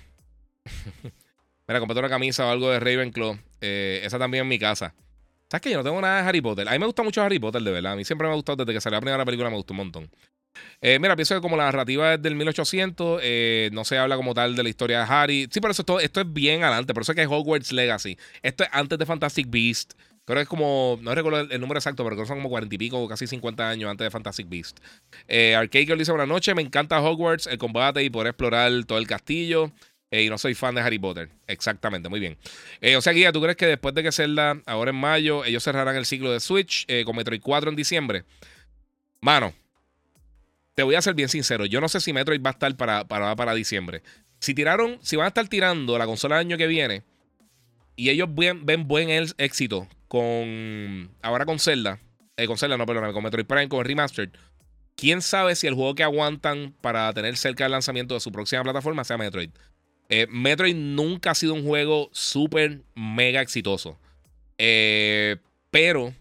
[1.67, 3.37] Mira, compré una camisa o algo de Ravenclaw.
[3.61, 4.93] Eh, esa también en mi casa.
[5.49, 6.67] ¿Sabes que Yo no tengo nada de Harry Potter.
[6.67, 7.93] A mí me gusta mucho Harry Potter, de verdad.
[7.93, 9.77] A mí siempre me ha gustado desde que salió la primera película, me gustó un
[9.77, 10.11] montón.
[10.81, 14.33] Eh, mira, pienso que como la narrativa es del 1800, eh, no se habla como
[14.33, 15.47] tal de la historia de Harry.
[15.51, 16.93] Sí, pero eso, esto, es bien adelante.
[16.93, 18.17] Por eso es que es Hogwarts Legacy.
[18.41, 19.93] Esto es antes de Fantastic Beast.
[20.25, 23.07] Creo que es como, no recuerdo el, número exacto, pero son como cuarenta y pico,
[23.07, 24.79] casi 50 años antes de Fantastic Beast.
[25.27, 28.97] Eh, Arcade Girl dice buenas noches, me encanta Hogwarts, el combate y poder explorar todo
[28.97, 29.71] el castillo.
[30.11, 31.29] Eh, y no soy fan de Harry Potter.
[31.47, 32.37] Exactamente, muy bien.
[32.95, 35.95] o sea, Guía, ¿tú crees que después de que Zelda, ahora en mayo, ellos cerrarán
[35.95, 38.23] el ciclo de Switch con Metroid 4 en diciembre?
[39.19, 39.53] Mano,
[40.75, 41.65] te voy a ser bien sincero.
[41.65, 44.03] Yo no sé si Metroid va a estar para, para, para diciembre.
[44.39, 47.03] Si tiraron, si van a estar tirando la consola el año que viene
[47.95, 51.09] y ellos ven, buen éxito con.
[51.21, 51.99] Ahora con Zelda.
[52.37, 54.29] Eh, con Zelda, no, perdóname, con Metroid Prime, con el Remastered.
[54.97, 58.63] Quién sabe si el juego que aguantan para tener cerca el lanzamiento de su próxima
[58.63, 59.49] plataforma sea Metroid.
[60.09, 63.97] Eh, Metroid nunca ha sido un juego súper mega exitoso.
[64.57, 65.37] Eh,
[65.71, 66.13] pero, o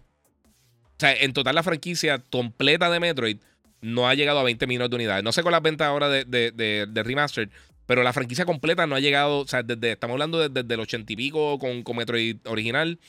[0.97, 3.37] sea, en total la franquicia completa de Metroid
[3.85, 5.23] no ha llegado a 20 millones de unidades.
[5.23, 7.49] No sé con las ventas ahora de, de, Remastered,
[7.85, 11.13] pero la franquicia completa no ha llegado, o sea, desde, estamos hablando desde, el 80
[11.13, 12.99] y pico con, con Metroid original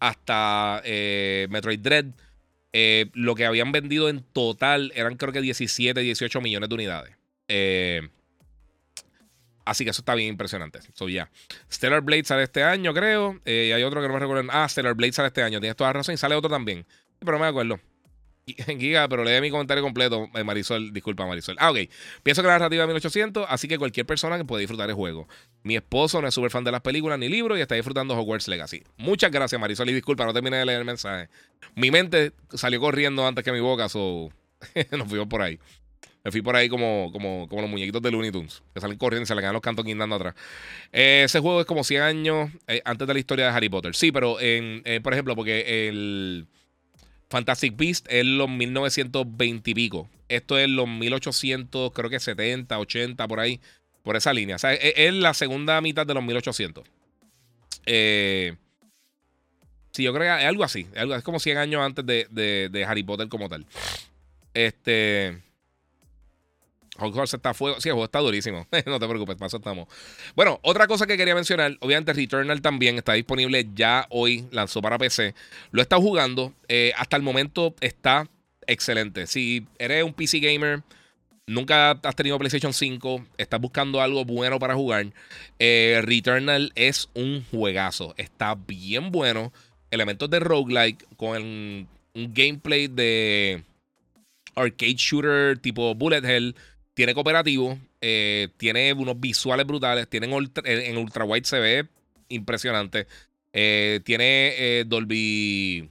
[0.00, 2.06] hasta eh, Metroid Dread.
[2.74, 7.14] Eh, lo que habían vendido en total eran creo que 17, 18 millones de unidades.
[7.48, 8.06] Eh,
[9.64, 10.80] así que eso está bien impresionante.
[10.92, 11.30] So, ya.
[11.72, 13.40] Stellar Blade sale este año, creo.
[13.46, 14.48] y hay otro que no me recuerdo.
[14.52, 15.60] Ah, Stellar Blade sale este año.
[15.60, 16.14] Tienes toda la razón.
[16.14, 16.84] Y sale otro también.
[17.18, 17.80] Pero no me acuerdo.
[18.78, 20.92] Giga, pero lee mi comentario completo, eh, Marisol.
[20.92, 21.56] Disculpa, Marisol.
[21.58, 21.78] Ah, ok.
[22.22, 25.28] Pienso que la narrativa de 1800, así que cualquier persona que puede disfrutar el juego.
[25.62, 28.48] Mi esposo no es súper fan de las películas ni libros y está disfrutando Hogwarts
[28.48, 28.82] Legacy.
[28.96, 29.88] Muchas gracias, Marisol.
[29.90, 31.28] Y disculpa, no terminé de leer el mensaje.
[31.74, 34.30] Mi mente salió corriendo antes que mi boca, so
[34.92, 35.58] nos fuimos por ahí.
[36.24, 39.22] Me fui por ahí como, como, como los muñequitos de Looney Tunes, que salen corriendo
[39.22, 40.34] y se le quedan los cantos guindando atrás.
[40.92, 43.94] Eh, ese juego es como 100 años eh, antes de la historia de Harry Potter.
[43.94, 46.46] Sí, pero en, por ejemplo, porque el
[47.28, 50.08] Fantastic Beast es los 1920 y pico.
[50.28, 53.60] Esto es los 1800, creo que 70, 80, por ahí.
[54.02, 54.56] Por esa línea.
[54.56, 56.84] O sea, es, la segunda mitad de los 1800.
[57.84, 58.56] Eh,
[59.92, 60.86] sí, yo creo que es algo así.
[60.94, 63.66] Es, como 100 años antes de, de Harry Potter como tal.
[64.54, 65.47] Este.
[66.98, 67.80] Hogwarts está a fuego.
[67.80, 68.66] Sí, está durísimo.
[68.86, 69.88] no te preocupes, paso estamos.
[70.34, 74.98] Bueno, otra cosa que quería mencionar, obviamente Returnal también está disponible ya hoy, lanzó para
[74.98, 75.34] PC.
[75.70, 76.52] Lo he estado jugando.
[76.68, 78.28] Eh, hasta el momento está
[78.66, 79.26] excelente.
[79.26, 80.82] Si eres un PC gamer,
[81.46, 85.06] nunca has tenido PlayStation 5, estás buscando algo bueno para jugar,
[85.58, 88.14] eh, Returnal es un juegazo.
[88.16, 89.52] Está bien bueno.
[89.90, 93.64] Elementos de roguelike con un gameplay de
[94.54, 96.54] arcade shooter tipo bullet hell
[96.98, 101.86] tiene cooperativo, eh, tiene unos visuales brutales, tiene en ultra wide se ve
[102.28, 103.06] impresionante.
[103.52, 105.88] Eh, tiene eh, Dolby.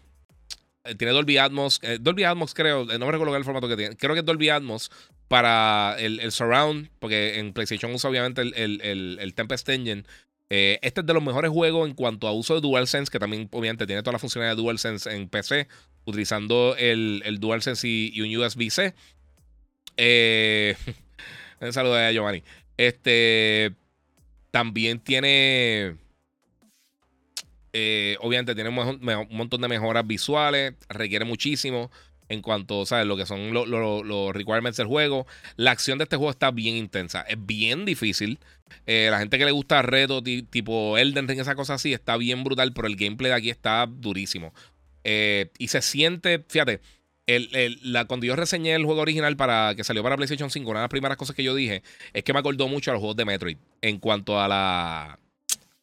[0.98, 1.80] tiene Dolby Atmos.
[2.02, 2.84] Dolby Atmos, creo.
[2.84, 3.96] No me recuerdo el formato que tiene.
[3.96, 4.92] Creo que es Dolby Atmos
[5.30, 6.90] para el, Surround.
[7.00, 10.04] Porque en PlayStation usa obviamente el, el, el Tempest Engine.
[10.50, 13.88] este es de los mejores juegos en cuanto a uso de DualSense, que también obviamente
[13.88, 15.70] tiene toda la funcionalidad de DualSense en PC,
[16.04, 18.94] utilizando el DualSense y, un USB-C.
[21.60, 22.44] un saludo a Giovanni.
[22.78, 23.74] Este
[24.52, 25.98] también tiene
[27.80, 29.00] eh, obviamente tiene un,
[29.30, 31.92] montón de mejoras visuales, requiere muchísimo
[32.28, 33.06] en cuanto, ¿sabes?
[33.06, 35.28] Lo que son los requirements del juego.
[35.58, 38.40] La acción de este juego está bien intensa, es bien difícil.
[38.88, 42.44] Eh, la gente que le gusta reto tipo Elden Ring, esa cosa así, está bien
[42.44, 44.54] brutal, pero el gameplay de aquí está durísimo.
[45.04, 46.82] Eh, y se siente, fíjate,
[47.28, 50.84] la, cuando yo reseñé el juego original para que salió para PlayStation 5, una de
[50.84, 51.84] las primeras cosas que yo dije
[52.14, 55.20] es que me acordó mucho a los juegos de Metroid en cuanto a la.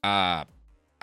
[0.03, 0.47] a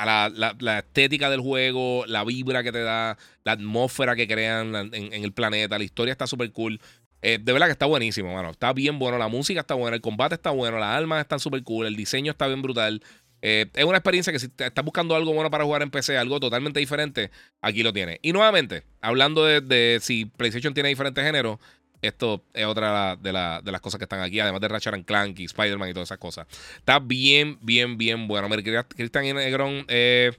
[0.02, 5.14] a la, estética del juego, la vibra que te da, la atmósfera que crean en,
[5.14, 5.78] el planeta.
[5.78, 6.80] La historia está súper cool.
[7.22, 8.50] Eh, de verdad que está buenísimo, mano.
[8.50, 9.18] Está bien bueno.
[9.18, 12.32] La música está buena, el combate está bueno, las armas están súper cool, el diseño
[12.32, 13.04] está bien brutal.
[13.42, 16.40] Eh, es una experiencia que si estás buscando algo bueno para jugar en PC, algo
[16.40, 17.32] totalmente diferente,
[17.62, 18.20] aquí lo tiene.
[18.22, 21.60] Y nuevamente, hablando de, si PlayStation tiene diferentes géneros,
[22.02, 23.32] esto es otra de,
[23.64, 26.08] de, las cosas que están aquí, además de Ratchet and Clank y Spider-Man y todas
[26.08, 26.48] esas cosas.
[26.78, 28.50] Está bien, bien, bien bueno.
[28.50, 30.32] Cristian Negrón eh,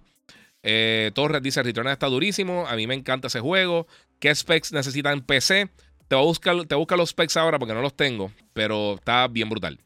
[0.62, 2.66] eh, Torres dice: Returnal está durísimo.
[2.66, 3.87] A mí me encanta ese juego.
[4.19, 5.69] ¿Qué specs necesita en PC?
[6.09, 6.35] Te voy
[6.66, 9.79] te buscar los specs ahora porque no los tengo, pero está bien brutal.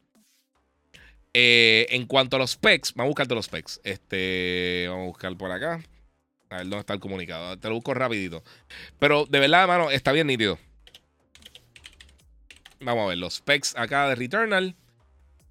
[1.39, 3.79] Eh, en cuanto a los specs, vamos a buscarte los specs.
[3.83, 5.83] Este, vamos a buscar por acá.
[6.49, 7.59] A ver dónde está el comunicado.
[7.59, 8.43] Te lo busco rapidito.
[8.97, 10.57] Pero de verdad, mano, está bien nítido.
[12.79, 14.75] Vamos a ver los specs acá de Returnal.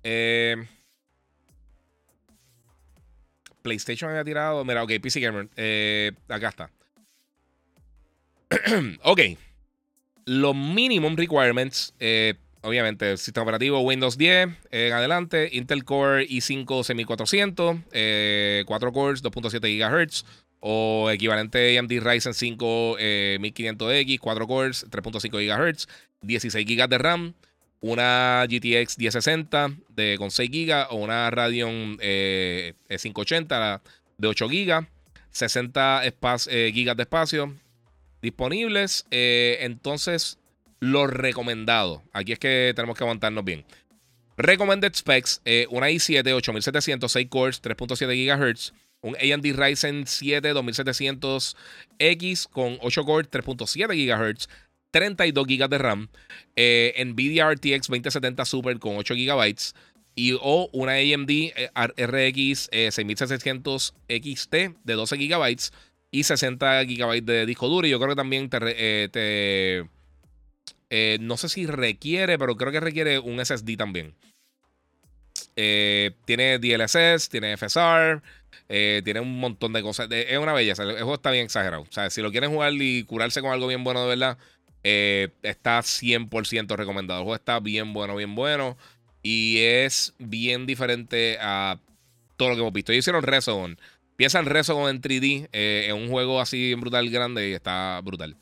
[0.02, 0.56] Eh,
[3.62, 4.64] PlayStation había tirado.
[4.64, 5.48] Mira, ok, PC Gamer.
[5.54, 6.70] Eh, acá está.
[9.04, 9.20] ok.
[10.24, 11.94] Los minimum requirements.
[12.66, 15.48] Obviamente, sistema operativo Windows 10 en adelante.
[15.52, 17.82] Intel Core i5 6400.
[18.66, 20.24] 4 cores, 2.7 GHz.
[20.60, 25.86] O equivalente AMD Ryzen 5 1500X, 4 cores, 3.5 GHz.
[26.22, 27.34] 16 GB de RAM,
[27.80, 33.88] una GTX 1060 de, con 6 GB o una Radeon 580 eh,
[34.18, 34.86] de 8 GB,
[35.30, 37.55] 60 GB de espacio
[38.22, 39.06] disponibles.
[39.10, 40.38] Eh, entonces,
[40.81, 43.65] lo recomendado, aquí es que tenemos que aguantarnos bien.
[44.36, 48.73] Recommended specs: eh, una i7 8700, 6 cores, 3.7 GHz.
[49.03, 54.48] Un AMD Ryzen 7 2700X con 8 cores, 3.7 GHz.
[54.90, 56.09] 32 GB de RAM,
[56.55, 59.55] eh, Nvidia RTX 2070 Super con 8 GB
[60.15, 64.55] y o una AMD eh, RX 6600 XT
[64.85, 65.57] de 12 GB
[66.11, 67.86] y 60 GB de disco duro.
[67.86, 69.85] Y yo creo que también te, eh,
[71.20, 74.14] no sé si requiere, pero creo que requiere un SSD también.
[75.54, 78.22] tiene DLSS, tiene FSR,
[78.68, 80.08] tiene un montón de cosas.
[80.10, 80.82] es una belleza.
[80.82, 81.82] El juego está bien exagerado.
[81.82, 84.38] O sea, si lo quieren jugar y curarse con algo bien bueno de verdad,
[84.88, 87.18] eh, está 100% recomendado.
[87.18, 88.76] El juego está bien bueno, bien bueno.
[89.20, 91.80] Y es bien diferente a
[92.36, 92.92] todo lo que hemos visto.
[92.92, 93.80] Ellos hicieron Resogon.
[94.14, 95.48] Piensa en Resogon en 3D.
[95.52, 97.48] Eh, en un juego así brutal, grande.
[97.48, 98.36] Y está brutal.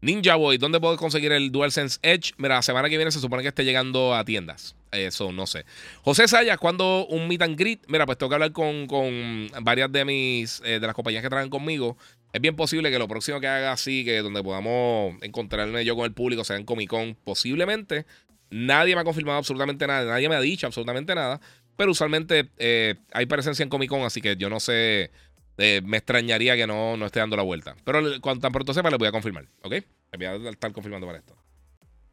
[0.00, 2.32] Ninja Boy, ¿dónde puedo conseguir el DualSense Edge?
[2.36, 4.76] Mira, la semana que viene se supone que esté llegando a tiendas.
[4.92, 5.64] Eso no sé.
[6.02, 7.80] José Sayas, cuando un meet and greet?
[7.88, 11.50] Mira, pues tengo que hablar con, varias de mis eh, de las compañías que trabajan
[11.50, 11.96] conmigo
[12.32, 16.04] es bien posible que lo próximo que haga así, que donde podamos encontrarme yo con
[16.04, 18.06] el público, sea en Comic Con, posiblemente.
[18.50, 21.40] Nadie me ha confirmado absolutamente nada, nadie me ha dicho absolutamente nada.
[21.76, 25.10] Pero usualmente eh, hay presencia en Comic Con, así que yo no sé.
[25.58, 27.76] Eh, me extrañaría que no, no esté dando la vuelta.
[27.84, 29.46] Pero cuando tan pronto sepa, le voy a confirmar.
[29.62, 29.72] ¿Ok?
[29.72, 29.84] Le
[30.16, 31.36] voy a estar confirmando para esto.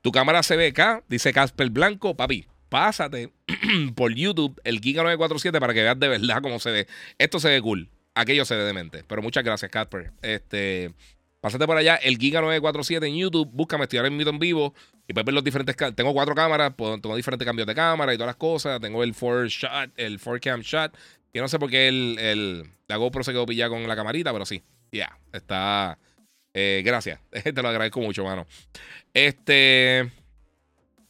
[0.02, 2.16] Tu cámara se ve acá, dice Casper Blanco.
[2.16, 3.32] Papi, pásate
[3.96, 6.88] por YouTube el Giga 947 para que veas de verdad cómo se ve.
[7.18, 9.04] Esto se ve cool aquello se ve demente.
[9.08, 10.12] Pero muchas gracias, Casper.
[10.22, 10.92] Este,
[11.42, 14.74] pásate por allá, el Giga 947 en YouTube, búscame, estoy ahora en vivo
[15.08, 15.76] y puedes ver los diferentes.
[15.94, 18.82] Tengo cuatro cámaras, tengo diferentes cambios de cámara y todas las cosas.
[18.82, 20.98] Tengo el 4 shot, el 4 cam shot.
[21.36, 24.32] Y no sé por qué el, el, la GoPro se quedó pillada con la camarita,
[24.32, 24.64] pero sí.
[24.90, 26.00] Ya, está.
[26.54, 27.20] Eh, gracias.
[27.44, 28.48] Te lo agradezco mucho, mano.
[29.14, 30.10] Este.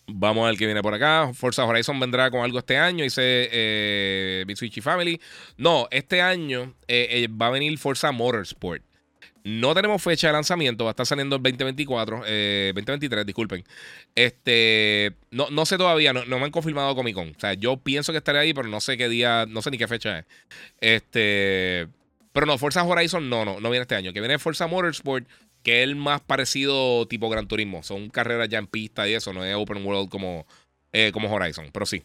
[0.08, 1.32] Vamos a ver qué viene por acá.
[1.36, 3.22] Forza Horizon vendrá con algo este año, dice
[3.52, 5.22] eh, Mitsubishi Family.
[5.58, 8.84] No, este año eh, eh, va a venir Forza Motorsport.
[9.46, 13.64] No tenemos fecha de lanzamiento, va a estar saliendo el 2024, 2023, disculpen.
[14.16, 17.30] Este, no, no sé todavía, no, me han confirmado Comic Con.
[17.30, 19.78] O sea, yo pienso que estaré ahí, pero no sé qué día, no sé ni
[19.78, 20.26] qué fecha es.
[20.82, 21.88] Este,
[22.34, 24.14] pero no, Forza Horizon no, no, no viene este año.
[24.14, 25.28] Que viene Forza Motorsport
[25.62, 27.84] que es el más parecido tipo Gran Turismo.
[27.84, 30.46] Son carreras ya en pista y eso, no es open world como,
[30.92, 32.04] eh, como Horizon, pero sí.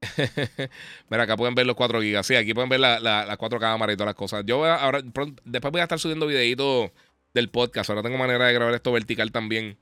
[1.08, 2.26] Mira, acá pueden ver los 4 gigas.
[2.26, 4.44] Sí, aquí pueden ver las la, cuatro cámaras y todas las cosas.
[4.46, 6.90] Yo ahora, después voy a estar subiendo videitos
[7.34, 7.90] del podcast.
[7.90, 9.76] Ahora tengo manera de grabar esto vertical también.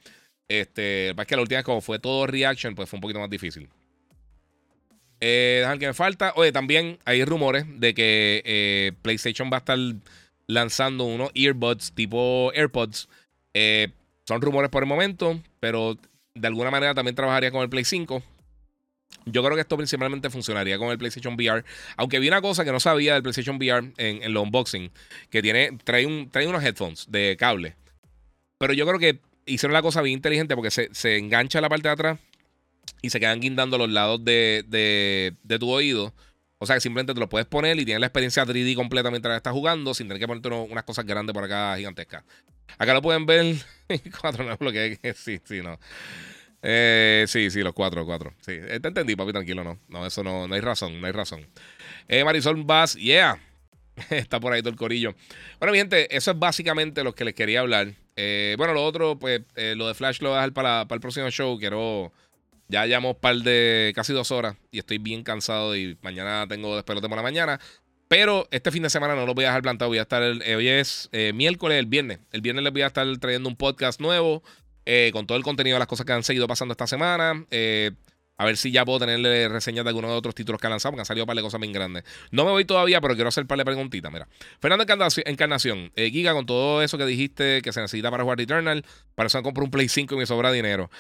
[0.49, 3.69] Este, es que la última como fue todo reaction, pues fue un poquito más difícil.
[5.21, 6.33] Eh, que me falta.
[6.37, 9.79] Oye, también hay rumores de que eh, PlayStation va a estar
[10.47, 13.09] lanzando unos earbuds tipo AirPods.
[13.55, 13.89] Eh,
[14.25, 15.97] son rumores por el momento, pero
[16.35, 18.23] de alguna manera también trabajaría con el Play 5.
[19.25, 21.65] Yo creo que esto principalmente funcionaría con el PlayStation VR.
[21.97, 24.91] Aunque vi una cosa que no sabía del PlayStation VR en, el unboxing,
[25.31, 27.75] que tiene, trae, un, trae unos headphones de cable.
[28.59, 31.89] Pero yo creo que hicieron la cosa bien inteligente porque se, se engancha la parte
[31.89, 32.19] de atrás
[33.03, 36.15] y se quedan guindando los lados de, de, tu oído.
[36.59, 39.37] O sea que simplemente te lo puedes poner y tienes la experiencia 3D completa mientras
[39.37, 42.25] estás jugando sin tener que ponerte unas cosas grandes por acá gigantescas.
[42.79, 43.57] Acá lo pueden ver
[44.21, 45.79] cuatro, no lo que sí, sí, no.
[46.63, 48.33] Eh, sí, sí, los cuatro, cuatro.
[48.41, 49.79] Sí, eh, te entendí, papi, tranquilo, no.
[49.89, 51.47] No, eso no, no hay razón, no hay razón.
[52.09, 53.41] Eh, Marisol Bass, yeah.
[54.11, 55.15] Está por ahí todo el corillo.
[55.59, 57.93] Bueno, mi gente, eso es básicamente lo que les quería hablar.
[58.17, 61.01] Eh, bueno, lo otro, pues, lo de Flash lo voy a dejar para, para el
[61.01, 61.59] próximo show.
[61.59, 62.13] Quiero
[62.69, 66.75] ya llevamos un par de casi dos horas y estoy bien cansado y mañana tengo
[66.75, 67.61] despelote por la mañana.
[68.09, 69.89] Pero este fin de semana no lo voy a dejar plantado.
[69.89, 72.21] Voy a estar eh, hoy es eh, miércoles, el viernes.
[72.33, 74.43] El viernes les voy a estar trayendo un podcast nuevo
[74.87, 77.45] eh, con todo el contenido de las cosas que han seguido pasando esta semana.
[78.39, 80.93] A ver si ya puedo tenerle reseñas de algunos de otros títulos que han lanzado,
[80.93, 82.05] porque han salido un par de cosas bien grandes.
[82.31, 84.13] No me voy todavía, pero quiero hacer un par de preguntitas.
[84.13, 84.29] Mira,
[84.61, 84.85] Fernando
[85.25, 88.85] Encarnación, eh, Giga, con todo eso que dijiste que se necesita para jugar Eternal,
[89.15, 90.91] para eso compro un Play 5 y me sobra dinero.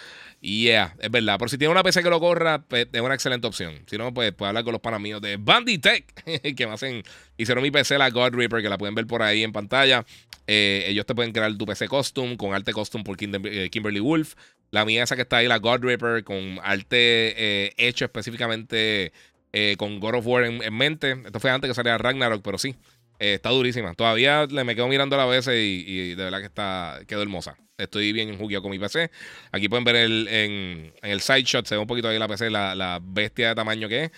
[0.41, 1.39] Yeah, es verdad.
[1.39, 3.83] Por si tiene una PC que lo corra, pues, es una excelente opción.
[3.87, 7.03] Si no, pues puedo hablar con los panas de Banditech, que me hacen,
[7.37, 10.07] hicieron mi PC, la God Reaper, que la pueden ver por ahí en pantalla.
[10.47, 14.35] Eh, ellos te pueden crear tu PC custom con arte custom por eh, Kimberly Wolf.
[14.77, 19.11] La mía esa que está ahí, la God Ripper, con arte eh, hecho específicamente
[19.55, 21.13] eh, con God of War en, mente.
[21.25, 22.77] Esto fue antes que saliera Ragnarok, pero sí.
[23.19, 23.95] Eh, está durísima.
[23.95, 27.57] Todavía le me quedo mirando a la veces y, de verdad que está quedó hermosa.
[27.79, 29.11] Estoy bien enjugueado con mi PC.
[29.51, 32.51] Aquí pueden ver el, en, el side shot, se ve un poquito ahí la PC,
[32.51, 34.11] la, bestia de tamaño que es.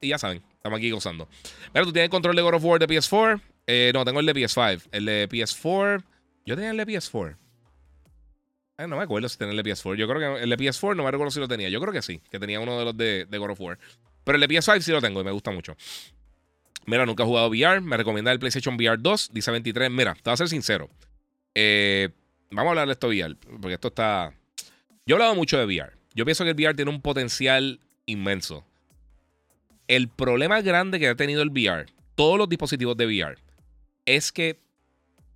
[0.00, 1.28] Y ya saben, estamos aquí gozando.
[1.72, 3.42] Pero tú tienes el control de God of War de PS4.
[3.94, 4.80] no, tengo el de PS5.
[4.92, 6.04] El de PS4.
[6.46, 7.36] Yo tenía el de PS4
[8.86, 9.96] no me acuerdo si tenía el de PS4.
[9.96, 11.68] Yo creo que el de PS4 no me recuerdo si lo tenía.
[11.68, 13.78] Yo creo que sí, que tenía uno de los de, de God of War.
[14.22, 15.76] Pero el de PS5 sí lo tengo y me gusta mucho.
[16.86, 17.80] Mira, nunca he jugado VR.
[17.80, 19.30] Me recomienda el PlayStation VR 2.
[19.32, 19.90] Dice 23.
[19.90, 20.88] Mira, te voy a ser sincero.
[21.54, 22.10] Eh,
[22.50, 23.34] vamos a hablar de esto VR.
[23.60, 24.32] Porque esto está.
[25.06, 25.92] Yo he hablado mucho de VR.
[26.14, 28.64] Yo pienso que el VR tiene un potencial inmenso.
[29.86, 33.38] El problema grande que ha tenido el VR, todos los dispositivos de VR,
[34.04, 34.58] es que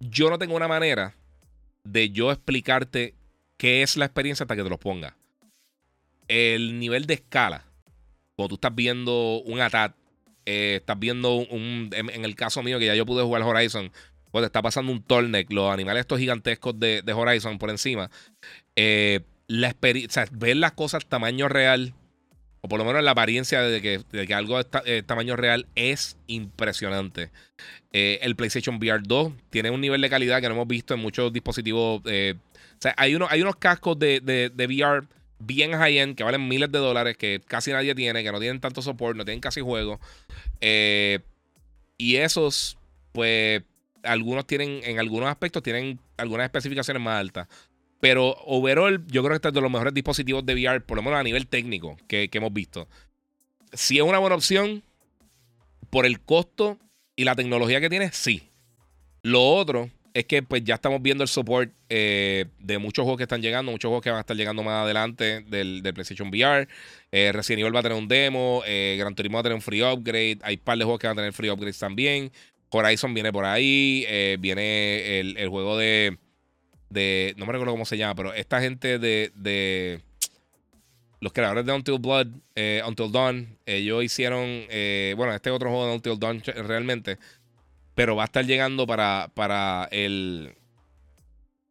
[0.00, 1.14] yo no tengo una manera
[1.84, 3.14] de yo explicarte
[3.62, 5.16] qué es la experiencia hasta que te lo ponga.
[6.26, 7.64] El nivel de escala,
[8.34, 9.94] cuando tú estás viendo un attack,
[10.44, 13.92] eh, estás viendo un, en, el caso mío que ya yo pude jugar Horizon,
[14.32, 18.10] pues te está pasando un Tornek, los animales estos gigantescos de, Horizon por encima.
[18.74, 21.94] Eh, la experiencia, ver las cosas tamaño real,
[22.62, 27.30] o por lo menos la apariencia de que, algo es eh, tamaño real es impresionante.
[27.92, 31.32] el PlayStation VR 2 tiene un nivel de calidad que no hemos visto en muchos
[31.32, 32.02] dispositivos
[32.82, 35.06] o sea, hay, hay unos cascos de, de, VR
[35.38, 38.82] bien high-end que valen miles de dólares que casi nadie tiene, que no tienen tanto
[38.82, 40.00] soporte, no tienen casi juego.
[40.60, 41.20] Eh,
[41.96, 42.76] y esos,
[43.12, 43.62] pues,
[44.02, 47.46] algunos tienen, en algunos aspectos, tienen algunas especificaciones más altas.
[48.02, 51.04] Pero overall, yo creo que este es de los mejores dispositivos de VR, por lo
[51.04, 52.88] menos a nivel técnico, que, hemos visto.
[53.72, 54.82] Si es una buena opción,
[55.88, 56.80] por el costo
[57.14, 58.50] y la tecnología que tiene, sí.
[59.22, 63.22] Lo otro es que pues ya estamos viendo el support eh, de muchos juegos que
[63.22, 66.66] están llegando, muchos juegos que van a estar llegando más adelante del, PlayStation VR.
[67.12, 69.62] Eh, Resident Evil va a tener un demo, eh, Gran Turismo va a tener un
[69.62, 72.32] free upgrade, hay un par de juegos que van a tener free upgrades también.
[72.68, 76.18] Horizon viene por ahí, eh, viene el, juego de,
[77.36, 80.00] no me recuerdo cómo se llama, pero esta gente de, de
[81.20, 82.28] los creadores de Until Blood,
[82.86, 84.66] Until Dawn, ellos hicieron,
[85.16, 87.18] bueno, este otro juego de Until Dawn realmente
[87.94, 90.54] pero va a estar llegando para, para el.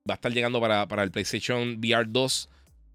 [0.09, 2.49] Va a estar llegando para, para el PlayStation VR 2.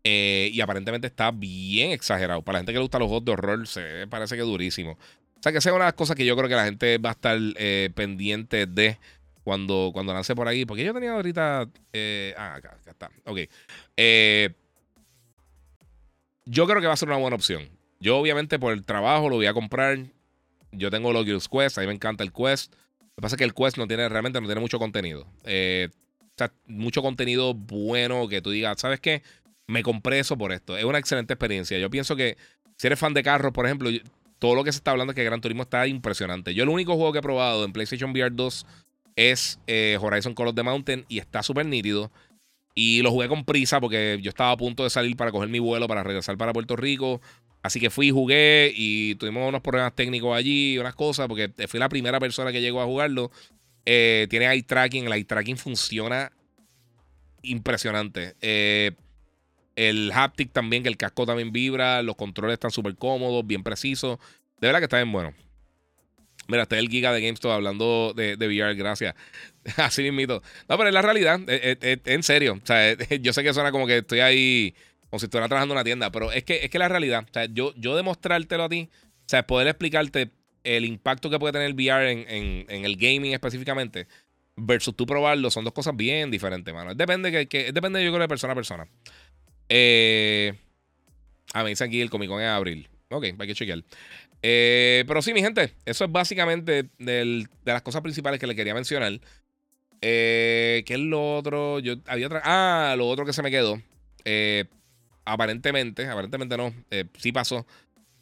[0.09, 2.43] Eh, y aparentemente está bien exagerado.
[2.43, 4.93] Para la gente que le gusta los juegos de horror, se parece que es durísimo.
[4.93, 7.11] O sea, que sea una de las cosas que yo creo que la gente va
[7.11, 8.99] a estar eh, pendiente de
[9.47, 10.65] cuando, cuando lance por ahí.
[10.67, 11.69] Porque yo tenía ahorita.
[11.93, 13.13] Eh, ah, acá, está.
[13.27, 13.39] Ok.
[16.47, 17.69] yo creo que va a ser una buena opción.
[18.01, 19.99] Yo, obviamente, por el trabajo lo voy a comprar.
[20.73, 21.79] Yo tengo los Quest.
[21.79, 22.73] A mí me encanta el Quest.
[22.73, 25.29] Lo que pasa es que el Quest no tiene, realmente no tiene mucho contenido.
[25.45, 25.91] Eh,
[26.37, 29.23] sea, mucho contenido bueno que tú digas, ¿sabes qué?
[29.69, 30.77] Me compré eso por esto.
[30.77, 31.79] Es una excelente experiencia.
[31.79, 32.37] Yo pienso que
[32.77, 33.91] si eres fan de carros, por ejemplo,
[34.39, 36.53] todo lo que se está hablando es que Gran Turismo está impresionante.
[36.53, 38.67] Yo el único juego que he probado en PlayStation VR 2
[39.17, 42.13] es eh, Horizon Call of the Mountain y está súper nítido.
[42.75, 45.59] Y lo jugué con prisa porque yo estaba a punto de salir para coger mi
[45.59, 47.23] vuelo para regresar para Puerto Rico.
[47.63, 51.81] Así que fui y jugué y tuvimos unos problemas técnicos allí, unas cosas, porque fui
[51.81, 53.33] la primera persona que llegó a jugarlo.
[53.87, 56.31] Eh, tiene eye tracking, el eye tracking funciona
[57.43, 58.35] impresionante.
[58.41, 58.93] Eh,
[59.75, 64.19] el haptic también, que el casco también vibra, los controles están súper cómodos, bien precisos.
[64.61, 65.35] De verdad que está bien bueno.
[66.49, 69.15] Mira, está el Giga de GameStop hablando de, de VR, gracias.
[69.77, 70.43] Así mismito.
[70.69, 72.61] No, pero es la realidad, en serio.
[72.63, 74.75] O sea, yo sé que suena como que estoy ahí,
[75.11, 77.25] como si estuviera trabajando en una tienda, pero es que es que la realidad.
[77.29, 80.31] O sea, yo, yo demostrártelo a ti, o sea, poder explicarte
[80.63, 84.09] el impacto que puede tener el VR en, el gaming específicamente,
[84.57, 86.95] versus tú probarlo, son dos cosas bien diferentes, mano.
[86.95, 88.89] Depende, que, que depende yo creo, de persona a persona.
[89.69, 90.55] Eh,
[91.55, 92.89] ah, me dicen aquí el Comic Con en abril.
[93.11, 93.85] Ok, hay que chequear.
[94.49, 98.75] Eh, pero sí, mi gente, eso es básicamente de las cosas principales que le quería
[98.75, 99.19] mencionar.
[100.01, 101.81] Eh, ¿Qué es lo otro?
[101.81, 102.43] Yo había otra.
[102.45, 103.83] Ah, lo otro que se me quedó.
[104.25, 104.67] Eh,
[105.25, 106.73] aparentemente, aparentemente no,
[107.19, 107.67] sí pasó.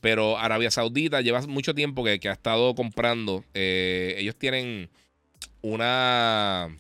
[0.00, 3.44] Pero Arabia Saudita lleva mucho tiempo que, ha estado comprando.
[3.52, 4.88] ellos tienen
[5.60, 6.74] una.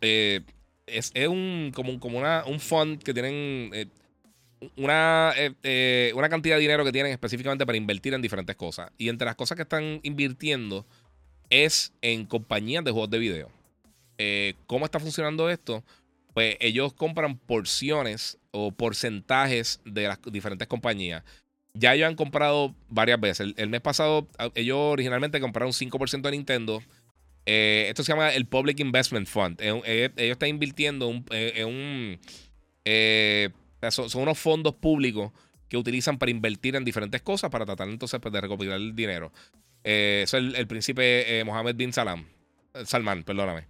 [0.00, 3.90] es, un como, como una, un fund que tienen
[4.76, 8.90] una, eh, eh, una cantidad de dinero que tienen específicamente para invertir en diferentes cosas.
[8.98, 10.86] Y entre las cosas que están invirtiendo
[11.50, 13.50] es en compañías de juegos de video.
[14.18, 15.84] Eh, ¿Cómo está funcionando esto?
[16.34, 21.22] Pues ellos compran porciones o porcentajes de las diferentes compañías.
[21.74, 23.54] Ya ellos han comprado varias veces.
[23.56, 26.82] El, mes pasado, ellos originalmente compraron 5% de Nintendo.
[27.44, 29.60] esto se llama el Public Investment Fund.
[29.60, 32.18] ellos están invirtiendo en un
[33.90, 35.32] son, unos fondos públicos
[35.68, 39.32] que utilizan para invertir en diferentes cosas para tratar entonces pues, de recopilar el dinero.
[39.84, 42.26] Eh, eso es el, príncipe eh, Mohammed bin Salam.
[42.74, 43.66] Eh, Salman, perdóname.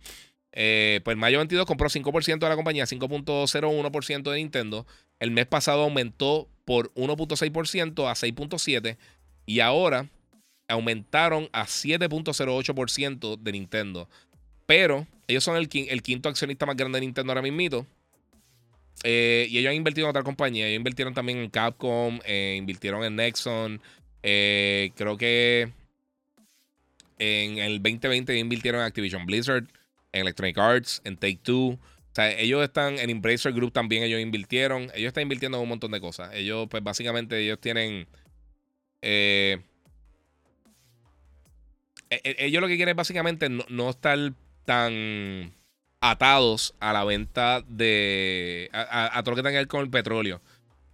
[0.51, 4.87] pues en mayo 22 compró 5% de la compañía, 5.01% de Nintendo.
[5.19, 8.97] El mes pasado aumentó por 1.6% a 6.7%.
[9.47, 10.09] Y ahora
[10.69, 14.09] aumentaron a 7.08% de Nintendo.
[14.67, 17.87] Pero ellos son el, quinto accionista más grande de Nintendo ahora mismo.
[19.05, 20.67] Eh, y ellos han invertido en otra compañía.
[20.67, 23.81] Ellos invirtieron también en Capcom, eh, invirtieron en Nexon.
[24.23, 25.73] Eh, creo que
[27.19, 29.65] en el 2020 invirtieron en Activision Blizzard,
[30.13, 31.73] en Electronic Arts, en Take Two.
[31.73, 31.79] O
[32.17, 34.85] sea, ellos están en Embracer Group también, ellos invirtieron.
[34.95, 36.31] Ellos están invirtiendo en un montón de cosas.
[36.35, 38.07] Ellos, pues básicamente, ellos tienen.
[39.03, 39.61] ellos
[42.61, 44.19] lo que quieren es básicamente no estar
[44.65, 45.53] tan
[46.01, 48.71] atados a la venta de.
[48.73, 50.41] a, todo lo que tenga que ver con el petróleo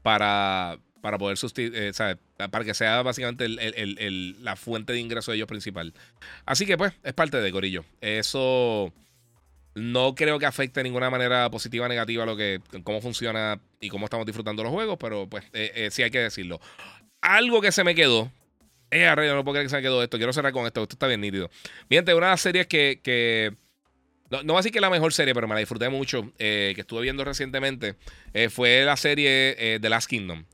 [0.02, 1.72] para, para poder sustituir.
[1.76, 2.16] Eh,
[2.50, 5.94] para que sea básicamente la fuente de ingreso de ellos principal.
[6.44, 7.84] Así que, pues, es parte de Corillo.
[8.00, 8.92] Eso
[9.74, 13.88] no creo que afecte de ninguna manera positiva o negativa lo que, cómo funciona y
[13.88, 16.60] cómo estamos disfrutando los juegos, pero pues eh, eh, sí hay que decirlo.
[17.20, 18.30] Algo que se me quedó.
[18.90, 20.18] Eh, arreglo, no puedo creer que se me quedó esto.
[20.18, 20.82] Quiero cerrar con esto.
[20.82, 21.50] Esto está bien nítido.
[21.88, 23.54] Miente, una de las series que, que
[24.32, 26.32] no, no voy a decir que es la mejor serie, pero me la disfruté mucho,
[26.38, 27.96] eh, que estuve viendo recientemente,
[28.32, 30.44] eh, fue la serie eh, The Last Kingdom.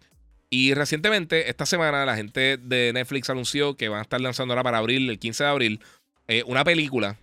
[0.50, 4.64] Y recientemente, esta semana, la gente de Netflix anunció que van a estar lanzando ahora
[4.64, 5.80] para abril, el 15 de abril,
[6.46, 7.16] una película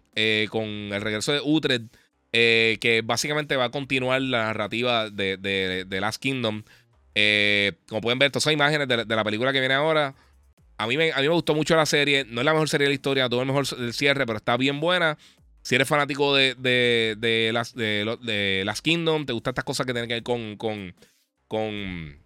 [0.50, 1.94] con el regreso de Utrecht,
[2.32, 6.64] que básicamente va a continuar la narrativa de, de, Last Kingdom.
[7.88, 10.16] como pueden ver, estas son imágenes de, la película que viene ahora.
[10.78, 12.26] A mí, me, a mí me gustó mucho la serie.
[12.30, 14.56] No es la mejor serie de la historia, todo el mejor el cierre, pero está
[14.56, 15.18] bien buena.
[15.66, 19.94] Si eres fanático de, de, de, las, de, las Kingdom, te gustan estas cosas que
[19.94, 20.94] tienen que ver con, con,
[21.48, 22.20] con,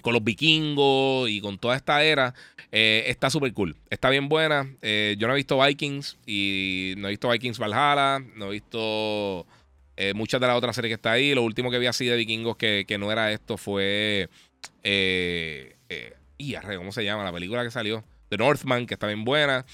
[0.00, 2.34] con los vikingos y con toda esta era,
[2.70, 3.74] eh, está súper cool.
[3.90, 4.72] Está bien buena.
[4.80, 9.44] Eh, yo no he visto Vikings y no he visto Vikings Valhalla, no he visto
[9.96, 11.34] eh, muchas de las otras series que está ahí.
[11.34, 14.28] Lo último que vi así de vikingos que, que no era esto fue...
[14.84, 17.24] y ¿cómo se llama?
[17.24, 18.04] La película que salió.
[18.28, 19.66] The Northman, que está bien buena.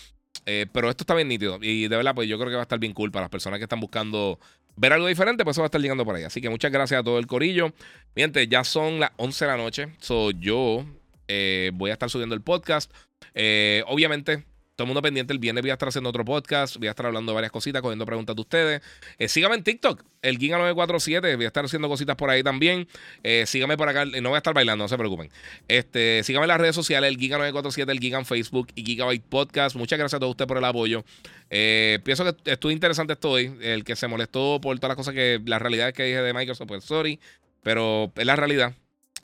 [0.47, 1.59] Eh, pero esto está bien nítido.
[1.61, 3.59] Y de verdad, pues yo creo que va a estar bien cool para las personas
[3.59, 4.39] que están buscando
[4.77, 6.25] ver algo diferente, pues eso va a estar llegando por ahí.
[6.25, 7.73] Así que muchas gracias a todo el corillo.
[8.15, 9.89] Miente, ya son las 11 de la noche.
[10.01, 10.85] So yo
[11.29, 12.93] eh, voy a estar subiendo el podcast.
[13.35, 14.45] Eh, obviamente,
[14.77, 15.33] todo el mundo pendiente.
[15.33, 16.77] El viernes voy a estar haciendo otro podcast.
[16.77, 18.83] Voy a estar hablando de varias cositas, cogiendo preguntas de ustedes.
[19.19, 21.37] Eh, sígame en TikTok, el Giga947.
[21.37, 22.89] Voy a estar haciendo cositas por ahí también.
[23.23, 24.05] Eh, sígame por acá.
[24.05, 25.31] No voy a estar bailando, no se preocupen.
[25.69, 29.77] Este, sígame en las redes sociales, el Giga947, el Giga en Facebook y Gigabyte Podcast.
[29.77, 31.05] Muchas gracias a todos ustedes por el apoyo.
[31.51, 33.57] Eh, pienso que estuvo interesante estoy.
[33.61, 35.41] El que se molestó por todas las cosas que.
[35.45, 37.21] Las realidades que dije de Microsoft, pues sorry.
[37.63, 38.75] Pero es la realidad.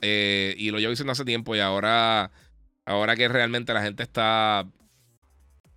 [0.01, 2.31] y lo llevo diciendo hace tiempo y ahora.
[2.83, 4.65] Ahora que realmente la gente está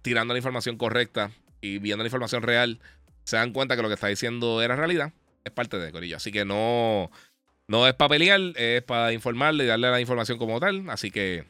[0.05, 1.31] tirando la información correcta
[1.63, 2.79] y viendo la información real,
[3.25, 5.13] se dan cuenta que lo que está diciendo era realidad.
[5.45, 6.19] Es parte de Corillo.
[6.19, 7.11] Así que no,
[7.67, 10.91] no es para pelear, es para informarle y darle la información como tal.
[10.91, 11.45] Así que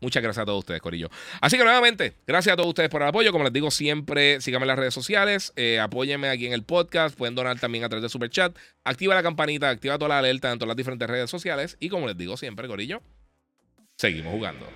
[0.00, 1.08] muchas gracias a todos ustedes, Corillo.
[1.40, 3.30] Así que nuevamente, gracias a todos ustedes por el apoyo.
[3.30, 7.16] Como les digo siempre, síganme en las redes sociales, eh, apóyenme aquí en el podcast,
[7.16, 8.56] pueden donar también a través de Super Chat.
[8.82, 11.76] Activa la campanita, activa toda la alerta en todas las diferentes redes sociales.
[11.78, 13.02] Y como les digo siempre, Corillo,
[13.96, 14.66] seguimos jugando.